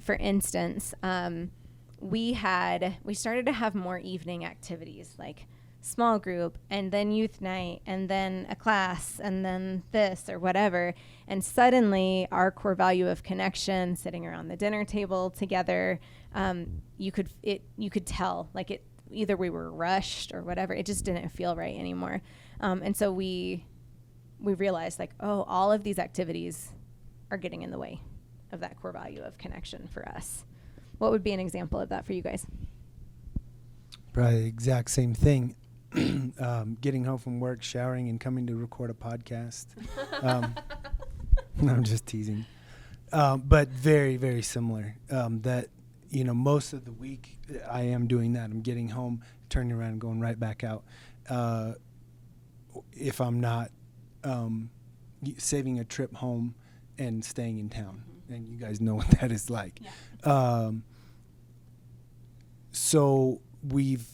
for 0.00 0.16
instance, 0.16 0.92
um, 1.04 1.52
we 2.00 2.32
had 2.34 2.96
we 3.04 3.14
started 3.14 3.46
to 3.46 3.52
have 3.52 3.74
more 3.74 3.98
evening 3.98 4.44
activities 4.44 5.14
like 5.18 5.46
small 5.80 6.18
group 6.18 6.58
and 6.68 6.90
then 6.90 7.12
youth 7.12 7.40
night 7.40 7.80
and 7.86 8.08
then 8.08 8.44
a 8.50 8.56
class 8.56 9.20
and 9.22 9.44
then 9.44 9.84
this 9.92 10.28
or 10.28 10.38
whatever 10.38 10.92
and 11.28 11.44
suddenly 11.44 12.26
our 12.32 12.50
core 12.50 12.74
value 12.74 13.08
of 13.08 13.22
connection 13.22 13.94
sitting 13.94 14.26
around 14.26 14.48
the 14.48 14.56
dinner 14.56 14.84
table 14.84 15.30
together 15.30 16.00
um, 16.34 16.82
you 16.98 17.12
could 17.12 17.28
it 17.42 17.62
you 17.78 17.88
could 17.88 18.04
tell 18.04 18.50
like 18.52 18.70
it 18.70 18.84
either 19.10 19.36
we 19.36 19.50
were 19.50 19.70
rushed 19.70 20.32
or 20.32 20.42
whatever 20.42 20.74
it 20.74 20.86
just 20.86 21.04
didn't 21.04 21.28
feel 21.28 21.54
right 21.56 21.76
anymore 21.78 22.20
um, 22.60 22.82
and 22.82 22.96
so 22.96 23.12
we 23.12 23.64
we 24.40 24.54
realized 24.54 24.98
like 24.98 25.10
oh 25.20 25.42
all 25.42 25.72
of 25.72 25.82
these 25.82 25.98
activities 25.98 26.72
are 27.30 27.36
getting 27.36 27.62
in 27.62 27.70
the 27.70 27.78
way 27.78 28.00
of 28.52 28.60
that 28.60 28.80
core 28.80 28.92
value 28.92 29.22
of 29.22 29.38
connection 29.38 29.88
for 29.92 30.06
us 30.08 30.44
what 30.98 31.10
would 31.10 31.22
be 31.22 31.32
an 31.32 31.40
example 31.40 31.78
of 31.80 31.88
that 31.88 32.06
for 32.06 32.12
you 32.12 32.22
guys 32.22 32.46
Probably 34.16 34.40
the 34.40 34.46
exact 34.46 34.90
same 34.92 35.12
thing. 35.12 35.56
um, 36.40 36.78
getting 36.80 37.04
home 37.04 37.18
from 37.18 37.38
work, 37.38 37.62
showering, 37.62 38.08
and 38.08 38.18
coming 38.18 38.46
to 38.46 38.56
record 38.56 38.88
a 38.88 38.94
podcast. 38.94 39.66
Um, 40.22 40.54
no, 41.60 41.74
I'm 41.74 41.84
just 41.84 42.06
teasing. 42.06 42.46
Um, 43.12 43.42
but 43.46 43.68
very, 43.68 44.16
very 44.16 44.40
similar. 44.40 44.96
Um, 45.10 45.42
that 45.42 45.68
you 46.10 46.24
know, 46.24 46.34
most 46.34 46.72
of 46.72 46.84
the 46.84 46.92
week 46.92 47.38
I 47.70 47.82
am 47.82 48.06
doing 48.06 48.32
that. 48.34 48.44
I'm 48.44 48.62
getting 48.62 48.88
home, 48.88 49.22
turning 49.48 49.72
around, 49.72 49.90
and 49.90 50.00
going 50.00 50.20
right 50.20 50.38
back 50.38 50.64
out. 50.64 50.84
Uh, 51.28 51.72
if 52.92 53.20
I'm 53.20 53.40
not 53.40 53.70
um, 54.24 54.70
saving 55.38 55.78
a 55.78 55.84
trip 55.84 56.14
home 56.14 56.54
and 56.98 57.24
staying 57.24 57.58
in 57.58 57.68
town, 57.68 58.02
and 58.28 58.46
you 58.46 58.56
guys 58.56 58.80
know 58.80 58.94
what 58.94 59.08
that 59.20 59.32
is 59.32 59.50
like. 59.50 59.80
Um, 60.24 60.84
so 62.72 63.40
we've 63.66 64.06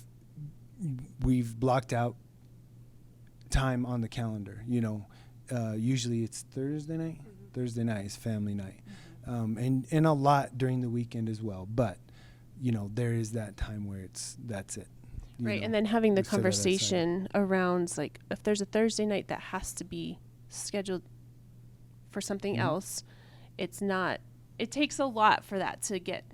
we've 1.20 1.58
blocked 1.58 1.92
out 1.92 2.16
time 3.50 3.84
on 3.86 4.00
the 4.00 4.08
calendar. 4.08 4.62
You 4.66 4.80
know, 4.80 5.06
uh, 5.50 5.74
usually 5.76 6.22
it's 6.22 6.42
Thursday 6.52 6.96
night. 6.96 7.18
Thursday 7.52 7.84
night 7.84 8.06
is 8.06 8.16
family 8.16 8.54
night, 8.54 8.80
um, 9.26 9.56
and 9.58 9.86
and 9.90 10.06
a 10.06 10.12
lot 10.12 10.56
during 10.58 10.80
the 10.80 10.90
weekend 10.90 11.28
as 11.28 11.40
well. 11.42 11.66
But 11.72 11.98
you 12.60 12.72
know, 12.72 12.90
there 12.94 13.12
is 13.14 13.32
that 13.32 13.56
time 13.56 13.86
where 13.86 14.00
it's 14.00 14.36
that's 14.46 14.76
it. 14.76 14.86
you 15.38 15.46
right 15.46 15.60
know. 15.60 15.64
and 15.66 15.74
then 15.74 15.84
having 15.86 16.14
the 16.14 16.20
we 16.20 16.24
set 16.24 16.30
that 16.42 16.48
aside. 16.48 16.62
conversation 16.62 17.28
around 17.34 17.96
like 17.98 18.20
if 18.30 18.42
there's 18.42 18.60
a 18.60 18.66
thursday 18.66 19.04
night 19.06 19.28
that 19.28 19.40
has 19.40 19.72
to 19.74 19.84
be 19.84 20.18
scheduled 20.48 21.02
for 22.10 22.20
something 22.20 22.56
Mhm. 22.56 22.60
else 22.60 23.02
it's 23.58 23.80
not 23.80 24.20
it 24.58 24.70
takes 24.70 24.98
a 24.98 25.06
lot 25.06 25.44
for 25.44 25.58
that 25.58 25.82
to 25.82 25.98
get 25.98 26.24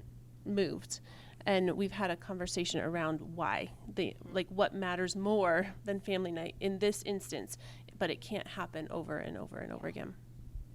moved 0.45 1.01
and 1.47 1.71
we've 1.77 1.93
had 1.93 2.11
a 2.11 2.17
conversation 2.17 2.81
around 2.81 3.21
why 3.37 3.71
the 3.95 4.15
like 4.33 4.49
what 4.51 4.75
matters 4.75 5.15
more 5.17 5.69
than 5.85 6.01
family 6.01 6.33
night 6.33 6.57
in 6.61 6.79
this 6.81 7.03
instance 7.05 7.57
but 7.99 8.11
it 8.11 8.21
can't 8.21 8.47
happen 8.49 8.89
over 8.91 9.19
and 9.19 9.37
over 9.39 9.59
and 9.59 9.73
over 9.73 9.87
again 9.87 10.15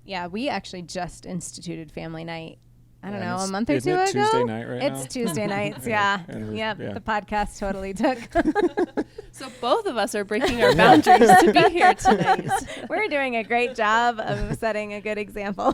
yeah 0.06 0.28
we 0.28 0.50
actually 0.50 0.82
just 0.82 1.26
instituted 1.26 1.92
family 1.92 2.24
night 2.24 2.58
i 3.02 3.10
don't 3.10 3.20
Yeah, 3.20 3.36
know 3.36 3.44
a 3.44 3.48
month 3.48 3.70
or 3.70 3.74
isn't 3.74 3.92
two 3.94 4.00
it 4.00 4.10
ago. 4.10 4.22
Tuesday 4.24 4.44
night 4.44 4.64
right 4.68 4.84
it's 4.84 5.02
now? 5.02 5.06
tuesday 5.08 5.48
nights 5.48 5.88
yeah, 5.88 6.22
Yeah, 6.30 6.52
yep 6.52 6.80
yeah. 6.80 6.94
the 6.94 7.02
podcast 7.02 7.60
totally 7.60 7.94
took. 7.94 8.18
So 9.36 9.50
both 9.60 9.88
of 9.88 9.98
us 9.98 10.14
are 10.14 10.24
breaking 10.24 10.62
our 10.64 10.76
boundaries 10.76 11.28
to 11.40 11.52
be 11.52 11.70
here 11.72 11.96
tonight. 11.96 12.48
We're 12.88 13.08
doing 13.08 13.36
a 13.36 13.44
great 13.44 13.74
job 13.74 14.20
of 14.20 14.56
setting 14.60 14.94
a 14.94 15.02
good 15.02 15.18
example. 15.18 15.74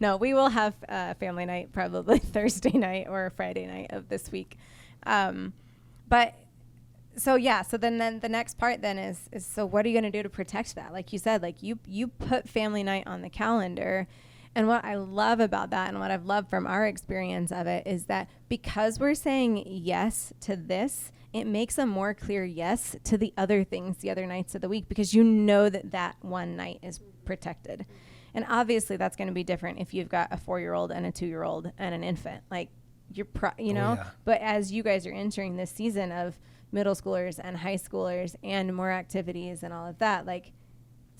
No 0.00 0.16
we 0.16 0.34
will 0.34 0.48
have 0.48 0.74
uh, 0.88 1.14
family 1.14 1.44
night 1.46 1.70
probably 1.72 2.18
thursday 2.18 2.72
night 2.76 3.06
or 3.08 3.30
friday 3.36 3.66
night 3.68 3.86
of 3.90 4.08
this 4.08 4.32
week. 4.32 4.56
Um, 5.06 5.52
but 6.08 6.34
so 7.16 7.34
yeah 7.36 7.62
so 7.62 7.76
then 7.76 7.98
then 7.98 8.20
the 8.20 8.28
next 8.28 8.58
part 8.58 8.80
then 8.82 8.98
is 8.98 9.28
is 9.32 9.44
so 9.46 9.66
what 9.66 9.84
are 9.84 9.88
you 9.88 9.94
going 9.94 10.10
to 10.10 10.16
do 10.18 10.22
to 10.22 10.30
protect 10.30 10.74
that? 10.76 10.92
Like 10.92 11.12
you 11.12 11.18
said 11.18 11.42
like 11.42 11.62
you 11.62 11.78
you 11.86 12.08
put 12.08 12.48
family 12.48 12.82
night 12.82 13.06
on 13.06 13.22
the 13.22 13.30
calendar. 13.30 14.06
And 14.54 14.68
what 14.68 14.84
i 14.84 14.96
love 14.96 15.40
about 15.40 15.70
that 15.70 15.88
and 15.88 15.98
what 15.98 16.10
i've 16.10 16.26
loved 16.26 16.50
from 16.50 16.66
our 16.66 16.86
experience 16.86 17.50
of 17.50 17.66
it 17.66 17.86
is 17.86 18.04
that 18.04 18.28
because 18.50 19.00
we're 19.00 19.14
saying 19.14 19.62
yes 19.66 20.34
to 20.40 20.56
this 20.56 21.10
it 21.32 21.46
makes 21.46 21.78
a 21.78 21.86
more 21.86 22.12
clear 22.12 22.44
yes 22.44 22.94
to 23.04 23.16
the 23.16 23.32
other 23.38 23.64
things 23.64 23.96
the 23.98 24.10
other 24.10 24.26
nights 24.26 24.54
of 24.54 24.60
the 24.60 24.68
week 24.68 24.90
because 24.90 25.14
you 25.14 25.24
know 25.24 25.70
that 25.70 25.92
that 25.92 26.16
one 26.20 26.54
night 26.56 26.80
is 26.82 27.00
protected. 27.24 27.86
And 28.34 28.44
obviously 28.48 28.96
that's 28.98 29.16
going 29.16 29.28
to 29.28 29.32
be 29.34 29.42
different 29.44 29.78
if 29.80 29.94
you've 29.94 30.10
got 30.10 30.28
a 30.30 30.36
four 30.36 30.60
year 30.60 30.74
old 30.74 30.90
and 30.92 31.06
a 31.06 31.12
two 31.12 31.26
year 31.26 31.44
old 31.44 31.72
and 31.78 31.94
an 31.94 32.04
infant. 32.04 32.42
Like 32.50 32.68
you're 33.14 33.24
pro- 33.24 33.52
you 33.58 33.70
Oh, 33.70 33.74
know? 33.74 33.94
yeah. 33.94 34.06
but 34.26 34.42
as 34.42 34.70
you 34.70 34.82
guys 34.82 35.06
are 35.06 35.12
entering 35.12 35.56
this 35.56 35.70
season 35.70 36.12
of 36.12 36.38
middle 36.72 36.94
schoolers 36.94 37.38
and 37.42 37.56
high 37.58 37.76
schoolers 37.76 38.34
and 38.42 38.74
more 38.74 38.90
activities 38.90 39.62
and 39.62 39.72
all 39.72 39.86
of 39.86 39.98
that 39.98 40.26
like 40.26 40.52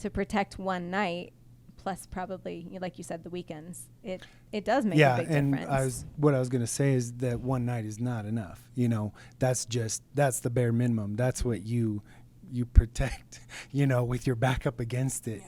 to 0.01 0.11
protect 0.11 0.59
one 0.59 0.91
night 0.91 1.33
plus 1.77 2.07
probably 2.07 2.67
like 2.81 2.97
you 2.97 3.05
said 3.05 3.23
the 3.23 3.31
weekends 3.31 3.89
it 4.03 4.23
it 4.53 4.65
does 4.65 4.85
make 4.85 4.99
yeah, 4.99 5.17
a 5.17 5.19
big 5.21 5.31
and 5.31 5.53
difference 5.53 5.71
I 5.71 5.85
was 5.85 6.05
what 6.17 6.35
I 6.35 6.39
was 6.39 6.49
gonna 6.49 6.67
say 6.67 6.93
is 6.93 7.13
that 7.15 7.41
one 7.41 7.65
night 7.65 7.87
is 7.87 7.99
not 7.99 8.27
enough. 8.27 8.63
You 8.75 8.89
know, 8.89 9.15
that's 9.39 9.65
just 9.65 10.03
that's 10.15 10.41
the 10.41 10.51
bare 10.51 10.73
minimum. 10.73 11.17
That's 11.17 11.43
what 11.43 11.65
you 11.65 12.03
you 12.51 12.67
protect, 12.67 13.41
you 13.73 13.87
know, 13.87 14.05
with 14.05 14.27
your 14.27 14.37
back 14.37 14.67
up 14.67 14.79
against 14.79 15.27
it. 15.27 15.43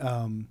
Um, 0.00 0.48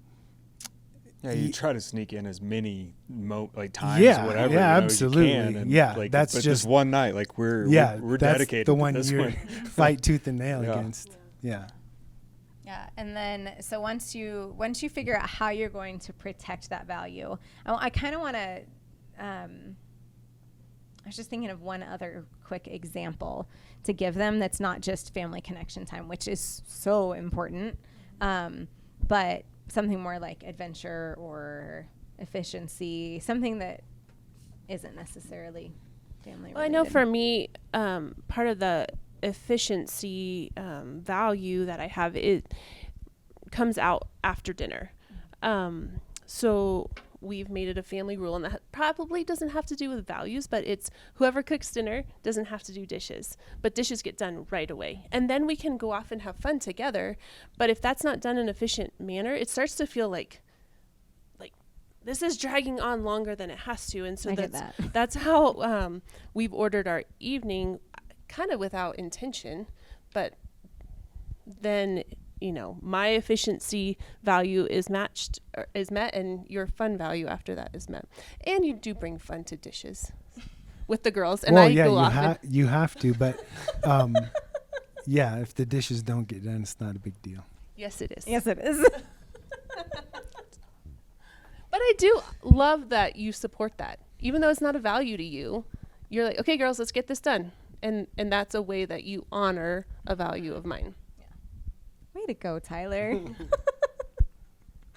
Yeah, 1.23 1.31
you 1.31 1.51
try 1.51 1.73
to 1.73 1.81
sneak 1.81 2.13
in 2.13 2.27
as 2.27 2.41
many 2.41 2.93
mo- 3.09 3.49
like 3.55 3.73
times, 3.73 4.01
Yeah, 4.03 4.25
whatever. 4.25 4.53
yeah, 4.53 4.75
you 4.75 4.79
know, 4.81 4.85
absolutely. 4.85 5.27
You 5.29 5.33
can, 5.43 5.55
and 5.57 5.71
Yeah, 5.71 5.95
like, 5.95 6.11
that's 6.11 6.33
but 6.33 6.43
just- 6.43 6.63
this 6.63 6.69
one 6.69 6.91
night. 6.91 7.15
Like 7.15 7.37
we're 7.37 7.65
yeah, 7.67 7.95
we're, 7.95 8.01
we're 8.11 8.17
that's 8.17 8.37
dedicated 8.37 8.67
the 8.67 8.71
to 8.73 8.75
one 8.75 8.93
this 8.93 9.09
you 9.11 9.19
one. 9.19 9.31
fight 9.65 10.01
tooth 10.03 10.27
and 10.27 10.37
nail 10.37 10.63
Yeah. 10.63 10.71
against. 10.73 11.17
Yeah. 11.41 11.67
Yeah, 12.65 12.89
and 12.97 13.15
then 13.15 13.53
so 13.61 13.79
once 13.79 14.13
you 14.13 14.53
once 14.57 14.83
you 14.83 14.89
figure 14.89 15.17
out 15.17 15.27
how 15.29 15.49
you're 15.49 15.69
going 15.69 15.99
to 15.99 16.13
protect 16.13 16.69
that 16.69 16.85
value, 16.85 17.37
I, 17.65 17.85
I 17.85 17.89
kind 17.89 18.13
of 18.13 18.21
want 18.21 18.35
to. 18.35 18.61
Um, 19.19 19.75
I 21.03 21.07
was 21.07 21.15
just 21.15 21.29
thinking 21.29 21.49
of 21.49 21.61
one 21.61 21.81
other 21.81 22.25
quick 22.43 22.67
example 22.67 23.47
to 23.85 23.93
give 23.93 24.13
them 24.15 24.39
that's 24.39 24.59
not 24.59 24.81
just 24.81 25.13
family 25.13 25.39
connection 25.39 25.85
time, 25.85 26.09
which 26.09 26.27
is 26.27 26.61
so 26.67 27.13
important, 27.13 27.79
um, 28.19 28.67
but 29.07 29.43
something 29.69 29.99
more 29.99 30.19
like 30.19 30.43
adventure 30.43 31.15
or 31.17 31.87
efficiency, 32.19 33.19
something 33.19 33.59
that 33.59 33.81
isn't 34.67 34.95
necessarily 34.95 35.73
family. 36.23 36.53
Well, 36.53 36.63
I 36.63 36.67
know 36.67 36.85
for 36.85 37.05
me, 37.05 37.49
um, 37.73 38.15
part 38.27 38.47
of 38.47 38.59
the 38.59 38.87
efficiency 39.23 40.51
um, 40.57 41.01
value 41.01 41.65
that 41.65 41.79
I 41.79 41.87
have 41.87 42.15
it 42.15 42.53
comes 43.51 43.77
out 43.77 44.07
after 44.23 44.53
dinner. 44.53 44.91
Um, 45.41 46.01
so 46.25 46.89
we've 47.21 47.49
made 47.49 47.67
it 47.67 47.77
a 47.77 47.83
family 47.83 48.17
rule, 48.17 48.35
and 48.35 48.45
that 48.45 48.61
probably 48.71 49.23
doesn't 49.23 49.49
have 49.49 49.65
to 49.65 49.75
do 49.75 49.89
with 49.89 50.05
values, 50.05 50.47
but 50.47 50.65
it's 50.65 50.89
whoever 51.15 51.41
cooks 51.41 51.71
dinner 51.71 52.03
doesn't 52.23 52.45
have 52.45 52.63
to 52.63 52.71
do 52.71 52.85
dishes, 52.85 53.37
but 53.61 53.75
dishes 53.75 54.01
get 54.01 54.17
done 54.17 54.45
right 54.51 54.69
away, 54.69 55.07
and 55.11 55.29
then 55.29 55.45
we 55.45 55.55
can 55.55 55.77
go 55.77 55.91
off 55.91 56.11
and 56.11 56.21
have 56.21 56.35
fun 56.37 56.59
together. 56.59 57.17
But 57.57 57.69
if 57.69 57.81
that's 57.81 58.03
not 58.03 58.21
done 58.21 58.37
in 58.37 58.43
an 58.43 58.49
efficient 58.49 58.93
manner, 58.99 59.33
it 59.33 59.49
starts 59.49 59.75
to 59.75 59.87
feel 59.87 60.09
like 60.09 60.41
like 61.39 61.53
this 62.03 62.21
is 62.21 62.37
dragging 62.37 62.79
on 62.79 63.03
longer 63.03 63.35
than 63.35 63.49
it 63.49 63.59
has 63.59 63.87
to, 63.87 64.05
and 64.05 64.19
so 64.19 64.31
I 64.31 64.35
that's 64.35 64.51
that. 64.51 64.75
that's 64.93 65.15
how 65.15 65.61
um, 65.61 66.01
we've 66.33 66.53
ordered 66.53 66.87
our 66.87 67.03
evening, 67.19 67.79
kind 68.27 68.51
of 68.51 68.59
without 68.59 68.95
intention, 68.97 69.67
but 70.13 70.33
then 71.45 72.03
you 72.39 72.51
know 72.51 72.77
my 72.81 73.09
efficiency 73.09 73.97
value 74.23 74.65
is 74.69 74.89
matched 74.89 75.39
or 75.55 75.67
is 75.73 75.91
met, 75.91 76.13
and 76.13 76.45
your 76.49 76.67
fun 76.67 76.97
value 76.97 77.27
after 77.27 77.55
that 77.55 77.71
is 77.73 77.89
met, 77.89 78.05
and 78.45 78.65
you 78.65 78.73
do 78.73 78.93
bring 78.93 79.17
fun 79.17 79.43
to 79.45 79.55
dishes 79.55 80.11
with 80.87 81.03
the 81.03 81.11
girls, 81.11 81.43
and 81.43 81.55
well, 81.55 81.65
I 81.65 81.69
yeah, 81.69 81.85
go 81.85 81.93
you, 81.93 81.97
off. 81.99 82.13
ha- 82.13 82.37
and, 82.41 82.55
you 82.55 82.67
have 82.67 82.95
to, 82.99 83.13
but 83.13 83.45
um, 83.83 84.15
yeah, 85.05 85.37
if 85.39 85.53
the 85.53 85.65
dishes 85.65 86.01
don't 86.03 86.27
get 86.27 86.43
done, 86.43 86.61
it's 86.61 86.79
not 86.79 86.95
a 86.95 86.99
big 86.99 87.21
deal. 87.21 87.43
yes, 87.75 88.01
it 88.01 88.13
is. 88.15 88.27
yes, 88.27 88.47
it 88.47 88.59
is. 88.59 88.85
But 91.69 91.81
I 91.81 91.93
do 91.97 92.21
love 92.43 92.89
that 92.89 93.17
you 93.17 93.31
support 93.31 93.77
that, 93.77 93.99
even 94.19 94.41
though 94.41 94.49
it's 94.49 94.61
not 94.61 94.75
a 94.75 94.79
value 94.79 95.17
to 95.17 95.23
you. 95.23 95.65
You're 96.09 96.25
like, 96.25 96.39
okay, 96.39 96.57
girls, 96.57 96.79
let's 96.79 96.91
get 96.91 97.07
this 97.07 97.19
done, 97.19 97.51
and 97.83 98.07
and 98.17 98.31
that's 98.31 98.55
a 98.55 98.61
way 98.61 98.85
that 98.85 99.03
you 99.03 99.25
honor 99.31 99.85
a 100.05 100.15
value 100.15 100.53
of 100.55 100.65
mine. 100.65 100.95
Way 102.17 102.25
to 102.25 102.33
go, 102.33 102.57
Tyler. 102.57 103.19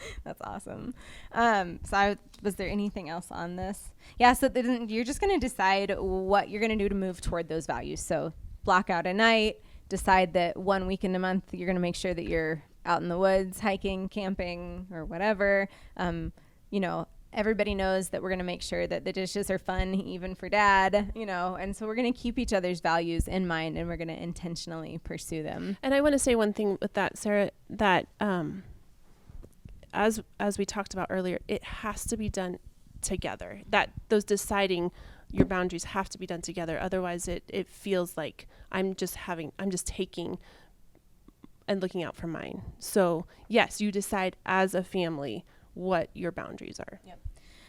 That's 0.25 0.41
awesome. 0.43 0.95
Um, 1.33 1.81
so, 1.85 1.97
I, 1.97 2.17
was 2.43 2.55
there 2.55 2.69
anything 2.69 3.11
else 3.11 3.27
on 3.31 3.57
this? 3.57 3.91
Yeah. 4.19 4.33
So 4.33 4.49
then 4.49 4.89
you're 4.89 5.05
just 5.05 5.21
going 5.21 5.39
to 5.39 5.47
decide 5.47 5.95
what 5.99 6.49
you're 6.49 6.61
going 6.61 6.77
to 6.77 6.83
do 6.83 6.89
to 6.89 6.95
move 6.95 7.21
toward 7.21 7.49
those 7.49 7.67
values. 7.67 8.01
So 8.01 8.33
block 8.65 8.89
out 8.89 9.07
a 9.07 9.13
night. 9.13 9.57
Decide 9.91 10.33
that 10.33 10.57
one 10.57 10.87
weekend 10.87 11.15
a 11.17 11.19
month 11.19 11.45
you're 11.53 11.67
going 11.67 11.77
to 11.77 11.83
make 11.83 11.97
sure 11.97 12.15
that 12.15 12.27
you're 12.27 12.63
out 12.87 13.03
in 13.03 13.09
the 13.09 13.19
woods, 13.19 13.61
hiking, 13.61 14.09
camping, 14.09 14.87
or 14.91 15.05
whatever. 15.05 15.69
Um, 15.99 16.33
you 16.71 16.81
know, 16.81 17.07
everybody 17.33 17.75
knows 17.75 18.09
that 18.11 18.23
we're 18.23 18.29
going 18.29 18.39
to 18.39 18.45
make 18.45 18.63
sure 18.63 18.87
that 18.87 19.05
the 19.05 19.13
dishes 19.13 19.51
are 19.51 19.59
fun, 19.59 19.95
even 19.95 20.35
for 20.35 20.49
dad. 20.49 21.13
You 21.15 21.27
know, 21.27 21.57
and 21.59 21.75
so 21.77 21.87
we're 21.87 21.95
going 21.95 22.13
to 22.13 22.19
keep 22.19 22.39
each 22.39 22.53
other's 22.53 22.81
values 22.81 23.29
in 23.29 23.47
mind, 23.47 23.77
and 23.77 23.89
we're 23.89 23.97
going 23.97 24.09
to 24.09 24.23
intentionally 24.23 24.99
pursue 25.03 25.43
them. 25.43 25.77
And 25.83 25.95
I 25.95 26.01
want 26.01 26.13
to 26.13 26.19
say 26.19 26.35
one 26.35 26.53
thing 26.53 26.79
with 26.81 26.95
that, 26.95 27.19
Sarah, 27.19 27.51
that 27.69 28.07
um, 28.21 28.65
as 29.93 30.23
as 30.39 30.59
we 30.59 30.65
talked 30.65 30.95
about 30.95 31.07
earlier, 31.11 31.39
it 31.49 31.63
has 31.65 32.05
to 32.07 32.17
be 32.17 32.29
done 32.29 32.59
together. 33.01 33.63
That 33.69 33.91
those 34.09 34.25
deciding 34.25 34.91
your 35.33 35.47
boundaries 35.47 35.85
have 35.85 36.09
to 36.11 36.19
be 36.19 36.27
done 36.27 36.43
together. 36.43 36.79
Otherwise, 36.81 37.29
it 37.29 37.45
it 37.49 37.69
feels 37.69 38.17
like 38.17 38.49
I'm 38.73 38.95
just 38.95 39.17
having 39.17 39.53
I'm 39.59 39.71
just 39.71 39.87
taking 39.87 40.39
and 41.69 41.81
looking 41.81 42.03
out 42.03 42.17
for 42.17 42.27
mine. 42.27 42.63
So 42.79 43.27
yes, 43.49 43.81
you 43.81 43.93
decide 43.93 44.37
as 44.45 44.75
a 44.75 44.83
family 44.83 45.45
what 45.75 46.11
your 46.15 46.33
boundaries 46.33 46.81
are. 46.81 47.01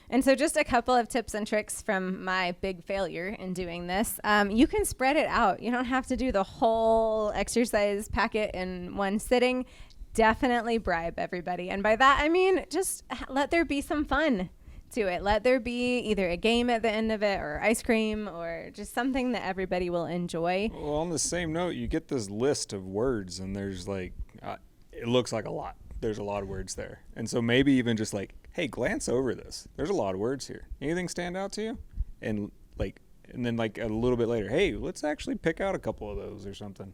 And 0.09 0.25
so, 0.25 0.35
just 0.35 0.57
a 0.57 0.65
couple 0.65 0.93
of 0.93 1.07
tips 1.07 1.33
and 1.33 1.47
tricks 1.47 1.81
from 1.81 2.23
my 2.25 2.51
big 2.59 2.83
failure 2.83 3.27
in 3.27 3.53
doing 3.53 3.87
this. 3.87 4.19
Um, 4.25 4.51
you 4.51 4.67
can 4.67 4.83
spread 4.83 5.15
it 5.15 5.27
out. 5.27 5.63
You 5.63 5.71
don't 5.71 5.85
have 5.85 6.05
to 6.07 6.17
do 6.17 6.33
the 6.33 6.43
whole 6.43 7.31
exercise 7.33 8.09
packet 8.09 8.51
in 8.53 8.97
one 8.97 9.19
sitting. 9.19 9.65
Definitely 10.13 10.79
bribe 10.79 11.17
everybody. 11.17 11.69
And 11.69 11.81
by 11.81 11.95
that, 11.95 12.19
I 12.21 12.27
mean 12.27 12.65
just 12.69 13.05
let 13.29 13.51
there 13.51 13.63
be 13.63 13.79
some 13.79 14.03
fun 14.03 14.49
to 14.91 15.01
it. 15.01 15.23
Let 15.23 15.43
there 15.43 15.59
be 15.59 15.99
either 15.99 16.29
a 16.29 16.35
game 16.35 16.69
at 16.69 16.81
the 16.81 16.91
end 16.91 17.13
of 17.13 17.23
it 17.23 17.39
or 17.39 17.61
ice 17.63 17.81
cream 17.81 18.27
or 18.27 18.69
just 18.73 18.93
something 18.93 19.31
that 19.31 19.45
everybody 19.45 19.89
will 19.89 20.05
enjoy. 20.05 20.69
Well, 20.73 20.95
on 20.95 21.09
the 21.09 21.19
same 21.19 21.53
note, 21.53 21.75
you 21.75 21.87
get 21.87 22.09
this 22.09 22.29
list 22.29 22.73
of 22.73 22.85
words, 22.85 23.39
and 23.39 23.55
there's 23.55 23.87
like, 23.87 24.13
uh, 24.43 24.57
it 24.91 25.07
looks 25.07 25.31
like 25.31 25.45
a 25.45 25.51
lot. 25.51 25.75
There's 26.01 26.17
a 26.17 26.23
lot 26.23 26.43
of 26.43 26.49
words 26.49 26.75
there, 26.75 27.01
and 27.15 27.29
so 27.29 27.41
maybe 27.41 27.73
even 27.73 27.95
just 27.95 28.13
like, 28.13 28.33
hey, 28.51 28.67
glance 28.67 29.07
over 29.07 29.33
this. 29.33 29.67
There's 29.75 29.89
a 29.89 29.93
lot 29.93 30.13
of 30.13 30.19
words 30.19 30.47
here. 30.47 30.67
Anything 30.81 31.07
stand 31.07 31.37
out 31.37 31.51
to 31.53 31.61
you? 31.61 31.77
And 32.21 32.51
like, 32.77 32.99
and 33.29 33.45
then 33.45 33.55
like 33.55 33.77
a 33.77 33.85
little 33.85 34.17
bit 34.17 34.27
later, 34.27 34.49
hey, 34.49 34.73
let's 34.73 35.03
actually 35.03 35.35
pick 35.35 35.61
out 35.61 35.75
a 35.75 35.79
couple 35.79 36.09
of 36.09 36.17
those 36.17 36.45
or 36.45 36.53
something. 36.53 36.93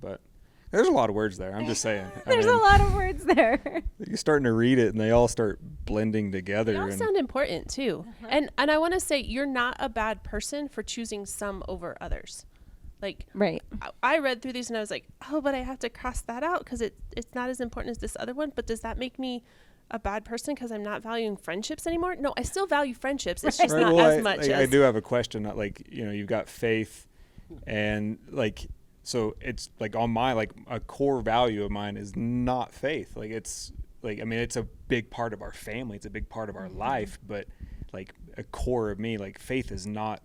But 0.00 0.20
there's 0.72 0.88
a 0.88 0.92
lot 0.92 1.10
of 1.10 1.14
words 1.14 1.36
there. 1.36 1.54
I'm 1.54 1.66
just 1.66 1.82
saying. 1.82 2.06
I 2.14 2.20
There's 2.30 2.46
a 2.46 2.56
lot 2.56 2.80
of 2.80 2.94
words 2.94 3.24
there. 3.24 3.82
You're 4.06 4.16
starting 4.16 4.44
to 4.44 4.52
read 4.52 4.78
it, 4.78 4.88
and 4.88 5.00
they 5.00 5.10
all 5.10 5.28
start 5.28 5.60
blending 5.84 6.32
together. 6.32 6.72
They 6.72 6.78
all 6.78 6.86
and 6.86 6.98
sound 6.98 7.16
important 7.16 7.68
too. 7.68 8.04
Uh-huh. 8.08 8.26
And 8.30 8.50
and 8.56 8.70
I 8.70 8.78
want 8.78 8.94
to 8.94 9.00
say 9.00 9.20
you're 9.20 9.46
not 9.46 9.76
a 9.78 9.88
bad 9.88 10.22
person 10.22 10.68
for 10.68 10.82
choosing 10.82 11.26
some 11.26 11.62
over 11.68 11.96
others. 12.00 12.46
Like 13.02 13.26
right. 13.34 13.62
I- 13.82 13.90
I 14.02 14.18
read 14.18 14.40
through 14.40 14.52
these 14.52 14.70
and 14.70 14.76
I 14.76 14.80
was 14.80 14.90
like, 14.90 15.06
oh, 15.30 15.40
but 15.40 15.54
I 15.54 15.58
have 15.58 15.78
to 15.80 15.90
cross 15.90 16.22
that 16.22 16.42
out 16.42 16.64
because 16.64 16.80
it 16.80 16.94
it's 17.16 17.34
not 17.34 17.50
as 17.50 17.60
important 17.60 17.90
as 17.90 17.98
this 17.98 18.16
other 18.18 18.32
one. 18.32 18.52
But 18.54 18.66
does 18.66 18.80
that 18.80 18.96
make 18.96 19.18
me 19.18 19.42
a 19.90 19.98
bad 19.98 20.24
person 20.24 20.54
because 20.54 20.72
I'm 20.72 20.82
not 20.82 21.02
valuing 21.02 21.36
friendships 21.36 21.86
anymore? 21.86 22.16
No, 22.16 22.32
I 22.36 22.42
still 22.42 22.66
value 22.66 22.94
friendships. 22.94 23.44
It's 23.44 23.58
just 23.58 23.74
Right, 23.74 23.82
not 23.82 23.94
well, 23.94 24.06
as 24.06 24.18
I, 24.18 24.22
much 24.22 24.40
I, 24.40 24.52
as 24.52 24.60
I 24.60 24.66
do 24.66 24.80
have 24.80 24.96
a 24.96 25.02
question. 25.02 25.42
Not 25.42 25.58
like 25.58 25.86
you 25.90 26.04
know, 26.04 26.12
you've 26.12 26.28
got 26.28 26.48
faith, 26.48 27.06
and 27.66 28.18
like 28.30 28.66
so 29.02 29.36
it's 29.40 29.68
like 29.80 29.96
on 29.96 30.10
my 30.10 30.32
like 30.32 30.52
a 30.68 30.80
core 30.80 31.20
value 31.20 31.64
of 31.64 31.70
mine 31.70 31.96
is 31.96 32.14
not 32.16 32.72
faith. 32.72 33.16
Like 33.16 33.30
it's 33.30 33.72
like 34.02 34.20
I 34.20 34.24
mean 34.24 34.38
it's 34.38 34.56
a 34.56 34.62
big 34.88 35.10
part 35.10 35.32
of 35.32 35.42
our 35.42 35.52
family. 35.52 35.96
It's 35.96 36.06
a 36.06 36.10
big 36.10 36.28
part 36.28 36.48
of 36.48 36.56
our 36.56 36.68
mm-hmm. 36.68 36.78
life, 36.78 37.18
but 37.26 37.46
like 37.92 38.14
a 38.36 38.42
core 38.44 38.90
of 38.90 38.98
me, 38.98 39.18
like 39.18 39.38
faith 39.38 39.72
is 39.72 39.86
not. 39.86 40.22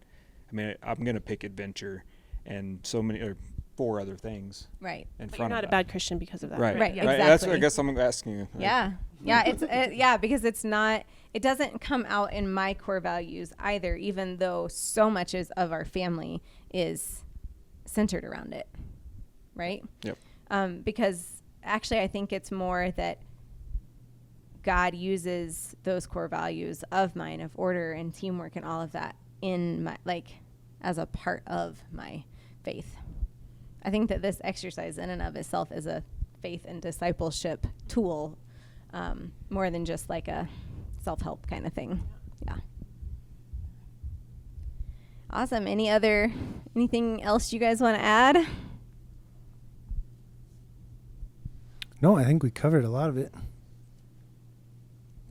I 0.49 0.55
mean, 0.55 0.75
I'm 0.81 1.03
gonna 1.03 1.19
pick 1.19 1.43
adventure, 1.43 2.05
and 2.47 2.79
so 2.83 3.01
many 3.03 3.19
or 3.19 3.37
four 3.75 3.99
other 3.99 4.15
things 4.15 4.67
Right. 4.81 5.07
in 5.19 5.27
But 5.27 5.33
you're 5.33 5.37
front 5.37 5.51
not 5.51 5.63
of 5.63 5.67
a 5.67 5.71
that. 5.71 5.85
bad 5.85 5.89
Christian 5.89 6.17
because 6.17 6.41
of 6.41 6.49
that. 6.49 6.59
Right, 6.59 6.79
Right, 6.79 6.95
Yeah. 6.95 7.05
right. 7.05 7.17
That's 7.17 7.43
what 7.43 7.51
I 7.51 7.55
exactly. 7.55 7.59
guess 7.59 7.77
I'm 7.77 7.97
asking 7.99 8.31
you. 8.33 8.39
like, 8.53 8.61
Yeah. 8.61 8.91
Yeah, 9.23 9.43
it's 9.47 9.63
uh, 9.63 9.89
yeah 9.93 10.17
because 10.17 10.43
it's 10.43 10.63
not 10.63 11.03
it 11.33 11.41
doesn't 11.41 11.81
come 11.81 12.05
out 12.07 12.33
in 12.33 12.51
my 12.51 12.73
core 12.75 12.99
values 12.99 13.51
either 13.59 13.95
even 13.95 14.37
though 14.37 14.67
so 14.67 15.09
much 15.09 15.33
is 15.33 15.51
of 15.57 15.71
our 15.71 15.85
family 15.85 16.41
is 16.73 17.23
centered 17.85 18.23
around 18.23 18.53
it. 18.53 18.67
Right? 19.55 19.83
Yep. 20.03 20.17
Um, 20.51 20.81
because 20.81 21.41
actually 21.63 21.99
I 21.99 22.07
think 22.07 22.31
it's 22.31 22.51
more 22.51 22.91
that 22.91 23.19
God 24.63 24.95
uses 24.95 25.75
those 25.83 26.05
core 26.05 26.27
values 26.27 26.83
of 26.91 27.15
mine 27.15 27.41
of 27.41 27.51
order 27.55 27.93
and 27.93 28.13
teamwork 28.13 28.55
and 28.55 28.65
all 28.65 28.81
of 28.81 28.91
that 28.91 29.15
in 29.41 29.83
my 29.83 29.97
like 30.05 30.27
as 30.81 30.97
a 30.97 31.05
part 31.05 31.41
of 31.47 31.77
my 31.91 32.23
faith. 32.67 32.97
I 33.81 33.89
think 33.89 34.09
that 34.09 34.21
this 34.21 34.41
exercise 34.43 34.97
in 34.97 35.09
and 35.09 35.21
of 35.21 35.37
itself 35.37 35.71
is 35.71 35.87
a 35.87 36.03
faith 36.41 36.65
and 36.67 36.81
discipleship 36.81 37.65
tool 37.87 38.37
um, 38.91 39.31
more 39.49 39.69
than 39.69 39.85
just 39.85 40.09
like 40.09 40.27
a 40.27 40.49
self 41.01 41.21
help 41.21 41.47
kind 41.47 41.65
of 41.65 41.71
thing. 41.71 42.03
Yeah. 42.45 42.57
Awesome. 45.31 45.65
Any 45.65 45.89
other, 45.89 46.33
anything 46.75 47.23
else 47.23 47.53
you 47.53 47.59
guys 47.59 47.79
want 47.79 47.97
to 47.97 48.03
add? 48.03 48.45
No, 52.01 52.17
I 52.17 52.25
think 52.25 52.43
we 52.43 52.51
covered 52.51 52.83
a 52.83 52.89
lot 52.89 53.09
of 53.09 53.17
it. 53.17 53.33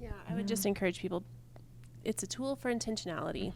Yeah, 0.00 0.12
I 0.26 0.34
would 0.34 0.48
just 0.48 0.64
encourage 0.64 1.00
people. 1.00 1.22
It's 2.02 2.22
a 2.22 2.26
tool 2.26 2.56
for 2.56 2.72
intentionality, 2.72 3.52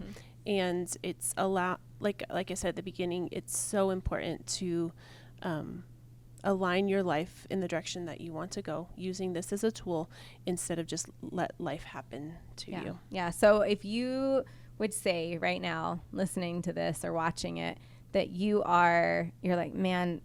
and 0.50 0.94
it's 1.04 1.32
allow 1.36 1.78
like 2.00 2.24
like 2.28 2.50
I 2.50 2.54
said 2.54 2.70
at 2.70 2.76
the 2.76 2.82
beginning. 2.82 3.28
It's 3.30 3.56
so 3.56 3.90
important 3.90 4.46
to 4.58 4.92
um, 5.42 5.84
align 6.42 6.88
your 6.88 7.04
life 7.04 7.46
in 7.50 7.60
the 7.60 7.68
direction 7.68 8.04
that 8.06 8.20
you 8.20 8.32
want 8.32 8.50
to 8.52 8.62
go 8.62 8.88
using 8.96 9.32
this 9.32 9.52
as 9.52 9.62
a 9.62 9.70
tool 9.70 10.10
instead 10.46 10.80
of 10.80 10.86
just 10.88 11.08
let 11.22 11.52
life 11.58 11.84
happen 11.84 12.34
to 12.56 12.72
yeah. 12.72 12.82
you. 12.82 12.98
Yeah. 13.10 13.30
So 13.30 13.60
if 13.60 13.84
you 13.84 14.44
would 14.78 14.92
say 14.92 15.38
right 15.38 15.62
now, 15.62 16.00
listening 16.10 16.62
to 16.62 16.72
this 16.72 17.04
or 17.04 17.12
watching 17.12 17.58
it, 17.58 17.78
that 18.10 18.30
you 18.30 18.62
are, 18.64 19.30
you're 19.42 19.56
like, 19.56 19.72
man, 19.72 20.20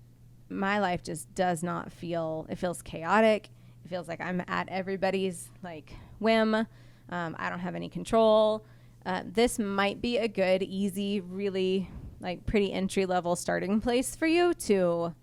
my 0.49 0.80
life 0.80 1.03
just 1.03 1.34
does 1.36 1.61
not 1.61 1.91
feel, 1.91 2.47
it 2.49 2.57
feels 2.57 2.82
chaotic. 2.82 3.49
It 3.84 3.89
feels 3.89 4.07
like 4.07 4.21
I'm 4.21 4.41
at 4.47 4.69
everybody's 4.69 5.51
like 5.61 5.93
whim. 6.17 6.55
Um, 6.55 7.36
I 7.38 7.51
don't 7.51 7.59
have 7.59 7.76
any 7.76 7.89
control. 7.89 8.65
Uh, 9.06 9.22
this 9.26 9.60
might 9.60 10.01
be 10.01 10.18
a 10.18 10.28
good, 10.28 10.64
easy, 10.64 11.22
really 11.22 11.89
like 12.20 12.45
pretty 12.45 12.74
entry 12.74 13.06
level 13.06 13.36
starting 13.36 13.80
place 13.80 14.16
for 14.16 14.26
you 14.26 14.53
to 14.53 15.14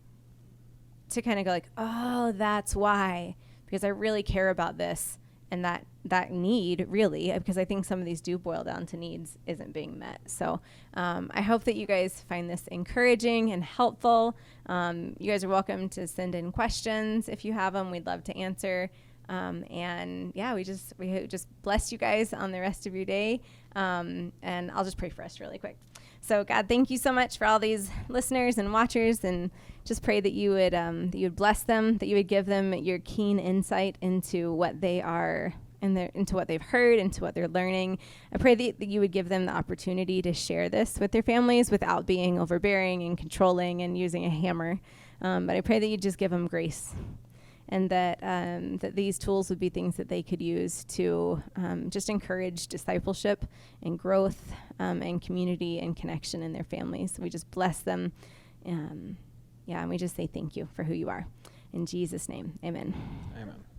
to 1.10 1.20
kind 1.20 1.38
of 1.38 1.44
go 1.44 1.50
like, 1.50 1.68
oh, 1.76 2.32
that's 2.32 2.74
why, 2.74 3.36
because 3.66 3.84
I 3.84 3.88
really 3.88 4.22
care 4.22 4.48
about 4.48 4.78
this 4.78 5.18
and 5.52 5.64
that 5.64 5.84
that 6.06 6.32
need 6.32 6.86
really 6.88 7.30
because 7.32 7.56
i 7.56 7.64
think 7.64 7.84
some 7.84 8.00
of 8.00 8.06
these 8.06 8.20
do 8.20 8.36
boil 8.36 8.64
down 8.64 8.84
to 8.86 8.96
needs 8.96 9.38
isn't 9.46 9.72
being 9.72 9.98
met. 9.98 10.20
So 10.26 10.60
um, 10.94 11.30
i 11.34 11.42
hope 11.42 11.64
that 11.64 11.76
you 11.76 11.86
guys 11.86 12.24
find 12.28 12.50
this 12.50 12.66
encouraging 12.68 13.52
and 13.52 13.62
helpful. 13.62 14.36
Um, 14.66 15.14
you 15.18 15.30
guys 15.30 15.44
are 15.44 15.48
welcome 15.48 15.88
to 15.90 16.08
send 16.08 16.34
in 16.34 16.50
questions 16.50 17.28
if 17.28 17.44
you 17.44 17.52
have 17.52 17.74
them 17.74 17.90
we'd 17.90 18.06
love 18.06 18.24
to 18.24 18.36
answer 18.36 18.90
um, 19.28 19.64
and 19.70 20.32
yeah 20.34 20.54
we 20.54 20.64
just 20.64 20.94
we 20.98 21.26
just 21.26 21.46
bless 21.62 21.92
you 21.92 21.98
guys 21.98 22.32
on 22.32 22.50
the 22.50 22.60
rest 22.60 22.86
of 22.86 22.94
your 22.94 23.04
day 23.04 23.40
um, 23.76 24.32
and 24.42 24.70
i'll 24.70 24.84
just 24.84 24.98
pray 24.98 25.08
for 25.08 25.22
us 25.22 25.40
really 25.40 25.58
quick 25.58 25.76
so 26.20 26.44
god 26.44 26.68
thank 26.68 26.90
you 26.90 26.98
so 26.98 27.12
much 27.12 27.38
for 27.38 27.46
all 27.46 27.58
these 27.58 27.90
listeners 28.08 28.58
and 28.58 28.72
watchers 28.72 29.24
and 29.24 29.50
just 29.84 30.02
pray 30.02 30.20
that 30.20 30.32
you 30.32 30.50
would 30.50 30.74
um, 30.74 31.10
that 31.10 31.18
you 31.18 31.26
would 31.26 31.36
bless 31.36 31.62
them 31.62 31.98
that 31.98 32.06
you 32.06 32.16
would 32.16 32.28
give 32.28 32.46
them 32.46 32.72
your 32.74 32.98
keen 33.00 33.38
insight 33.38 33.96
into 34.00 34.52
what 34.52 34.80
they 34.80 35.00
are 35.00 35.54
and 35.82 35.98
into 36.14 36.34
what 36.36 36.48
they've 36.48 36.62
heard, 36.62 36.98
into 36.98 37.20
what 37.20 37.34
they're 37.34 37.48
learning. 37.48 37.98
I 38.32 38.38
pray 38.38 38.54
that, 38.54 38.78
that 38.78 38.88
you 38.88 39.00
would 39.00 39.10
give 39.10 39.28
them 39.28 39.46
the 39.46 39.52
opportunity 39.52 40.22
to 40.22 40.32
share 40.32 40.68
this 40.68 40.98
with 40.98 41.10
their 41.10 41.22
families 41.22 41.70
without 41.70 42.06
being 42.06 42.38
overbearing 42.38 43.02
and 43.02 43.18
controlling 43.18 43.82
and 43.82 43.98
using 43.98 44.24
a 44.24 44.30
hammer. 44.30 44.80
Um, 45.20 45.46
but 45.46 45.56
I 45.56 45.60
pray 45.60 45.80
that 45.80 45.86
you 45.86 45.96
just 45.96 46.18
give 46.18 46.30
them 46.30 46.46
grace 46.46 46.94
and 47.72 47.88
that 47.88 48.18
um, 48.22 48.76
that 48.78 48.94
these 48.94 49.18
tools 49.18 49.48
would 49.48 49.58
be 49.58 49.70
things 49.70 49.96
that 49.96 50.08
they 50.08 50.22
could 50.22 50.42
use 50.42 50.84
to 50.84 51.42
um, 51.56 51.88
just 51.88 52.10
encourage 52.10 52.66
discipleship 52.66 53.46
and 53.82 53.98
growth 53.98 54.52
um, 54.78 55.00
and 55.00 55.22
community 55.22 55.78
and 55.78 55.96
connection 55.96 56.42
in 56.42 56.52
their 56.52 56.64
families. 56.64 57.16
We 57.18 57.30
just 57.30 57.50
bless 57.50 57.80
them. 57.80 58.12
Um, 58.66 59.16
yeah, 59.64 59.80
and 59.80 59.88
we 59.88 59.96
just 59.96 60.14
say 60.14 60.26
thank 60.26 60.54
you 60.54 60.68
for 60.76 60.84
who 60.84 60.92
you 60.92 61.08
are. 61.08 61.26
In 61.72 61.86
Jesus' 61.86 62.28
name, 62.28 62.58
amen. 62.62 62.94
Amen. 63.40 63.71